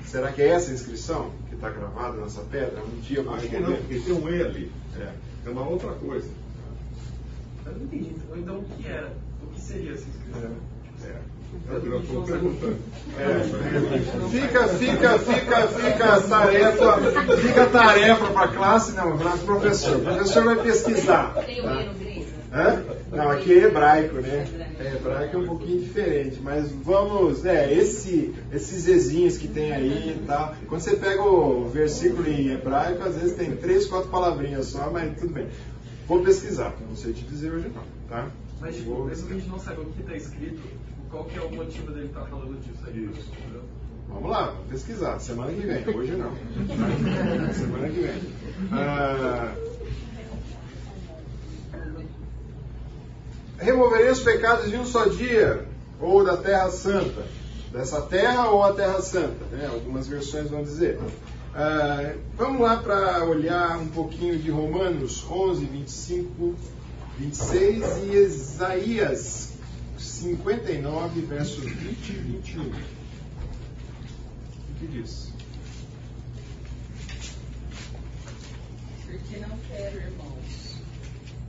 será 0.04 0.32
que 0.32 0.42
é 0.42 0.48
essa 0.48 0.72
inscrição 0.72 1.30
que 1.48 1.54
está 1.54 1.70
gravada 1.70 2.20
nessa 2.20 2.42
pedra? 2.42 2.82
Um 2.82 3.00
dia 3.00 3.18
eu 3.18 3.24
vou 3.24 3.34
Acho 3.34 3.48
que 3.48 3.58
não, 3.58 3.76
porque 3.76 4.00
tem 4.00 4.12
um 4.12 4.28
E 4.28 4.42
ali. 4.42 4.72
É, 4.96 5.12
é 5.46 5.50
uma 5.50 5.66
outra 5.66 5.92
coisa. 5.92 6.28
Eu 7.66 7.72
não 7.72 7.82
entendi. 7.84 8.14
Então, 8.36 8.58
o 8.58 8.64
que 8.64 8.86
era? 8.86 9.14
O 9.64 9.66
que 9.66 9.72
seria 9.72 9.92
essa 9.92 10.04
inscrição? 10.06 10.50
É. 11.02 11.06
é. 11.06 11.34
É. 13.18 13.40
Fica, 14.28 14.68
fica, 14.68 15.18
fica, 15.18 15.68
fica 15.68 16.20
tarefa, 16.20 16.98
fica 17.38 17.66
tarefa 17.66 18.26
para 18.26 18.44
a 18.44 18.48
classe, 18.48 18.92
não, 18.92 19.16
para 19.16 19.34
o 19.34 19.38
professor. 19.38 19.96
O 19.96 20.00
professor 20.00 20.44
vai 20.44 20.56
pesquisar. 20.56 21.32
Tem 21.46 21.62
o? 21.62 21.64
É? 21.66 22.84
Não, 23.10 23.30
aqui 23.30 23.52
é 23.52 23.64
hebraico, 23.64 24.16
né? 24.16 24.46
É, 24.78 24.94
hebraico 24.94 25.36
é 25.36 25.40
um 25.40 25.46
pouquinho 25.46 25.80
diferente, 25.80 26.40
mas 26.42 26.70
vamos, 26.70 27.44
é, 27.44 27.72
esse, 27.72 28.32
esses 28.52 28.82
zezinhos 28.82 29.38
que 29.38 29.48
tem 29.48 29.72
aí 29.72 30.22
tá? 30.26 30.54
Quando 30.68 30.80
você 30.82 30.94
pega 30.94 31.22
o 31.22 31.68
versículo 31.68 32.28
em 32.28 32.52
hebraico, 32.52 33.02
às 33.02 33.16
vezes 33.16 33.34
tem 33.34 33.56
três, 33.56 33.86
quatro 33.86 34.08
palavrinhas 34.08 34.66
só, 34.66 34.88
mas 34.90 35.18
tudo 35.18 35.32
bem. 35.32 35.48
Vou 36.06 36.22
pesquisar, 36.22 36.74
não 36.86 36.94
sei 36.94 37.12
te 37.12 37.24
dizer 37.24 37.50
hoje 37.50 37.72
não, 37.74 37.82
tá? 38.08 38.28
Mas, 38.64 38.76
tipo, 38.76 39.04
mesmo 39.04 39.26
que 39.26 39.34
a 39.34 39.36
gente 39.36 39.48
não 39.50 39.58
saiba 39.58 39.82
o 39.82 39.92
que 39.92 40.00
está 40.00 40.16
escrito, 40.16 40.62
qual 41.10 41.24
que 41.26 41.38
é 41.38 41.42
o 41.42 41.52
motivo 41.52 41.92
dele 41.92 42.06
estar 42.06 42.20
tá 42.20 42.26
falando 42.28 42.58
disso 42.62 42.82
aí? 42.86 43.10
Isso. 43.14 43.30
Vamos 44.08 44.30
lá, 44.30 44.46
vamos 44.46 44.68
pesquisar. 44.70 45.18
Semana 45.18 45.52
que 45.52 45.66
vem, 45.66 45.94
hoje 45.94 46.12
não. 46.12 46.32
Semana 47.52 47.88
que 47.90 48.00
vem. 48.00 48.22
Ah, 48.72 49.54
removerei 53.58 54.10
os 54.10 54.20
pecados 54.20 54.70
de 54.70 54.78
um 54.78 54.86
só 54.86 55.08
dia, 55.08 55.66
ou 56.00 56.24
da 56.24 56.38
Terra 56.38 56.70
Santa. 56.70 57.22
Dessa 57.70 58.00
terra 58.00 58.48
ou 58.48 58.62
a 58.62 58.72
Terra 58.72 59.02
Santa, 59.02 59.44
né? 59.52 59.68
algumas 59.70 60.08
versões 60.08 60.48
vão 60.48 60.62
dizer. 60.62 60.98
Ah, 61.54 62.14
vamos 62.34 62.62
lá 62.62 62.78
para 62.78 63.24
olhar 63.24 63.76
um 63.76 63.88
pouquinho 63.88 64.38
de 64.38 64.50
Romanos 64.50 65.22
11, 65.30 65.66
25, 65.66 66.54
26 67.18 67.84
e 68.10 68.16
Isaías 68.16 69.52
59, 69.96 71.20
versos 71.20 71.64
20 71.64 72.08
e 72.08 72.12
21. 72.12 72.64
O 72.64 72.72
que 74.80 74.86
diz? 74.88 75.32
Porque 79.06 79.36
não 79.38 79.56
quero, 79.68 79.96
irmãos, 80.00 80.76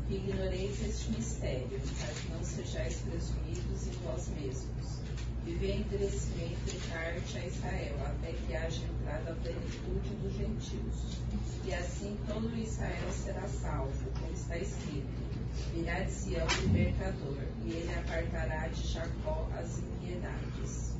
que 0.07 0.15
ignoreis 0.15 0.85
este 0.87 1.11
mistério, 1.13 1.81
para 1.99 2.13
que 2.13 2.31
não 2.31 2.43
sejais 2.43 2.97
presumidos 2.97 3.87
em 3.87 3.91
vós 4.03 4.29
mesmos. 4.39 4.99
Viver 5.45 5.77
endurecimento 5.77 6.69
e 6.69 6.79
parte 6.89 7.37
a 7.39 7.45
Israel, 7.47 7.95
até 8.05 8.33
que 8.33 8.55
haja 8.55 8.81
entrado 8.83 9.29
a 9.29 9.33
plenitude 9.41 10.09
dos 10.21 10.33
gentios. 10.33 11.17
E 11.65 11.73
assim 11.73 12.15
todo 12.27 12.55
Israel 12.55 13.09
será 13.11 13.47
salvo, 13.47 14.11
como 14.19 14.31
está 14.31 14.57
escrito 14.57 15.24
virá 15.73 15.99
de 16.02 16.11
Sião 16.11 16.45
o 16.45 16.61
libertador, 16.61 17.38
e 17.65 17.72
ele 17.72 17.94
apartará 17.94 18.68
de 18.68 18.88
Jacó 18.88 19.49
as 19.57 19.80
impiedades. 19.80 20.91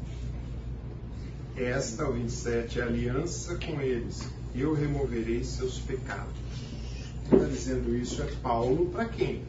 Esta, 1.56 2.10
o 2.10 2.14
27, 2.14 2.80
é 2.80 2.84
aliança 2.84 3.56
com 3.56 3.80
eles. 3.80 4.28
Eu 4.54 4.74
removerei 4.74 5.44
seus 5.44 5.80
pecados. 5.80 6.34
Quem 7.30 7.40
está 7.40 7.50
dizendo 7.50 7.96
isso 7.96 8.22
é 8.22 8.26
Paulo 8.44 8.88
para 8.88 9.06
quem? 9.06 9.42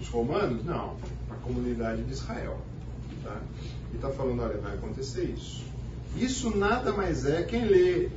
Os 0.00 0.08
romanos? 0.08 0.64
Não, 0.64 0.96
para 1.26 1.36
a 1.36 1.40
comunidade 1.40 2.02
de 2.04 2.12
Israel. 2.12 2.60
Tá? 3.24 3.40
E 3.92 3.96
está 3.96 4.10
falando, 4.10 4.42
olha, 4.42 4.58
vai 4.58 4.74
acontecer 4.74 5.24
isso. 5.24 5.64
Isso 6.16 6.56
nada 6.56 6.92
mais 6.92 7.24
é 7.24 7.42
quem 7.42 7.64
lê 7.64 8.08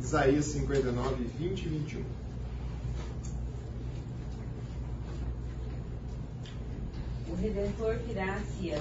Isaías 0.00 0.44
59, 0.46 1.24
20 1.38 1.62
e 1.62 1.68
21. 1.68 2.02
O 7.36 7.38
Redentor 7.38 7.98
virá 8.06 8.36
a 8.36 8.40
Sião, 8.40 8.80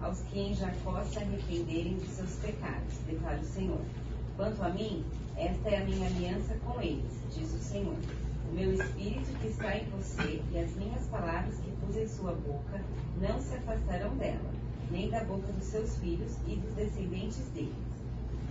aos 0.00 0.20
que 0.30 0.38
em 0.38 0.54
Jacó 0.54 1.02
se 1.02 1.18
arrependerem 1.18 1.96
de 1.96 2.06
seus 2.06 2.36
pecados, 2.36 2.94
declara 3.04 3.40
o 3.40 3.44
Senhor. 3.44 3.80
Quanto 4.36 4.62
a 4.62 4.68
mim, 4.68 5.04
esta 5.36 5.70
é 5.70 5.78
a 5.78 5.84
minha 5.84 6.06
aliança 6.06 6.54
com 6.64 6.80
eles, 6.80 7.10
diz 7.34 7.52
o 7.52 7.58
Senhor. 7.58 7.96
O 8.48 8.54
meu 8.54 8.74
espírito 8.74 9.26
que 9.40 9.48
está 9.48 9.76
em 9.76 9.86
você 9.86 10.40
e 10.52 10.56
as 10.58 10.70
minhas 10.76 11.04
palavras 11.06 11.56
que 11.56 11.70
pus 11.84 11.96
em 11.96 12.06
sua 12.06 12.30
boca 12.30 12.80
não 13.20 13.40
se 13.40 13.56
afastarão 13.56 14.14
dela, 14.14 14.52
nem 14.88 15.10
da 15.10 15.24
boca 15.24 15.50
dos 15.52 15.66
seus 15.66 15.96
filhos 15.96 16.30
e 16.46 16.54
dos 16.54 16.74
descendentes 16.76 17.42
deles, 17.52 17.74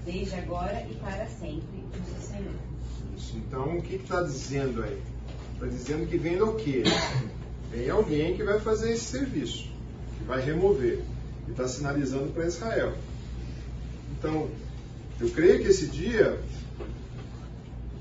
desde 0.04 0.36
agora 0.36 0.86
e 0.86 0.96
para 0.96 1.28
sempre, 1.28 1.82
diz 1.94 2.18
o 2.18 2.22
Senhor. 2.22 2.56
Isso. 3.16 3.38
Então, 3.38 3.78
o 3.78 3.82
que 3.82 3.96
está 3.96 4.22
dizendo 4.22 4.84
aí? 4.84 5.02
Está 5.54 5.68
dizendo 5.68 6.10
que 6.10 6.18
vem 6.18 6.38
do 6.38 6.56
quê? 6.56 6.84
Tem 7.72 7.90
alguém 7.90 8.36
que 8.36 8.44
vai 8.44 8.60
fazer 8.60 8.92
esse 8.92 9.06
serviço, 9.06 9.70
que 10.18 10.24
vai 10.26 10.42
remover, 10.42 11.02
e 11.48 11.52
está 11.52 11.68
sinalizando 11.68 12.32
para 12.32 12.46
Israel. 12.46 12.94
Então, 14.18 14.50
eu 15.20 15.30
creio 15.30 15.62
que 15.62 15.68
esse 15.68 15.88
dia 15.88 16.40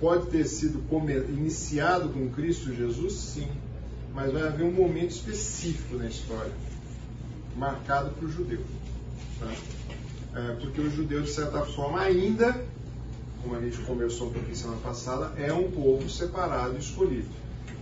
pode 0.01 0.27
ter 0.27 0.45
sido 0.45 0.83
iniciado 1.31 2.09
com 2.11 2.29
Cristo 2.31 2.75
Jesus, 2.75 3.15
sim, 3.15 3.49
mas 4.15 4.33
vai 4.33 4.43
haver 4.43 4.65
um 4.65 4.73
momento 4.73 5.11
específico 5.11 5.97
na 5.97 6.07
história, 6.07 6.53
marcado 7.57 8.11
para 8.11 8.27
o 8.27 8.31
judeu. 8.31 8.61
Tá? 9.41 9.53
É, 10.35 10.57
porque 10.57 10.81
o 10.81 10.91
judeu, 10.91 11.23
de 11.23 11.31
certa 11.31 11.65
forma, 11.65 12.01
ainda, 12.01 12.65
como 13.43 13.55
a 13.55 13.61
gente 13.61 13.79
conversou 13.79 14.29
um 14.29 14.33
pouquinho 14.33 14.57
semana 14.57 14.81
passada, 14.81 15.33
é 15.41 15.53
um 15.53 15.71
povo 15.71 16.09
separado 16.09 16.75
e 16.75 16.79
escolhido. 16.79 17.29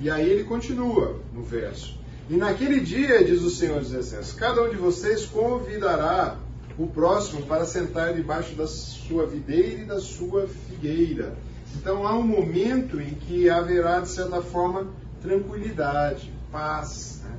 E 0.00 0.10
aí 0.10 0.28
ele 0.28 0.44
continua 0.44 1.20
no 1.32 1.42
verso. 1.42 1.96
E 2.28 2.36
naquele 2.36 2.80
dia, 2.80 3.22
diz 3.24 3.42
o 3.42 3.50
Senhor 3.50 3.80
dos 3.80 3.92
Exércitos, 3.92 4.32
cada 4.32 4.62
um 4.62 4.70
de 4.70 4.76
vocês 4.76 5.26
convidará 5.26 6.36
o 6.78 6.86
próximo 6.86 7.42
para 7.42 7.64
sentar 7.64 8.14
debaixo 8.14 8.54
da 8.54 8.66
sua 8.66 9.26
videira 9.26 9.82
e 9.82 9.84
da 9.84 10.00
sua 10.00 10.46
figueira. 10.46 11.36
Então 11.76 12.06
há 12.06 12.16
um 12.16 12.22
momento 12.22 13.00
em 13.00 13.14
que 13.14 13.48
haverá, 13.48 14.00
de 14.00 14.08
certa 14.08 14.40
forma, 14.40 14.86
tranquilidade, 15.20 16.32
paz. 16.50 17.20
Né? 17.24 17.36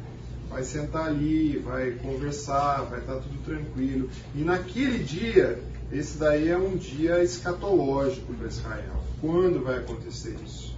Vai 0.49 0.63
sentar 0.63 1.07
ali, 1.07 1.57
vai 1.57 1.91
conversar, 1.91 2.83
vai 2.83 2.99
estar 2.99 3.15
tudo 3.15 3.43
tranquilo. 3.43 4.09
E 4.35 4.43
naquele 4.43 4.99
dia, 4.99 5.59
esse 5.91 6.17
daí 6.17 6.49
é 6.49 6.57
um 6.57 6.75
dia 6.75 7.23
escatológico 7.23 8.33
para 8.33 8.47
Israel. 8.47 9.03
Quando 9.19 9.63
vai 9.63 9.77
acontecer 9.77 10.35
isso? 10.43 10.72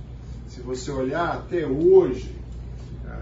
Se 0.55 0.61
você 0.61 0.89
olhar 0.89 1.33
até 1.33 1.67
hoje, 1.67 2.33
é, 3.05 3.13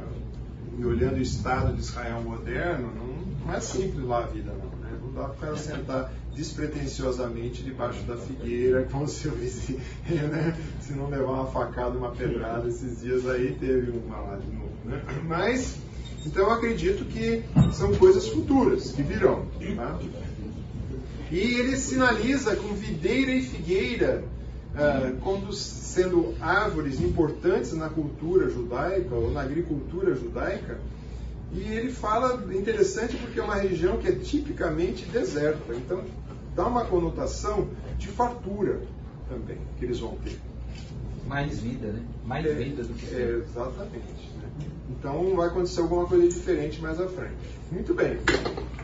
e 0.77 0.85
olhando 0.85 1.15
o 1.15 1.22
estado 1.22 1.73
de 1.73 1.81
Israel 1.81 2.22
moderno, 2.22 2.91
não, 2.93 3.47
não 3.47 3.53
é 3.55 3.60
simples 3.60 4.05
lá 4.05 4.19
a 4.19 4.27
vida, 4.27 4.51
não. 4.51 4.69
Né? 4.80 4.99
Não 5.01 5.14
dá 5.14 5.30
para 5.30 5.53
o 5.53 5.57
sentar 5.57 6.14
despretensiosamente 6.35 7.64
debaixo 7.64 8.03
da 8.03 8.18
figueira, 8.18 8.84
como 8.91 9.07
se, 9.07 9.30
se, 9.49 9.73
né? 10.14 10.55
se 10.80 10.93
não 10.93 11.10
levar 11.10 11.31
uma 11.31 11.47
facada, 11.47 11.97
uma 11.97 12.11
pedrada. 12.11 12.69
Esses 12.69 13.01
dias 13.01 13.27
aí 13.27 13.57
teve 13.60 13.89
uma 13.97 14.19
lá 14.19 14.35
de 14.35 14.51
novo. 14.51 14.72
Né? 14.85 15.01
Mas, 15.23 15.77
então 16.23 16.43
eu 16.43 16.51
acredito 16.51 17.03
que 17.05 17.43
são 17.72 17.95
coisas 17.95 18.27
futuras, 18.27 18.91
que 18.91 19.01
virão. 19.01 19.47
Tá? 19.76 19.99
E 21.31 21.39
ele 21.39 21.77
sinaliza 21.77 22.55
com 22.55 22.76
videira 22.76 23.31
e 23.31 23.41
figueira 23.41 24.23
uh, 24.73 25.17
como 25.21 25.51
sendo 25.53 26.33
árvores 26.39 26.99
importantes 26.99 27.73
na 27.73 27.89
cultura 27.89 28.49
judaica 28.49 29.15
ou 29.15 29.31
na 29.31 29.41
agricultura 29.41 30.15
judaica. 30.15 30.79
E 31.51 31.61
ele 31.61 31.91
fala, 31.91 32.43
interessante 32.55 33.15
porque 33.15 33.39
é 33.39 33.43
uma 33.43 33.55
região 33.55 33.97
que 33.97 34.07
é 34.07 34.11
tipicamente 34.13 35.05
deserta, 35.05 35.75
então 35.75 36.03
dá 36.55 36.65
uma 36.65 36.83
conotação 36.85 37.69
de 37.99 38.07
fartura 38.07 38.81
também 39.29 39.57
que 39.77 39.85
eles 39.85 39.99
vão 39.99 40.15
ter. 40.23 40.39
Mais 41.27 41.59
vida, 41.59 41.87
né? 41.87 42.01
Mais 42.25 42.45
é, 42.45 42.53
vida 42.53 42.83
do 42.83 42.93
que. 42.93 43.15
É, 43.15 43.43
exatamente. 43.47 44.29
Né? 44.35 44.67
Então 44.89 45.35
vai 45.35 45.47
acontecer 45.47 45.79
alguma 45.79 46.05
coisa 46.05 46.27
diferente 46.27 46.81
mais 46.81 46.99
à 46.99 47.07
frente. 47.07 47.35
Muito 47.71 47.93
bem. 47.93 48.17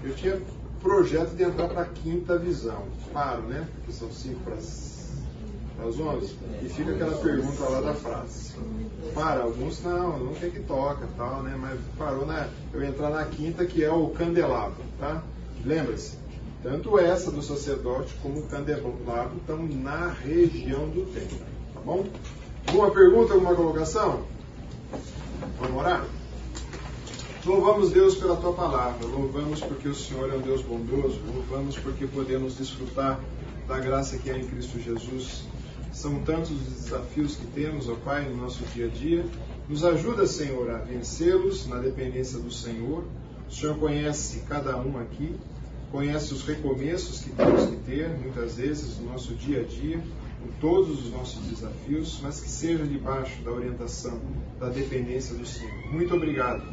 Eu 0.03 0.15
tinha 0.15 0.39
projeto 0.81 1.35
de 1.35 1.43
entrar 1.43 1.67
para 1.67 1.81
a 1.81 1.85
quinta 1.85 2.37
visão. 2.37 2.85
Paro, 3.11 3.41
né? 3.43 3.67
Porque 3.75 3.91
são 3.91 4.09
cinco 4.11 4.39
para 4.41 4.55
às 5.87 5.99
11, 5.99 6.35
e 6.61 6.69
fica 6.69 6.91
aquela 6.91 7.17
pergunta 7.17 7.63
lá 7.69 7.81
da 7.81 7.93
frase. 7.93 8.53
Para, 9.13 9.43
alguns 9.43 9.81
não, 9.83 10.19
não 10.19 10.33
tem 10.33 10.51
que 10.51 10.59
toca, 10.61 11.07
tal, 11.17 11.41
né? 11.41 11.55
Mas 11.59 11.79
parou 11.97 12.25
na. 12.25 12.47
Eu 12.73 12.83
entrar 12.83 13.09
na 13.09 13.25
quinta, 13.25 13.65
que 13.65 13.83
é 13.83 13.91
o 13.91 14.09
candelabro, 14.09 14.83
tá? 14.99 15.23
Lembra-se, 15.65 16.17
tanto 16.61 16.99
essa 16.99 17.31
do 17.31 17.41
sacerdote 17.41 18.13
como 18.21 18.39
o 18.39 18.43
candelabro 18.43 19.37
estão 19.37 19.65
na 19.65 20.09
região 20.09 20.89
do 20.89 21.05
templo, 21.13 21.39
tá 21.73 21.79
bom? 21.81 22.05
Alguma 22.67 22.91
pergunta, 22.91 23.33
alguma 23.33 23.55
colocação? 23.55 24.23
Vamos 25.59 25.77
orar? 25.77 26.05
Louvamos 27.45 27.91
Deus 27.91 28.15
pela 28.15 28.35
tua 28.35 28.51
palavra, 28.51 29.07
louvamos 29.07 29.61
porque 29.61 29.87
o 29.87 29.95
Senhor 29.95 30.29
é 30.29 30.35
um 30.35 30.41
Deus 30.41 30.61
bondoso, 30.61 31.21
louvamos 31.33 31.77
porque 31.77 32.05
podemos 32.05 32.57
desfrutar 32.57 33.19
da 33.65 33.79
graça 33.79 34.17
que 34.17 34.29
é 34.29 34.37
em 34.37 34.45
Cristo 34.45 34.77
Jesus 34.79 35.45
são 35.91 36.19
tantos 36.19 36.51
os 36.51 36.61
desafios 36.61 37.35
que 37.35 37.47
temos, 37.47 37.89
ó 37.89 37.95
Pai, 37.95 38.27
no 38.29 38.37
nosso 38.37 38.63
dia 38.73 38.85
a 38.85 38.89
dia. 38.89 39.25
Nos 39.67 39.83
ajuda, 39.83 40.25
Senhor, 40.25 40.69
a 40.71 40.77
vencê-los 40.77 41.67
na 41.67 41.77
dependência 41.77 42.39
do 42.39 42.51
Senhor. 42.51 43.03
O 43.47 43.51
Senhor 43.51 43.77
conhece 43.77 44.43
cada 44.47 44.77
um 44.77 44.99
aqui, 44.99 45.35
conhece 45.91 46.33
os 46.33 46.43
recomeços 46.43 47.19
que 47.21 47.31
temos 47.31 47.65
que 47.65 47.75
ter, 47.77 48.09
muitas 48.09 48.55
vezes, 48.55 48.97
no 48.99 49.11
nosso 49.11 49.33
dia 49.33 49.61
a 49.61 49.63
dia, 49.63 49.97
em 49.97 50.51
todos 50.61 51.05
os 51.05 51.11
nossos 51.11 51.43
desafios, 51.47 52.19
mas 52.21 52.39
que 52.39 52.49
seja 52.49 52.85
debaixo 52.85 53.41
da 53.43 53.51
orientação, 53.51 54.19
da 54.59 54.69
dependência 54.69 55.35
do 55.35 55.45
Senhor. 55.45 55.91
Muito 55.91 56.15
obrigado, 56.15 56.63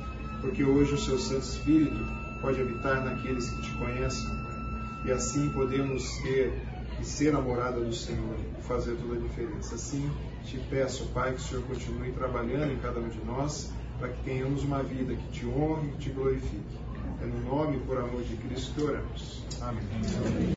porque 0.41 0.63
hoje 0.63 0.95
o 0.95 0.99
Seu 0.99 1.19
Santo 1.19 1.43
Espírito 1.43 1.99
pode 2.41 2.61
habitar 2.61 3.05
naqueles 3.05 3.49
que 3.51 3.63
te 3.63 3.71
conhecem. 3.73 4.47
E 5.05 5.11
assim 5.11 5.49
podemos 5.51 6.05
ter 6.19 6.53
e 7.01 7.05
ser 7.05 7.35
a 7.35 7.41
morada 7.41 7.81
do 7.81 7.95
Senhor 7.95 8.37
e 8.59 8.63
fazer 8.63 8.97
toda 8.97 9.17
a 9.17 9.19
diferença. 9.19 9.75
Assim, 9.75 10.11
te 10.45 10.59
peço, 10.71 11.07
Pai, 11.15 11.33
que 11.33 11.39
o 11.39 11.43
Senhor 11.43 11.65
continue 11.65 12.13
trabalhando 12.13 12.73
em 12.73 12.79
cada 12.79 13.01
um 13.01 13.09
de 13.09 13.23
nós 13.25 13.71
para 13.99 14.09
que 14.09 14.23
tenhamos 14.25 14.63
uma 14.63 14.83
vida 14.83 15.15
que 15.15 15.29
te 15.31 15.47
honre 15.47 15.89
e 15.89 15.97
te 15.99 16.11
glorifique. 16.11 16.87
É 17.23 17.27
no 17.27 17.41
nome 17.49 17.77
e 17.77 17.81
por 17.81 17.99
amor 17.99 18.23
de 18.23 18.37
Cristo 18.37 18.75
que 18.75 18.83
oramos. 18.83 19.45
Amém. 19.61 19.83
Amém. 20.27 20.55